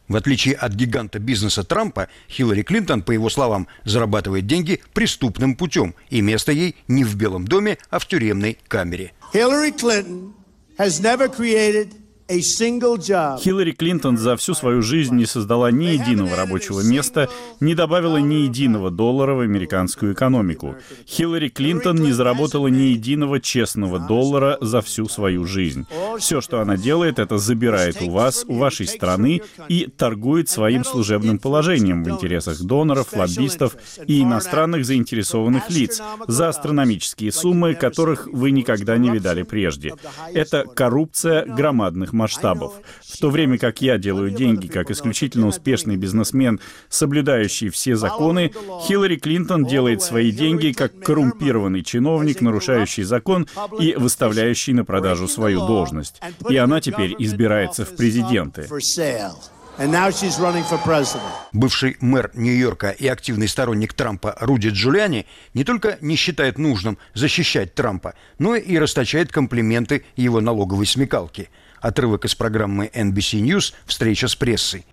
В 0.08 0.16
отличие 0.16 0.56
от 0.56 0.74
гиганта 0.74 1.20
бизнеса 1.20 1.64
Трампа, 1.64 2.08
Хиллари 2.30 2.64
Клинтон, 2.64 3.04
по 3.04 3.12
его 3.12 3.30
словам, 3.30 3.68
зарабатывает 3.86 4.46
деньги 4.46 4.82
преступным 4.94 5.56
путем, 5.56 5.96
и 6.10 6.22
место 6.22 6.52
ей 6.52 6.76
не 6.88 7.04
в 7.04 7.16
Белом 7.16 7.48
доме, 7.48 7.78
а 7.90 8.00
в 8.00 8.08
тюремной 8.08 8.58
камере. 8.68 9.14
Hillary 9.34 9.72
Clinton 9.72 10.34
has 10.78 11.02
never 11.02 11.30
created 11.30 11.94
Хиллари 13.40 13.72
Клинтон 13.72 14.18
за 14.18 14.36
всю 14.38 14.54
свою 14.54 14.82
жизнь 14.82 15.16
не 15.16 15.26
создала 15.26 15.72
ни 15.72 15.86
единого 15.86 16.36
рабочего 16.36 16.82
места, 16.82 17.30
не 17.60 17.76
добавила 17.76 18.18
ни 18.18 18.46
единого 18.46 18.92
доллара 18.92 19.34
в 19.34 19.40
американскую 19.40 20.14
экономику. 20.14 20.76
Хиллари 21.08 21.50
Клинтон 21.50 21.98
не 21.98 22.12
заработала 22.12 22.68
ни 22.68 22.84
единого 22.84 23.40
честного 23.40 24.00
доллара 24.00 24.58
за 24.62 24.82
всю 24.82 25.08
свою 25.08 25.46
жизнь. 25.46 25.86
Все, 26.20 26.42
что 26.42 26.62
она 26.62 26.78
делает, 26.78 27.20
это 27.20 27.38
забирает 27.38 28.02
у 28.02 28.10
вас, 28.10 28.46
у 28.48 28.58
вашей 28.58 28.88
страны 28.88 29.42
и 29.68 29.88
торгует 29.88 30.50
своим 30.50 30.84
служебным 30.84 31.40
положением 31.40 32.04
в 32.04 32.10
интересах 32.10 32.60
доноров, 32.62 33.14
лоббистов 33.14 33.76
и 34.08 34.22
иностранных 34.22 34.86
заинтересованных 34.86 35.70
лиц 35.70 36.02
за 36.28 36.50
астрономические 36.50 37.32
суммы, 37.32 37.74
которых 37.74 38.28
вы 38.28 38.52
никогда 38.52 38.98
не 38.98 39.10
видали 39.10 39.44
прежде. 39.44 39.94
Это 40.34 40.66
коррупция 40.66 41.46
громадных 41.46 42.14
масштабов. 42.14 42.23
В 43.06 43.18
то 43.18 43.30
время 43.30 43.58
как 43.58 43.82
я 43.82 43.98
делаю 43.98 44.32
деньги 44.32 44.68
как 44.68 44.92
исключительно 44.92 45.48
успешный 45.48 45.96
бизнесмен, 45.96 46.60
соблюдающий 46.90 47.70
все 47.70 47.96
законы, 47.96 48.52
Хиллари 48.88 49.18
Клинтон 49.18 49.66
делает 49.66 50.02
свои 50.02 50.32
деньги 50.32 50.72
как 50.72 51.00
коррумпированный 51.00 51.84
чиновник, 51.84 52.42
нарушающий 52.42 53.04
закон 53.04 53.48
и 53.80 53.96
выставляющий 53.96 54.74
на 54.74 54.86
продажу 54.86 55.28
свою 55.28 55.66
должность. 55.66 56.22
И 56.50 56.58
она 56.58 56.82
теперь 56.82 57.16
избирается 57.20 57.86
в 57.86 57.96
президенты. 57.96 58.68
Бывший 61.52 61.98
мэр 62.00 62.30
Нью-Йорка 62.36 62.92
и 62.92 63.08
активный 63.08 63.48
сторонник 63.48 63.94
Трампа 63.94 64.38
Руди 64.40 64.70
Джулиани 64.70 65.26
не 65.56 65.64
только 65.64 65.98
не 66.02 66.16
считает 66.16 66.60
нужным 66.60 67.00
защищать 67.16 67.74
Трампа, 67.74 68.14
но 68.38 68.56
и 68.56 68.78
расточает 68.78 69.32
комплименты 69.32 70.06
его 70.16 70.42
налоговой 70.42 70.86
смекалки– 70.86 71.50
Отрывок 71.84 72.24
из 72.24 72.34
программы 72.34 72.90
NBC 72.94 73.42
News 73.42 73.74
«Встреча 73.86 74.30
с 74.30 74.38
прессой». 74.38 74.86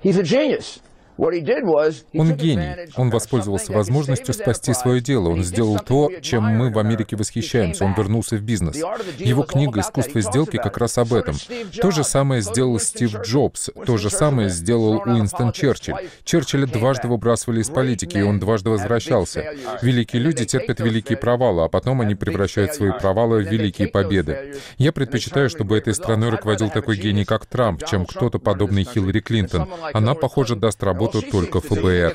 Он 1.21 2.35
гений. 2.35 2.89
Он 2.97 3.11
воспользовался 3.11 3.73
возможностью 3.73 4.33
спасти 4.33 4.73
свое 4.73 5.01
дело. 5.01 5.29
Он 5.29 5.45
сделал 5.45 5.79
то, 5.79 6.11
чем 6.23 6.45
мы 6.45 6.73
в 6.73 6.79
Америке 6.79 7.16
восхищаемся. 7.16 7.85
Он 7.85 7.95
вернулся 7.95 8.37
в 8.37 8.43
бизнес. 8.43 8.77
Его 9.18 9.43
книга 9.43 9.81
«Искусство 9.81 10.21
сделки» 10.23 10.57
как 10.57 10.79
раз 10.79 10.97
об 10.99 11.12
этом. 11.12 11.37
То 11.81 11.91
же 11.91 12.05
самое 12.05 12.41
сделал 12.41 12.79
Стив 12.79 13.21
Джобс. 13.23 13.71
То 13.85 13.97
же 13.99 14.09
самое 14.09 14.49
сделал 14.49 15.03
Уинстон 15.05 15.53
Черчилль. 15.53 15.95
Черчилля 16.25 16.66
дважды 16.66 17.09
выбрасывали 17.09 17.61
из 17.61 17.68
политики, 17.68 18.16
и 18.16 18.23
он 18.23 18.41
дважды 18.41 18.71
возвращался. 18.71 19.53
Великие 19.83 20.23
люди 20.23 20.47
терпят 20.47 20.81
великие 20.81 21.18
провалы, 21.18 21.64
а 21.64 21.68
потом 21.68 22.01
они 22.01 22.14
превращают 22.14 22.75
свои 22.75 22.93
провалы 22.93 23.43
в 23.43 23.51
великие 23.51 23.89
победы. 23.89 24.55
Я 24.79 24.93
предпочитаю, 24.93 25.51
чтобы 25.51 25.77
этой 25.77 25.95
страной 25.95 26.31
руководил 26.31 26.71
такой 26.71 26.97
гений, 26.97 27.25
как 27.25 27.45
Трамп, 27.45 27.85
чем 27.85 28.07
кто-то 28.07 28.39
подобный 28.39 28.85
Хиллари 28.85 29.21
Клинтон. 29.21 29.68
Она, 29.93 30.14
похоже, 30.14 30.57
даст 30.57 30.83
работу 30.83 31.10
работу 31.11 31.31
только 31.31 31.61
ФБР. 31.61 32.15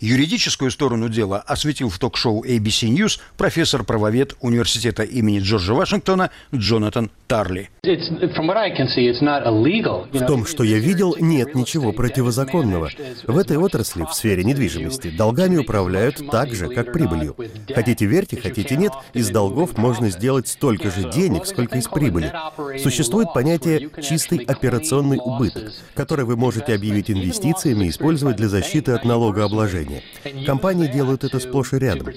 Юридическую 0.00 0.70
сторону 0.70 1.08
дела 1.08 1.42
осветил 1.46 1.88
в 1.88 1.98
ток-шоу 1.98 2.44
ABC 2.44 2.88
News 2.88 3.20
профессор-правовед 3.36 4.36
университета 4.40 5.02
имени 5.02 5.40
Джорджа 5.40 5.74
Вашингтона 5.74 6.30
Джонатан 6.54 7.10
Тарли. 7.26 7.70
В 10.12 10.26
том, 10.26 10.46
что 10.46 10.64
я 10.64 10.78
видел, 10.78 11.16
нет 11.18 11.54
ничего 11.54 11.92
противозаконного. 11.92 12.90
В 13.26 13.38
этой 13.38 13.56
отрасли, 13.56 14.04
в 14.04 14.12
сфере 14.12 14.44
недвижимости, 14.44 15.10
долгами 15.10 15.58
управляют 15.58 16.20
так 16.30 16.54
же, 16.54 16.68
как 16.68 16.92
прибылью. 16.92 17.36
Хотите 17.74 18.06
верьте, 18.06 18.40
хотите 18.40 18.76
нет, 18.76 18.92
из 19.14 19.30
долгов 19.30 19.76
можно 19.78 20.10
сделать 20.10 20.48
столько 20.48 20.90
же 20.90 21.10
денег, 21.10 21.46
сколько 21.46 21.78
из 21.78 21.88
прибыли. 21.88 22.32
Существует 22.78 23.32
понятие 23.32 23.88
«чистый 24.02 24.38
операционный 24.38 25.18
убыток», 25.22 25.72
который 25.94 26.24
вы 26.24 26.36
можете 26.36 26.74
объявить 26.82 27.12
инвестициями 27.12 27.84
и 27.84 27.90
использовать 27.90 28.36
для 28.36 28.48
защиты 28.48 28.90
от 28.90 29.04
налогообложения. 29.04 30.02
Компании 30.44 30.88
делают 30.88 31.22
это 31.22 31.38
сплошь 31.38 31.72
и 31.74 31.78
рядом. 31.78 32.08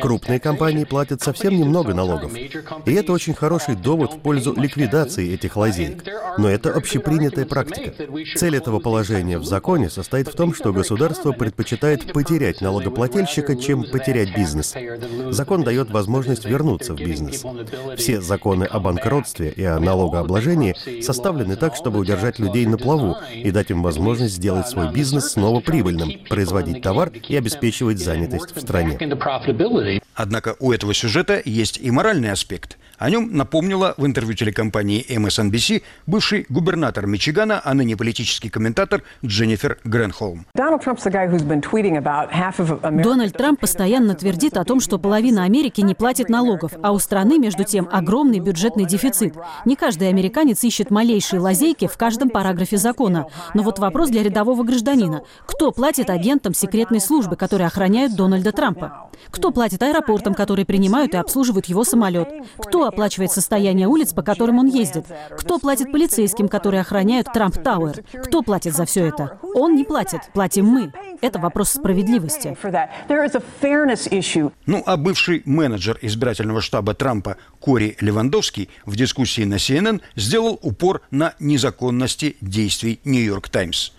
Крупные 0.00 0.40
компании 0.40 0.82
платят 0.82 1.22
совсем 1.22 1.56
немного 1.56 1.94
налогов. 1.94 2.32
И 2.34 2.92
это 2.92 3.12
очень 3.12 3.34
хороший 3.34 3.76
довод 3.76 4.14
в 4.14 4.18
пользу 4.18 4.54
ликвидации 4.54 5.32
этих 5.32 5.56
лазеек. 5.56 6.02
Но 6.36 6.48
это 6.48 6.74
общепринятая 6.74 7.46
практика. 7.46 7.94
Цель 8.36 8.56
этого 8.56 8.80
положения 8.80 9.38
в 9.38 9.44
законе 9.44 9.88
состоит 9.88 10.26
в 10.26 10.34
том, 10.34 10.52
что 10.52 10.72
государство 10.72 11.30
предпочитает 11.30 12.12
потерять 12.12 12.60
налогоплательщика, 12.60 13.54
чем 13.54 13.84
потерять 13.84 14.34
бизнес. 14.34 14.74
Закон 15.30 15.62
дает 15.62 15.90
возможность 15.90 16.44
вернуться 16.44 16.94
в 16.94 16.96
бизнес. 16.96 17.44
Все 17.96 18.20
законы 18.20 18.64
о 18.64 18.80
банкротстве 18.80 19.50
и 19.50 19.62
о 19.62 19.78
налогообложении 19.78 20.74
составлены 21.02 21.54
так, 21.54 21.76
чтобы 21.76 22.00
удержать 22.00 22.40
людей 22.40 22.66
на 22.66 22.78
плаву 22.78 23.16
и 23.32 23.52
дать 23.52 23.70
им 23.70 23.80
возможность 23.82 24.07
возможность 24.08 24.36
сделать 24.36 24.68
свой 24.68 24.90
бизнес 24.92 25.32
снова 25.32 25.60
прибыльным, 25.60 26.24
производить 26.28 26.82
товар 26.82 27.10
и 27.28 27.36
обеспечивать 27.36 27.98
занятость 27.98 28.56
в 28.56 28.60
стране. 28.60 28.98
Однако 30.14 30.56
у 30.60 30.72
этого 30.72 30.94
сюжета 30.94 31.42
есть 31.44 31.78
и 31.78 31.90
моральный 31.90 32.32
аспект. 32.32 32.78
О 32.98 33.10
нем 33.10 33.36
напомнила 33.36 33.94
в 33.96 34.04
интервью 34.06 34.34
телекомпании 34.34 35.06
MSNBC 35.08 35.82
бывший 36.06 36.46
губернатор 36.48 37.06
Мичигана, 37.06 37.60
а 37.62 37.72
ныне 37.72 37.96
политический 37.96 38.48
комментатор 38.48 39.04
Дженнифер 39.24 39.78
Гренхолм. 39.84 40.46
Дональд 43.04 43.36
Трамп 43.36 43.60
постоянно 43.60 44.16
твердит 44.16 44.56
о 44.56 44.64
том, 44.64 44.80
что 44.80 44.98
половина 44.98 45.44
Америки 45.44 45.80
не 45.80 45.94
платит 45.94 46.28
налогов, 46.28 46.72
а 46.82 46.90
у 46.90 46.98
страны, 46.98 47.38
между 47.38 47.62
тем, 47.62 47.88
огромный 47.92 48.40
бюджетный 48.40 48.84
дефицит. 48.84 49.34
Не 49.64 49.76
каждый 49.76 50.08
американец 50.08 50.64
ищет 50.64 50.90
малейшие 50.90 51.38
лазейки 51.38 51.86
в 51.86 51.96
каждом 51.96 52.30
параграфе 52.30 52.78
закона. 52.78 53.26
Но 53.54 53.62
вот 53.62 53.78
вопрос 53.78 54.10
для 54.10 54.24
рядового 54.24 54.64
гражданина. 54.64 55.22
Кто 55.46 55.70
платит 55.70 56.10
агентам 56.10 56.52
секретной 56.52 57.00
службы, 57.00 57.36
которые 57.36 57.68
охраняют 57.68 58.16
Дональда 58.16 58.50
Трампа? 58.50 59.08
Кто 59.30 59.52
платит 59.52 59.82
аэропортам, 59.82 60.34
которые 60.34 60.66
принимают 60.66 61.14
и 61.14 61.16
обслуживают 61.16 61.66
его 61.66 61.84
самолет? 61.84 62.28
Кто 62.56 62.87
оплачивает 62.88 63.30
состояние 63.30 63.86
улиц, 63.86 64.12
по 64.12 64.22
которым 64.22 64.58
он 64.58 64.66
ездит? 64.66 65.06
Кто 65.36 65.58
платит 65.58 65.92
полицейским, 65.92 66.48
которые 66.48 66.80
охраняют 66.80 67.32
Трамп 67.32 67.62
Тауэр? 67.62 68.02
Кто 68.24 68.42
платит 68.42 68.74
за 68.74 68.84
все 68.84 69.06
это? 69.06 69.38
Он 69.54 69.74
не 69.74 69.84
платит, 69.84 70.20
платим 70.32 70.66
мы. 70.66 70.92
Это 71.20 71.38
вопрос 71.38 71.70
справедливости. 71.70 72.56
Ну 74.66 74.82
а 74.86 74.96
бывший 74.96 75.42
менеджер 75.44 75.98
избирательного 76.02 76.60
штаба 76.60 76.94
Трампа 76.94 77.36
Кори 77.60 77.96
Левандовский 78.00 78.68
в 78.86 78.96
дискуссии 78.96 79.42
на 79.42 79.54
CNN 79.54 80.00
сделал 80.16 80.58
упор 80.62 81.02
на 81.10 81.34
незаконности 81.38 82.36
действий 82.40 83.00
Нью-Йорк 83.04 83.48
Таймс. 83.48 83.90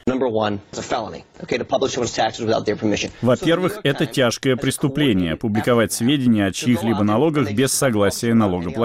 Во-первых, 3.21 3.79
это 3.83 4.05
тяжкое 4.05 4.55
преступление– 4.55 5.35
публиковать 5.37 5.93
сведения 5.93 6.47
о 6.47 6.51
чьих-либо 6.51 7.03
налогах 7.03 7.51
без 7.51 7.71
согласия 7.71 8.33
налогоплательщика. 8.33 8.78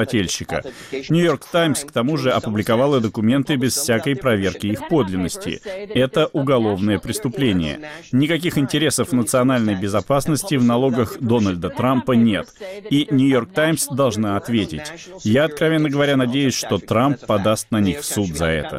Нью-Йорк 1.09 1.47
Таймс, 1.51 1.85
к 1.85 1.93
тому 1.93 2.17
же, 2.17 2.31
опубликовала 2.31 3.01
документы 3.01 3.57
без 3.57 3.75
всякой 3.75 4.17
проверки 4.17 4.67
их 4.67 4.89
подлинности. 4.89 5.61
Это 5.65 6.27
уголовное 6.33 6.99
преступление. 6.99 7.81
Никаких 8.13 8.59
интересов 8.59 9.13
национальной 9.13 9.75
безопасности 9.75 10.55
в 10.57 10.65
налогах 10.65 11.19
Дональда 11.21 11.71
Трампа 11.71 12.13
нет. 12.13 12.49
И 12.91 13.09
Нью-Йорк 13.11 13.53
Таймс 13.53 13.87
должна 13.89 14.37
ответить. 14.37 14.83
Я, 15.23 15.45
откровенно 15.45 15.89
говоря, 15.91 16.17
надеюсь, 16.17 16.55
что 16.55 16.79
Трамп 16.79 17.25
подаст 17.27 17.71
на 17.71 17.81
них 17.81 18.01
в 18.01 18.05
суд 18.05 18.29
за 18.29 18.47
это. 18.47 18.79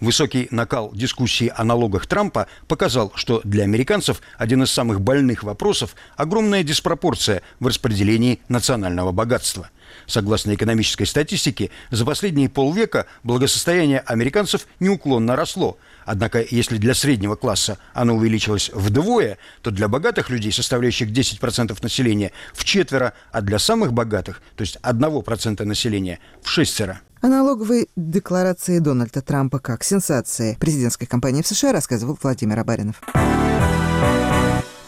Высокий 0.00 0.48
накал 0.50 0.90
дискуссии 0.92 1.52
о 1.54 1.64
налогах 1.64 2.06
Трампа 2.06 2.46
показал, 2.68 3.12
что 3.14 3.40
для 3.44 3.64
американцев 3.64 4.20
один 4.38 4.62
из 4.62 4.70
самых 4.70 5.00
больных 5.00 5.42
вопросов– 5.42 5.94
огромная 6.16 6.62
диспропорция 6.62 7.42
в 7.60 7.66
распределении 7.66 8.40
национального 8.48 9.12
богатства. 9.12 9.70
Согласно 10.06 10.54
экономической 10.54 11.04
статистике, 11.04 11.70
за 11.90 12.04
последние 12.04 12.48
полвека 12.48 13.06
благосостояние 13.24 14.00
американцев 14.00 14.66
неуклонно 14.80 15.36
росло. 15.36 15.78
Однако, 16.04 16.44
если 16.48 16.76
для 16.76 16.94
среднего 16.94 17.34
класса 17.34 17.78
оно 17.92 18.14
увеличилось 18.14 18.70
вдвое, 18.72 19.38
то 19.62 19.70
для 19.70 19.88
богатых 19.88 20.30
людей, 20.30 20.52
составляющих 20.52 21.10
10% 21.10 21.76
населения, 21.82 22.32
в 22.54 22.64
четверо, 22.64 23.12
а 23.32 23.40
для 23.40 23.58
самых 23.58 23.92
богатых, 23.92 24.40
то 24.54 24.62
есть 24.62 24.78
1% 24.82 25.64
населения, 25.64 26.20
в 26.42 26.48
шестеро. 26.48 27.00
О 27.22 27.28
налоговой 27.28 27.88
декларации 27.96 28.78
Дональда 28.78 29.22
Трампа 29.22 29.58
как 29.58 29.82
сенсации 29.82 30.56
президентской 30.60 31.06
кампании 31.06 31.42
в 31.42 31.46
США 31.46 31.72
рассказывал 31.72 32.16
Владимир 32.22 32.60
Абаринов. 32.60 33.02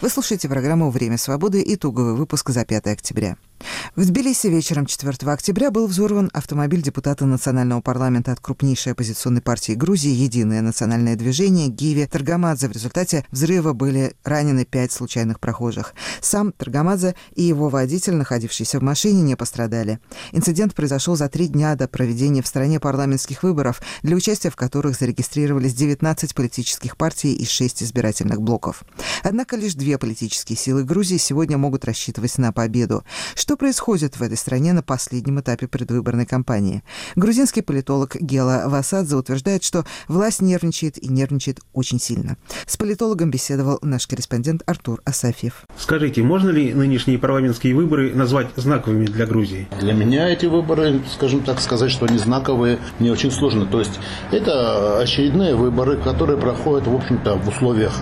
Вы 0.01 0.11
слушаете 0.11 0.49
программу 0.49 0.91
«Время 0.91 1.19
свободы» 1.19 1.61
итоговый 1.67 2.15
выпуск 2.15 2.51
за 2.51 2.65
5 2.65 2.87
октября. 2.87 3.37
В 3.97 4.07
Тбилиси 4.07 4.47
вечером 4.47 4.87
4 4.87 5.33
октября 5.33 5.73
был 5.73 5.89
взорван 5.89 6.31
автомобиль 6.33 6.83
депутата 6.83 7.27
национального 7.27 7.81
парламента 7.81 8.31
от 8.31 8.39
крупнейшей 8.39 8.93
оппозиционной 8.93 9.43
партии 9.43 9.73
Грузии 9.73 10.11
«Единое 10.11 10.63
национальное 10.63 11.17
движение» 11.17 11.67
Гиви 11.67 12.07
Таргамадзе. 12.07 12.69
В 12.69 12.73
результате 12.73 13.27
взрыва 13.33 13.73
были 13.73 14.15
ранены 14.23 14.65
пять 14.65 14.93
случайных 14.93 15.41
прохожих. 15.41 15.95
Сам 16.21 16.53
Таргамадзе 16.53 17.17
и 17.35 17.43
его 17.43 17.69
водитель, 17.69 18.15
находившийся 18.15 18.79
в 18.79 18.83
машине, 18.83 19.23
не 19.23 19.37
пострадали. 19.37 19.99
Инцидент 20.31 20.75
произошел 20.75 21.17
за 21.17 21.29
три 21.29 21.49
дня 21.49 21.75
до 21.75 21.89
проведения 21.89 22.43
в 22.43 22.47
стране 22.47 22.79
парламентских 22.79 23.43
выборов, 23.43 23.83
для 24.03 24.15
участия 24.15 24.51
в 24.51 24.57
которых 24.57 24.97
зарегистрировались 24.97 25.75
19 25.75 26.37
политических 26.37 26.97
партий 26.97 27.35
и 27.35 27.45
6 27.45 27.83
избирательных 27.83 28.41
блоков. 28.41 28.85
Однако 29.25 29.57
лишь 29.57 29.75
две 29.75 29.88
политические 29.97 30.59
силы 30.59 30.85
Грузии 30.85 31.17
сегодня 31.17 31.57
могут 31.57 31.85
рассчитывать 31.85 32.37
на 32.37 32.53
победу. 32.53 33.05
Что 33.35 33.57
происходит 33.57 34.17
в 34.17 34.23
этой 34.23 34.37
стране 34.37 34.73
на 34.73 34.83
последнем 34.83 35.41
этапе 35.41 35.69
предвыборной 35.69 36.27
кампании? 36.27 36.83
Грузинский 37.17 37.63
политолог 37.63 38.17
Гела 38.17 38.65
Васадзе 38.67 39.17
утверждает, 39.17 39.63
что 39.63 39.87
власть 40.09 40.43
нервничает 40.43 41.03
и 41.03 41.09
нервничает 41.09 41.61
очень 41.73 42.01
сильно. 42.01 42.37
С 42.67 42.77
политологом 42.77 43.31
беседовал 43.31 43.79
наш 43.83 44.07
корреспондент 44.07 44.63
Артур 44.67 45.01
Асафьев. 45.05 45.65
Скажите, 45.79 46.23
можно 46.23 46.51
ли 46.51 46.75
нынешние 46.75 47.19
парламентские 47.19 47.75
выборы 47.77 48.13
назвать 48.15 48.49
знаковыми 48.57 49.07
для 49.07 49.27
Грузии? 49.27 49.69
Для 49.81 49.93
меня 49.93 50.29
эти 50.29 50.47
выборы, 50.47 51.01
скажем 51.15 51.45
так, 51.45 51.61
сказать, 51.61 51.91
что 51.91 52.07
они 52.07 52.19
знаковые, 52.19 52.81
мне 52.99 53.13
очень 53.13 53.31
сложно. 53.31 53.67
То 53.67 53.79
есть 53.79 54.01
это 54.33 54.99
очередные 54.99 55.55
выборы, 55.55 55.97
которые 55.97 56.39
проходят, 56.39 56.89
в 56.89 56.95
общем-то, 56.95 57.37
в 57.37 57.49
условиях 57.49 57.93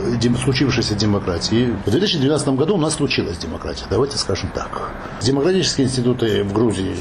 случившейся 0.43 0.95
демократии. 0.95 1.76
В 1.85 1.91
2012 1.91 2.49
году 2.49 2.75
у 2.75 2.79
нас 2.79 2.95
случилась 2.95 3.39
демократия, 3.39 3.85
давайте 3.91 4.17
скажем 4.17 4.51
так. 4.55 4.91
Демократические 5.21 5.87
институты 5.87 6.43
в 6.43 6.53
Грузии 6.53 6.97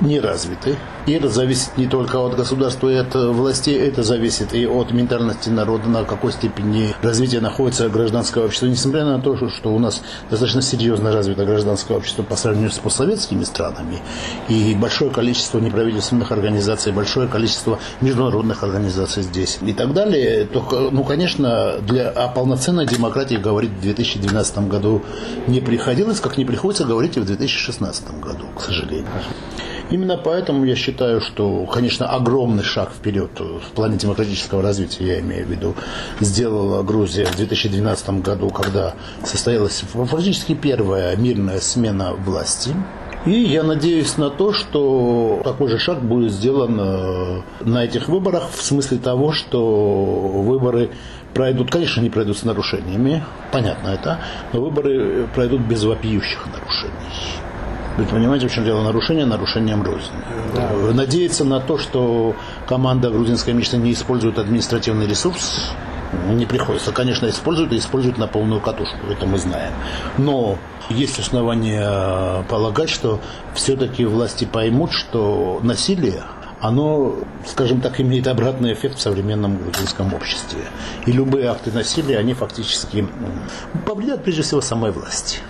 не 0.00 0.20
развиты. 0.20 0.76
И 1.06 1.12
это 1.12 1.28
зависит 1.28 1.76
не 1.76 1.86
только 1.86 2.16
от 2.16 2.34
государства 2.34 2.88
и 2.88 2.96
от 2.96 3.14
властей, 3.14 3.78
это 3.78 4.02
зависит 4.02 4.54
и 4.54 4.66
от 4.66 4.90
ментальности 4.92 5.48
народа, 5.48 5.88
на 5.88 6.04
какой 6.04 6.32
степени 6.32 6.94
развития 7.00 7.40
находится 7.40 7.88
гражданское 7.88 8.44
общество. 8.44 8.66
Несмотря 8.66 9.04
на 9.04 9.20
то, 9.20 9.36
что 9.48 9.72
у 9.72 9.78
нас 9.78 10.02
достаточно 10.30 10.62
серьезно 10.62 11.12
развито 11.12 11.44
гражданское 11.44 11.96
общество 11.96 12.24
по 12.24 12.34
сравнению 12.34 12.72
с 12.72 12.78
постсоветскими 12.78 13.44
странами, 13.44 14.00
и 14.48 14.74
большое 14.74 15.10
количество 15.10 15.60
неправительственных 15.60 16.32
организаций, 16.32 16.92
большое 16.92 17.28
количество 17.28 17.78
международных 18.00 18.64
организаций 18.64 19.22
здесь 19.22 19.58
и 19.62 19.72
так 19.72 19.92
далее, 19.94 20.46
то, 20.46 20.90
ну, 20.90 21.04
конечно, 21.04 21.76
для, 21.82 22.10
о 22.10 22.28
полноценной 22.28 22.86
демократии 22.86 23.36
говорить 23.36 23.70
в 23.70 23.80
2012 23.80 24.58
году 24.68 25.02
не 25.46 25.60
приходилось, 25.60 26.18
как 26.18 26.36
не 26.36 26.44
приходится 26.44 26.84
говорить 26.84 27.16
и 27.16 27.20
в 27.20 27.26
2016 27.26 28.20
году, 28.20 28.46
к 28.56 28.60
сожалению. 28.60 29.06
Именно 29.90 30.16
поэтому 30.16 30.64
я 30.64 30.74
считаю, 30.74 31.20
что, 31.20 31.64
конечно, 31.66 32.08
огромный 32.08 32.64
шаг 32.64 32.90
вперед 32.90 33.30
в 33.38 33.70
плане 33.72 33.96
демократического 33.96 34.62
развития, 34.62 35.06
я 35.06 35.20
имею 35.20 35.46
в 35.46 35.50
виду, 35.50 35.74
сделала 36.20 36.82
Грузия 36.82 37.26
в 37.26 37.36
2012 37.36 38.20
году, 38.20 38.50
когда 38.50 38.94
состоялась 39.24 39.84
фактически 39.92 40.54
первая 40.54 41.14
мирная 41.16 41.60
смена 41.60 42.14
власти. 42.14 42.74
И 43.26 43.32
я 43.32 43.64
надеюсь 43.64 44.18
на 44.18 44.30
то, 44.30 44.52
что 44.52 45.40
такой 45.42 45.68
же 45.68 45.78
шаг 45.78 46.00
будет 46.00 46.32
сделан 46.32 46.78
э, 46.80 47.42
на 47.60 47.84
этих 47.84 48.08
выборах 48.08 48.44
в 48.54 48.62
смысле 48.62 48.98
того, 48.98 49.32
что 49.32 49.60
выборы 50.44 50.90
пройдут, 51.34 51.72
конечно, 51.72 52.00
не 52.00 52.08
пройдут 52.08 52.38
с 52.38 52.44
нарушениями, 52.44 53.24
понятно 53.50 53.88
это, 53.88 54.20
но 54.52 54.60
выборы 54.60 55.26
пройдут 55.34 55.62
без 55.62 55.82
вопиющих 55.82 56.46
нарушений. 56.46 57.45
Вы 57.96 58.04
понимаете, 58.04 58.48
в 58.48 58.52
чем 58.52 58.64
дело? 58.64 58.82
Нарушение 58.82 59.24
нарушением 59.24 59.82
рознь. 59.82 60.12
Да. 60.54 60.70
Надеяться 60.92 61.44
на 61.44 61.60
то, 61.60 61.78
что 61.78 62.34
команда 62.66 63.10
грузинской 63.10 63.54
мечты 63.54 63.78
не 63.78 63.92
использует 63.92 64.38
административный 64.38 65.06
ресурс, 65.06 65.70
не 66.28 66.46
приходится. 66.46 66.92
Конечно, 66.92 67.26
используют 67.28 67.72
и 67.72 67.78
используют 67.78 68.18
на 68.18 68.26
полную 68.26 68.60
катушку, 68.60 69.06
это 69.10 69.26
мы 69.26 69.38
знаем. 69.38 69.72
Но 70.18 70.58
есть 70.90 71.18
основания 71.18 72.44
полагать, 72.48 72.90
что 72.90 73.20
все-таки 73.54 74.04
власти 74.04 74.44
поймут, 74.44 74.92
что 74.92 75.60
насилие 75.62 76.22
оно, 76.60 77.16
скажем 77.46 77.80
так, 77.80 78.00
имеет 78.00 78.26
обратный 78.26 78.72
эффект 78.72 78.96
в 78.98 79.00
современном 79.00 79.58
грузинском 79.58 80.14
обществе. 80.14 80.60
И 81.04 81.12
любые 81.12 81.48
акты 81.48 81.70
насилия, 81.70 82.18
они 82.18 82.32
фактически 82.32 83.06
повредят 83.86 84.24
прежде 84.24 84.42
всего 84.42 84.60
самой 84.62 84.90
власти. 84.90 85.40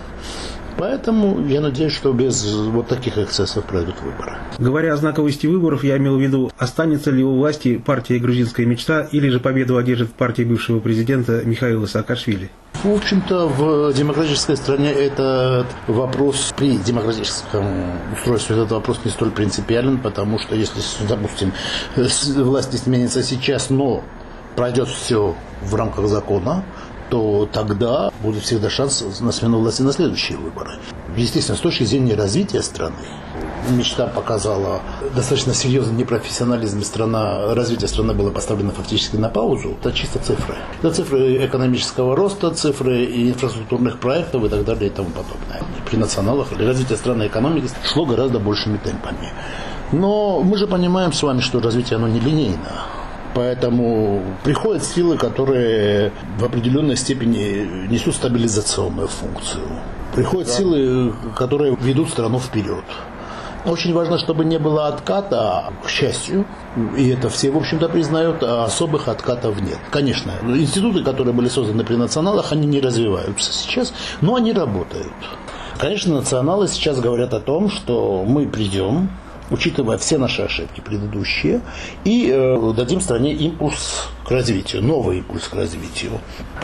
Поэтому 0.78 1.46
я 1.46 1.60
надеюсь, 1.60 1.92
что 1.92 2.12
без 2.12 2.44
вот 2.44 2.88
таких 2.88 3.16
эксцессов 3.18 3.64
пройдут 3.64 3.96
выборы. 4.02 4.36
Говоря 4.58 4.92
о 4.92 4.96
знаковости 4.96 5.46
выборов, 5.46 5.84
я 5.84 5.96
имел 5.96 6.16
в 6.16 6.20
виду, 6.20 6.50
останется 6.58 7.10
ли 7.10 7.24
у 7.24 7.36
власти 7.36 7.78
партия 7.78 8.18
«Грузинская 8.18 8.66
мечта» 8.66 9.02
или 9.10 9.28
же 9.28 9.40
победу 9.40 9.76
одержит 9.76 10.12
партия 10.12 10.44
бывшего 10.44 10.80
президента 10.80 11.42
Михаила 11.44 11.86
Саакашвили? 11.86 12.50
В 12.84 12.94
общем-то, 12.94 13.48
в 13.48 13.92
демократической 13.94 14.56
стране 14.56 14.92
этот 14.92 15.66
вопрос 15.86 16.52
при 16.56 16.76
демократическом 16.76 17.64
устройстве 18.12 18.56
этот 18.56 18.72
вопрос 18.72 19.00
не 19.04 19.10
столь 19.10 19.30
принципиален, 19.30 19.98
потому 19.98 20.38
что 20.38 20.54
если, 20.54 20.80
допустим, 21.08 21.52
власть 21.96 22.72
не 22.72 22.78
сменится 22.78 23.22
сейчас, 23.22 23.70
но 23.70 24.04
пройдет 24.56 24.88
все 24.88 25.34
в 25.62 25.74
рамках 25.74 26.08
закона, 26.08 26.64
то 27.10 27.48
тогда 27.52 28.10
будет 28.22 28.42
всегда 28.42 28.70
шанс 28.70 29.04
на 29.20 29.32
смену 29.32 29.58
власти 29.58 29.82
на 29.82 29.92
следующие 29.92 30.38
выборы. 30.38 30.72
Естественно, 31.16 31.56
с 31.56 31.60
точки 31.60 31.84
зрения 31.84 32.14
развития 32.14 32.62
страны, 32.62 32.96
мечта 33.70 34.06
показала 34.06 34.80
достаточно 35.14 35.54
серьезный 35.54 35.94
непрофессионализм, 35.94 36.82
страна, 36.82 37.54
развитие 37.54 37.88
страны 37.88 38.12
было 38.12 38.30
поставлено 38.30 38.72
фактически 38.72 39.16
на 39.16 39.28
паузу. 39.28 39.76
Это 39.80 39.92
чисто 39.92 40.18
цифры. 40.18 40.54
Это 40.80 40.92
цифры 40.92 41.46
экономического 41.46 42.16
роста, 42.16 42.50
цифры 42.50 43.04
инфраструктурных 43.04 43.98
проектов 43.98 44.44
и 44.44 44.48
так 44.48 44.64
далее 44.64 44.88
и 44.88 44.90
тому 44.90 45.08
подобное. 45.10 45.62
При 45.90 45.96
националах 45.96 46.48
развитие 46.58 46.98
страны 46.98 47.26
экономики 47.26 47.68
шло 47.84 48.04
гораздо 48.04 48.38
большими 48.38 48.78
темпами. 48.78 49.32
Но 49.92 50.42
мы 50.42 50.56
же 50.56 50.66
понимаем 50.66 51.12
с 51.12 51.22
вами, 51.22 51.40
что 51.40 51.60
развитие 51.60 51.96
оно 51.96 52.08
не 52.08 52.20
линейно. 52.20 52.95
Поэтому 53.36 54.22
приходят 54.44 54.82
силы, 54.82 55.18
которые 55.18 56.10
в 56.38 56.44
определенной 56.44 56.96
степени 56.96 57.86
несут 57.86 58.14
стабилизационную 58.14 59.08
функцию. 59.08 59.62
Приходят 60.14 60.48
силы, 60.48 61.12
которые 61.36 61.76
ведут 61.76 62.08
страну 62.08 62.38
вперед. 62.38 62.84
Очень 63.66 63.92
важно, 63.92 64.16
чтобы 64.16 64.46
не 64.46 64.58
было 64.58 64.88
отката, 64.88 65.64
к 65.84 65.90
счастью, 65.90 66.46
и 66.96 67.10
это 67.10 67.28
все, 67.28 67.50
в 67.50 67.58
общем-то, 67.58 67.90
признают, 67.90 68.42
а 68.42 68.64
особых 68.64 69.06
откатов 69.06 69.60
нет. 69.60 69.80
Конечно, 69.90 70.32
институты, 70.46 71.04
которые 71.04 71.34
были 71.34 71.48
созданы 71.48 71.84
при 71.84 71.96
националах, 71.96 72.52
они 72.52 72.66
не 72.66 72.80
развиваются 72.80 73.52
сейчас, 73.52 73.92
но 74.22 74.36
они 74.36 74.54
работают. 74.54 75.12
Конечно, 75.76 76.14
националы 76.14 76.68
сейчас 76.68 77.00
говорят 77.00 77.34
о 77.34 77.40
том, 77.40 77.68
что 77.68 78.24
мы 78.26 78.46
придем, 78.46 79.10
учитывая 79.50 79.98
все 79.98 80.18
наши 80.18 80.42
ошибки 80.42 80.80
предыдущие, 80.80 81.60
и 82.04 82.30
э, 82.32 82.72
дадим 82.76 83.00
стране 83.00 83.32
импульс 83.32 84.08
к 84.24 84.30
развитию, 84.30 84.82
новый 84.82 85.18
импульс 85.18 85.46
к 85.48 85.54
развитию. 85.54 86.12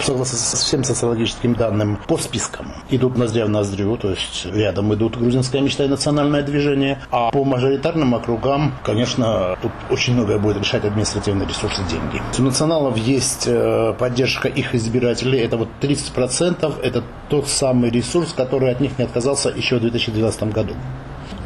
Согласно 0.00 0.36
со 0.36 0.56
всем 0.56 0.82
социологическим 0.82 1.54
данным, 1.54 1.98
по 2.08 2.18
спискам 2.18 2.72
идут 2.90 3.16
ноздря 3.16 3.46
в 3.46 3.50
ноздрю, 3.50 3.96
то 3.96 4.10
есть 4.10 4.46
рядом 4.46 4.92
идут 4.94 5.16
грузинская 5.16 5.62
мечта 5.62 5.84
и 5.84 5.88
национальное 5.88 6.42
движение, 6.42 6.98
а 7.10 7.30
по 7.30 7.44
мажоритарным 7.44 8.14
округам, 8.14 8.74
конечно, 8.82 9.56
тут 9.62 9.72
очень 9.90 10.14
многое 10.14 10.38
будет 10.38 10.58
решать 10.58 10.84
административные 10.84 11.46
ресурсы, 11.46 11.82
деньги. 11.88 12.20
У 12.38 12.42
националов 12.42 12.96
есть 12.96 13.44
э, 13.46 13.94
поддержка 13.96 14.48
их 14.48 14.74
избирателей, 14.74 15.38
это 15.38 15.56
вот 15.56 15.68
30%, 15.80 16.80
это 16.82 17.04
тот 17.28 17.48
самый 17.48 17.90
ресурс, 17.90 18.32
который 18.32 18.72
от 18.72 18.80
них 18.80 18.98
не 18.98 19.04
отказался 19.04 19.50
еще 19.50 19.76
в 19.76 19.80
2012 19.80 20.42
году. 20.52 20.74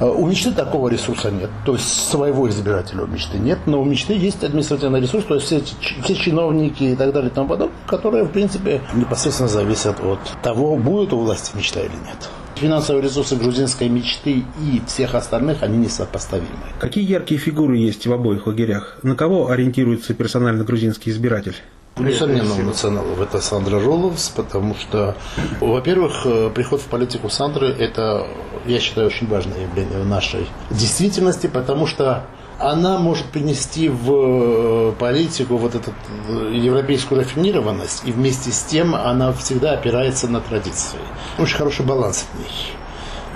А 0.00 0.06
у 0.06 0.26
мечты 0.26 0.52
такого 0.52 0.88
ресурса 0.88 1.30
нет. 1.30 1.50
То 1.64 1.74
есть 1.74 2.08
своего 2.10 2.48
избирателя 2.48 3.04
у 3.04 3.06
мечты 3.06 3.38
нет, 3.38 3.58
но 3.66 3.80
у 3.80 3.84
мечты 3.84 4.14
есть 4.14 4.44
административный 4.44 5.00
ресурс, 5.00 5.24
то 5.24 5.34
есть 5.34 5.46
все, 5.46 5.62
все 6.02 6.14
чиновники 6.14 6.84
и 6.84 6.96
так 6.96 7.12
далее 7.12 7.30
и 7.30 7.34
тому 7.34 7.48
подобное, 7.48 7.76
которые, 7.86 8.24
в 8.24 8.30
принципе, 8.30 8.80
непосредственно 8.94 9.48
зависят 9.48 10.00
от 10.00 10.20
того, 10.42 10.76
будет 10.76 11.12
у 11.12 11.18
власти 11.18 11.56
мечта 11.56 11.80
или 11.80 11.90
нет. 11.90 12.28
Финансовые 12.56 13.02
ресурсы 13.02 13.36
грузинской 13.36 13.88
мечты 13.90 14.42
и 14.60 14.80
всех 14.86 15.14
остальных, 15.14 15.62
они 15.62 15.76
несопоставимы. 15.76 16.48
Какие 16.78 17.04
яркие 17.04 17.38
фигуры 17.38 17.76
есть 17.76 18.06
в 18.06 18.12
обоих 18.12 18.46
лагерях? 18.46 18.98
На 19.02 19.14
кого 19.14 19.50
ориентируется 19.50 20.14
персонально 20.14 20.64
грузинский 20.64 21.10
избиратель? 21.10 21.56
Несомненно, 21.98 22.54
у 22.54 22.62
националов 22.62 23.20
это 23.22 23.40
Сандра 23.40 23.80
Роловс, 23.80 24.28
потому 24.28 24.74
что, 24.74 25.16
во-первых, 25.60 26.26
э, 26.26 26.50
приход 26.54 26.82
в 26.82 26.86
политику 26.86 27.30
Сандры– 27.30 27.68
это, 27.78 28.26
я 28.66 28.80
считаю, 28.80 29.06
очень 29.06 29.26
важное 29.26 29.62
явление 29.62 30.00
в 30.00 30.06
нашей 30.06 30.46
действительности, 30.70 31.46
потому 31.46 31.86
что 31.86 32.26
она 32.58 32.98
может 32.98 33.24
принести 33.26 33.88
в 33.88 34.12
э, 34.12 34.92
политику 34.98 35.56
вот 35.56 35.74
эту 35.74 35.94
э, 36.28 36.52
европейскую 36.54 37.20
рафинированность, 37.20 38.02
и 38.04 38.12
вместе 38.12 38.50
с 38.50 38.62
тем 38.64 38.94
она 38.94 39.32
всегда 39.32 39.72
опирается 39.72 40.28
на 40.28 40.42
традиции. 40.42 40.98
Очень 41.38 41.56
хороший 41.56 41.86
баланс 41.86 42.26
в 42.30 42.38
ней. 42.38 42.76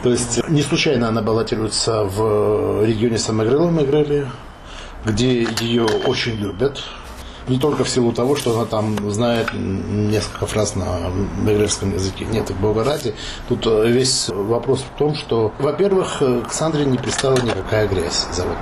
То 0.03 0.11
есть 0.11 0.47
не 0.49 0.61
случайно 0.61 1.09
она 1.09 1.23
баллотируется 1.23 2.05
в 2.05 2.85
регионе 2.85 3.17
Самогрелом 3.17 3.83
играли, 3.83 4.27
где 5.07 5.47
ее 5.61 5.85
очень 5.85 6.37
любят, 6.37 6.83
не 7.51 7.59
только 7.59 7.85
в 7.85 7.89
силу 7.89 8.13
того, 8.13 8.37
что 8.37 8.55
она 8.57 8.65
там 8.65 9.11
знает 9.11 9.53
несколько 9.53 10.47
фраз 10.47 10.77
на 10.77 11.11
беглерском 11.45 11.93
языке. 11.93 12.25
Нет, 12.25 12.51
бога 12.61 12.85
ради. 12.85 13.15
Тут 13.49 13.67
э, 13.67 13.91
весь 13.91 14.29
вопрос 14.29 14.81
в 14.81 14.99
том, 14.99 15.15
что, 15.15 15.53
во-первых, 15.59 16.19
э, 16.23 16.43
к 16.49 16.53
Сандре 16.53 16.85
не 16.85 16.97
пристала 16.97 17.37
никакая 17.41 17.89
грязь 17.89 18.27
за 18.33 18.45
вот 18.45 18.57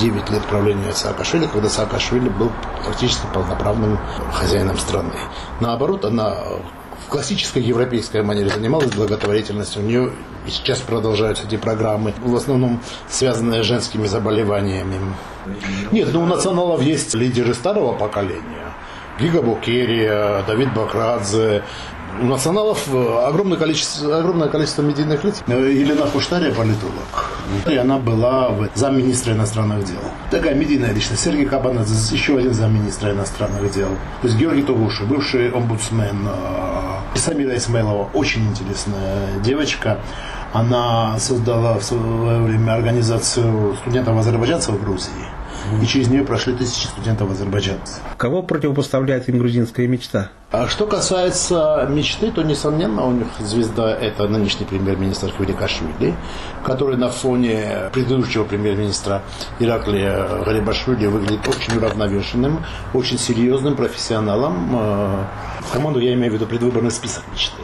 9 0.00 0.30
лет 0.30 0.42
правления 0.46 0.92
Саакашвили, 0.92 1.46
когда 1.46 1.68
Саакашвили 1.68 2.30
был 2.30 2.50
практически 2.84 3.26
полноправным 3.34 3.98
хозяином 4.32 4.78
страны. 4.78 5.12
Наоборот, 5.60 6.06
она 6.06 6.30
в 6.30 6.79
классической 7.10 7.62
европейской 7.62 8.22
манере 8.22 8.48
занималась 8.48 8.92
благотворительностью. 8.92 9.82
У 9.82 9.84
нее 9.84 10.12
и 10.46 10.50
сейчас 10.50 10.78
продолжаются 10.80 11.46
эти 11.46 11.56
программы, 11.56 12.14
в 12.22 12.34
основном 12.34 12.80
связанные 13.08 13.62
с 13.62 13.66
женскими 13.66 14.06
заболеваниями. 14.06 14.96
Нет, 15.92 16.08
ну 16.12 16.22
у 16.22 16.26
националов 16.26 16.82
есть 16.82 17.14
лидеры 17.14 17.52
старого 17.52 17.92
поколения. 17.92 18.72
Гига 19.20 19.42
Букерия, 19.42 20.42
Давид 20.46 20.72
Бакрадзе, 20.72 21.62
у 22.20 22.24
националов 22.24 22.88
э, 22.92 23.26
огромное 23.26 23.58
количество, 23.58 24.18
огромное 24.18 24.48
количество 24.48 24.82
медийных 24.82 25.24
лиц. 25.24 25.42
Э, 25.46 25.72
Елена 25.72 26.06
Хуштария 26.06 26.52
политолог. 26.52 27.30
И 27.66 27.76
она 27.76 27.98
была 27.98 28.52
замминистра 28.74 29.32
иностранных 29.32 29.84
дел. 29.84 30.00
Такая 30.30 30.54
медийная 30.54 30.92
личность. 30.92 31.22
Сергей 31.22 31.46
Кабанадзе, 31.46 32.14
еще 32.14 32.38
один 32.38 32.54
замминистра 32.54 33.12
иностранных 33.12 33.70
дел. 33.72 33.88
То 34.22 34.28
есть 34.28 34.38
Георгий 34.38 34.62
Тугуши, 34.62 35.04
бывший 35.04 35.50
омбудсмен. 35.50 36.28
Э, 36.28 37.18
Самира 37.18 37.56
Исмайлова, 37.56 38.08
очень 38.14 38.48
интересная 38.48 39.38
девочка. 39.42 39.98
Она 40.52 41.18
создала 41.18 41.78
в 41.78 41.82
свое 41.82 42.42
время 42.42 42.72
организацию 42.74 43.76
студентов-азербайджанцев 43.82 44.74
в 44.74 44.80
Грузии 44.82 45.26
и 45.82 45.86
через 45.86 46.08
нее 46.08 46.24
прошли 46.24 46.54
тысячи 46.54 46.86
студентов 46.86 47.30
азербайджанцев. 47.30 48.00
Кого 48.16 48.42
противопоставляет 48.42 49.28
им 49.28 49.38
грузинская 49.38 49.86
мечта? 49.86 50.30
А 50.52 50.66
что 50.66 50.86
касается 50.86 51.86
мечты, 51.88 52.32
то, 52.32 52.42
несомненно, 52.42 53.06
у 53.06 53.12
них 53.12 53.28
звезда– 53.38 53.96
это 54.00 54.26
нынешний 54.26 54.66
премьер-министр 54.66 55.30
Хвиликашвили, 55.30 56.14
который 56.64 56.96
на 56.96 57.08
фоне 57.08 57.90
предыдущего 57.92 58.44
премьер-министра 58.44 59.22
Ираклия 59.60 60.26
Гарибашвили 60.44 61.06
выглядит 61.06 61.46
очень 61.46 61.76
уравновешенным, 61.76 62.64
очень 62.94 63.18
серьезным 63.18 63.76
профессионалом. 63.76 64.76
Э, 64.76 65.24
в 65.60 65.72
команду 65.72 66.00
я 66.00 66.14
имею 66.14 66.32
в 66.32 66.34
виду 66.34 66.46
предвыборный 66.46 66.90
список 66.90 67.22
мечты. 67.32 67.62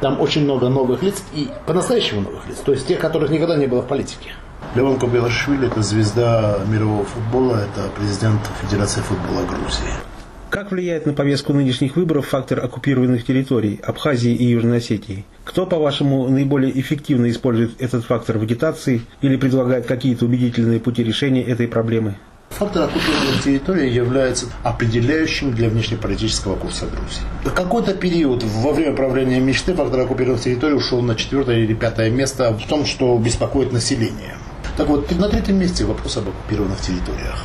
Там 0.00 0.20
очень 0.20 0.44
много 0.44 0.68
новых 0.68 1.02
лиц 1.02 1.22
и 1.32 1.48
по-настоящему 1.66 2.22
новых 2.22 2.46
лиц, 2.48 2.58
то 2.64 2.72
есть 2.72 2.86
тех, 2.86 3.00
которых 3.00 3.30
никогда 3.30 3.56
не 3.56 3.66
было 3.66 3.82
в 3.82 3.86
политике. 3.86 4.30
Леван 4.74 4.98
Кобелашвили– 4.98 5.66
это 5.68 5.82
звезда 5.82 6.58
мирового 6.66 7.04
футбола, 7.04 7.56
это 7.56 7.90
президент 7.96 8.40
Федерации 8.62 9.00
футбола 9.00 9.44
Грузии. 9.44 9.92
Как 10.48 10.70
влияет 10.70 11.06
на 11.06 11.14
повестку 11.14 11.54
нынешних 11.54 11.96
выборов 11.96 12.26
фактор 12.28 12.62
оккупированных 12.62 13.24
территорий 13.24 13.80
Абхазии 13.82 14.34
и 14.34 14.44
Южной 14.44 14.78
Осетии? 14.78 15.24
Кто, 15.44 15.64
по-вашему, 15.64 16.28
наиболее 16.28 16.78
эффективно 16.78 17.30
использует 17.30 17.80
этот 17.80 18.04
фактор 18.04 18.36
в 18.38 18.42
агитации 18.42 19.02
или 19.22 19.36
предлагает 19.36 19.86
какие-то 19.86 20.26
убедительные 20.26 20.78
пути 20.78 21.04
решения 21.04 21.42
этой 21.42 21.68
проблемы? 21.68 22.16
Фактор 22.50 22.84
оккупированных 22.84 23.42
территорий 23.42 23.90
является 23.90 24.46
определяющим 24.62 25.54
для 25.54 25.70
внешнеполитического 25.70 26.56
курса 26.56 26.84
Грузии. 26.86 27.22
В 27.44 27.54
какой-то 27.54 27.94
период 27.94 28.42
во 28.42 28.72
время 28.72 28.94
правления 28.94 29.40
мечты 29.40 29.72
фактор 29.72 30.00
оккупированных 30.00 30.42
территорий 30.42 30.74
ушел 30.74 31.00
на 31.00 31.14
четвертое 31.14 31.60
или 31.60 31.72
пятое 31.72 32.10
место 32.10 32.52
в 32.52 32.66
том, 32.68 32.84
что 32.84 33.16
беспокоит 33.16 33.72
население. 33.72 34.36
Так 34.76 34.88
вот, 34.88 35.10
на 35.18 35.28
третьем 35.28 35.58
месте 35.58 35.84
вопрос 35.84 36.16
об 36.16 36.28
оккупированных 36.28 36.80
территориях. 36.80 37.36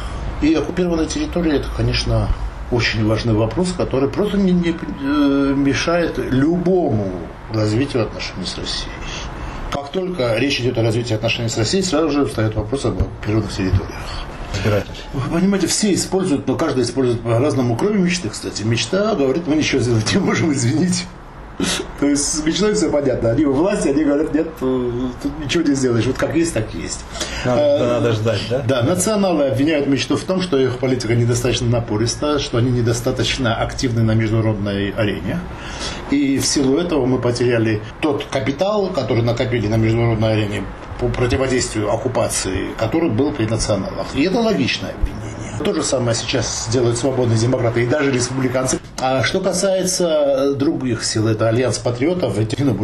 И 0.42 0.54
оккупированные 0.54 1.08
территории– 1.08 1.56
это, 1.56 1.68
конечно, 1.76 2.30
очень 2.72 3.06
важный 3.06 3.34
вопрос, 3.34 3.74
который 3.76 4.10
просто 4.10 4.38
не, 4.38 4.52
не 4.52 4.70
э, 4.70 5.54
мешает 5.56 6.18
любому 6.18 7.12
развитию 7.52 8.04
отношений 8.04 8.46
с 8.46 8.58
Россией. 8.58 8.92
Как 9.72 9.92
только 9.92 10.36
речь 10.38 10.60
идет 10.60 10.78
о 10.78 10.84
развитии 10.84 11.14
отношений 11.14 11.50
с 11.50 11.58
Россией, 11.58 11.84
сразу 11.84 12.10
же 12.10 12.26
встает 12.26 12.56
вопрос 12.56 12.86
об 12.86 13.02
оккупированных 13.02 13.52
территориях. 13.52 14.26
Вы 15.14 15.40
понимаете, 15.40 15.68
все 15.68 15.94
используют, 15.94 16.48
но 16.48 16.56
каждый 16.56 16.84
использует 16.84 17.22
по-разному, 17.22 17.76
кроме 17.76 18.00
мечты, 18.00 18.30
кстати. 18.30 18.64
Мечта 18.64 19.16
говорит, 19.16 19.48
мы 19.48 19.56
ничего 19.56 19.82
сделать 19.82 20.14
не 20.14 20.20
можем, 20.20 20.52
извините. 20.52 21.04
То 22.00 22.08
есть 22.08 22.24
с 22.24 22.46
Мичной 22.46 22.76
все 22.76 22.92
понятно. 22.92 23.32
Они 23.32 23.46
у 23.46 23.54
власти, 23.54 23.88
они 23.88 24.04
говорят, 24.04 24.34
нет, 24.34 24.48
э, 24.62 24.92
тут 25.24 25.40
ничего 25.40 25.64
не 25.64 25.74
сделаешь. 25.74 26.06
Вот 26.06 26.18
как 26.18 26.36
есть, 26.36 26.54
так 26.54 26.72
есть. 26.74 27.04
Надо, 27.44 27.62
э, 27.62 27.88
надо 27.88 28.12
ждать, 28.14 28.42
да? 28.50 28.60
Да, 28.60 28.84
националы 28.84 29.48
обвиняют 29.48 29.88
Мечту 29.88 30.18
в 30.18 30.24
том, 30.24 30.42
что 30.42 30.58
их 30.60 30.78
политика 30.78 31.16
недостаточно 31.16 31.68
напориста, 31.68 32.38
что 32.38 32.60
они 32.60 32.70
недостаточно 32.70 33.56
активны 33.56 34.04
на 34.04 34.12
международной 34.12 34.92
арене. 34.92 35.40
И 36.12 36.38
в 36.38 36.46
силу 36.46 36.78
этого 36.78 37.06
мы 37.08 37.20
потеряли 37.20 37.82
тот 38.02 38.26
капитал, 38.26 38.90
который 38.90 39.24
накопили 39.24 39.68
на 39.68 39.76
международной 39.76 40.34
арене 40.34 40.64
по 41.00 41.08
противодействию 41.08 41.92
оккупации, 41.92 42.70
который 42.78 43.10
был 43.10 43.32
при 43.32 43.46
националах. 43.46 44.08
И 44.14 44.24
это 44.24 44.40
логичное 44.40 44.92
обвинение. 44.92 45.18
То 45.64 45.74
же 45.74 45.84
самое 45.84 46.16
сейчас 46.16 46.70
делают 46.72 47.00
свободные 47.00 47.40
демократы 47.40 47.84
и 47.84 47.88
даже 47.88 48.12
республиканцы. 48.12 48.78
А 49.00 49.24
что 49.24 49.42
касается 49.42 50.56
других 50.56 51.04
сил, 51.04 51.28
это 51.28 51.48
Альянс 51.48 51.78
патриотов, 51.78 52.40
это 52.40 52.56
Тина 52.56 52.76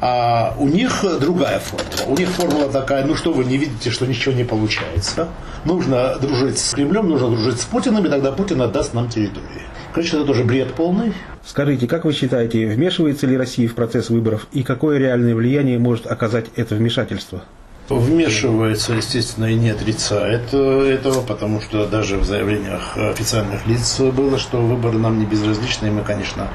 а 0.00 0.56
у 0.58 0.66
них 0.66 1.04
другая 1.20 1.60
формула. 1.60 2.12
У 2.12 2.18
них 2.18 2.28
формула 2.30 2.68
такая, 2.68 3.04
ну 3.04 3.14
что 3.14 3.32
вы 3.32 3.44
не 3.44 3.56
видите, 3.56 3.90
что 3.90 4.06
ничего 4.06 4.34
не 4.34 4.42
получается. 4.42 5.28
Нужно 5.64 6.16
дружить 6.20 6.58
с 6.58 6.74
Кремлем, 6.74 7.08
нужно 7.08 7.28
дружить 7.28 7.60
с 7.60 7.64
Путиным, 7.64 8.04
и 8.06 8.08
тогда 8.08 8.32
Путин 8.32 8.60
отдаст 8.60 8.92
нам 8.92 9.08
территории. 9.08 9.62
Конечно, 9.94 10.16
это 10.16 10.26
тоже 10.26 10.42
бред 10.42 10.74
полный. 10.74 11.12
Скажите, 11.46 11.86
как 11.86 12.04
вы 12.04 12.12
считаете, 12.12 12.66
вмешивается 12.66 13.28
ли 13.28 13.36
Россия 13.36 13.68
в 13.68 13.74
процесс 13.76 14.10
выборов 14.10 14.48
и 14.52 14.64
какое 14.64 14.98
реальное 14.98 15.36
влияние 15.36 15.78
может 15.78 16.08
оказать 16.08 16.46
это 16.56 16.74
вмешательство? 16.74 17.42
Вмешивается, 17.90 18.94
естественно, 18.94 19.46
и 19.46 19.56
не 19.56 19.70
отрицает 19.70 20.54
этого, 20.54 21.22
потому 21.22 21.60
что 21.60 21.86
даже 21.86 22.18
в 22.18 22.24
заявлениях 22.24 22.96
официальных 22.96 23.66
лиц 23.66 23.98
было, 23.98 24.38
что 24.38 24.58
выборы 24.58 24.96
нам 24.96 25.18
не 25.18 25.26
безразличны, 25.26 25.88
и 25.88 25.90
мы, 25.90 26.02
конечно, 26.02 26.48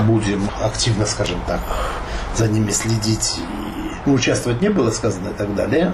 будем 0.00 0.48
активно, 0.62 1.04
скажем 1.04 1.38
так, 1.46 1.60
за 2.34 2.48
ними 2.48 2.70
следить. 2.70 3.40
И 4.06 4.10
участвовать 4.10 4.62
не 4.62 4.70
было 4.70 4.90
сказано 4.90 5.28
и 5.28 5.34
так 5.34 5.54
далее. 5.54 5.92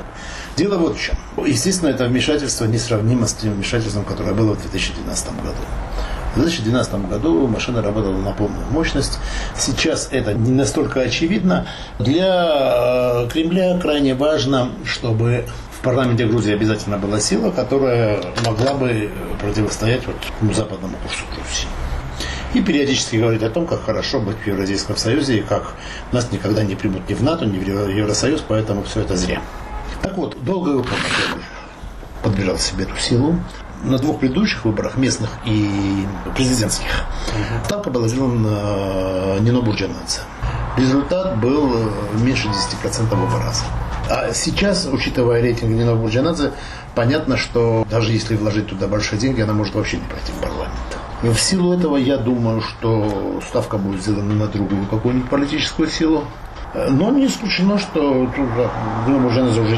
Дело 0.57 0.79
вот 0.79 0.97
в 0.97 1.03
чем. 1.03 1.17
Естественно, 1.45 1.91
это 1.91 2.07
вмешательство 2.07 2.67
несравнимо 2.67 3.27
с 3.27 3.35
тем 3.35 3.55
вмешательством, 3.55 4.05
которое 4.05 4.35
было 4.35 4.55
в 4.55 4.61
2012 4.63 5.27
году. 5.43 5.59
В 6.37 6.39
2012 6.39 7.09
году 7.09 7.47
машина 7.47 7.81
работала 7.81 8.15
на 8.19 8.33
полную 8.33 8.67
мощность. 8.71 9.19
Сейчас 9.57 10.09
это 10.11 10.35
не 10.35 10.51
настолько 10.51 11.01
очевидно. 11.01 11.67
Для 11.99 13.25
э, 13.25 13.29
Кремля 13.33 13.79
крайне 13.79 14.15
важно, 14.15 14.71
чтобы 14.85 15.47
в 15.73 15.83
парламенте 15.83 16.27
Грузии 16.27 16.53
обязательно 16.53 16.99
была 16.99 17.21
сила, 17.21 17.51
которая 17.53 18.23
могла 18.45 18.75
бы 18.75 19.11
противостоять 19.41 20.03
вот 20.07 20.17
западному 20.55 20.99
курсу 20.99 21.25
Грузии. 21.35 21.69
И 22.53 22.61
периодически 22.61 23.17
говорить 23.17 23.43
о 23.43 23.49
том, 23.49 23.67
как 23.67 23.87
хорошо 23.87 24.21
быть 24.21 24.37
в 24.37 24.47
Евразийском 24.47 24.99
Союзе 24.99 25.39
и 25.39 25.41
как 25.41 25.73
нас 26.13 26.31
никогда 26.33 26.63
не 26.63 26.75
примут 26.75 27.09
ни 27.09 27.15
в 27.15 27.23
НАТО, 27.23 27.47
ни 27.47 27.59
в 27.59 27.89
Евросоюз, 27.89 28.45
поэтому 28.47 28.83
все 28.83 29.01
это 29.01 29.17
зря. 29.17 29.41
Так 30.03 30.19
вот, 30.19 30.37
долго 30.45 30.69
упорно 30.69 30.97
подбирал 32.23 32.59
себе 32.59 32.85
эту 32.85 32.99
силу 32.99 33.37
на 33.87 33.99
двух 33.99 34.21
предыдущих 34.21 34.65
выборах, 34.65 34.97
местных 34.97 35.31
и 35.45 36.07
президентских, 36.35 37.05
угу. 37.29 37.65
ставка 37.65 37.91
была 37.91 38.09
сделана 38.09 38.35
на 38.35 39.39
Нино 39.41 39.61
Бурджанадзе. 39.61 40.21
Результат 40.77 41.39
был 41.39 41.73
э, 41.75 41.89
меньше 42.21 42.49
10% 42.49 43.09
в 43.09 43.13
оба 43.13 43.43
раза. 43.43 43.65
А 44.09 44.33
сейчас, 44.35 44.87
учитывая 44.91 45.41
рейтинг 45.41 45.71
Нино 45.71 45.95
Бурджанадзе, 45.95 46.53
понятно, 46.95 47.37
что 47.37 47.87
даже 47.91 48.13
если 48.13 48.37
вложить 48.37 48.69
туда 48.69 48.87
большие 48.87 49.19
деньги, 49.19 49.41
она 49.41 49.53
может 49.53 49.75
вообще 49.75 49.97
не 49.97 50.05
пройти 50.05 50.33
в 50.33 50.43
парламент. 50.43 50.75
В 51.23 51.37
силу 51.39 51.73
этого 51.73 51.97
я 51.97 52.19
думаю, 52.19 52.61
что 52.61 53.41
ставка 53.49 53.79
будет 53.79 54.03
сделана 54.03 54.35
на 54.35 54.47
другую 54.49 54.87
какую-нибудь 54.87 55.31
политическую 55.31 55.89
силу. 55.89 56.25
Но 56.91 57.11
не 57.11 57.27
исключено, 57.27 57.79
что 57.79 58.31
Нино 59.07 59.19
Бурджанадзе 59.19 59.61
уже 59.61 59.77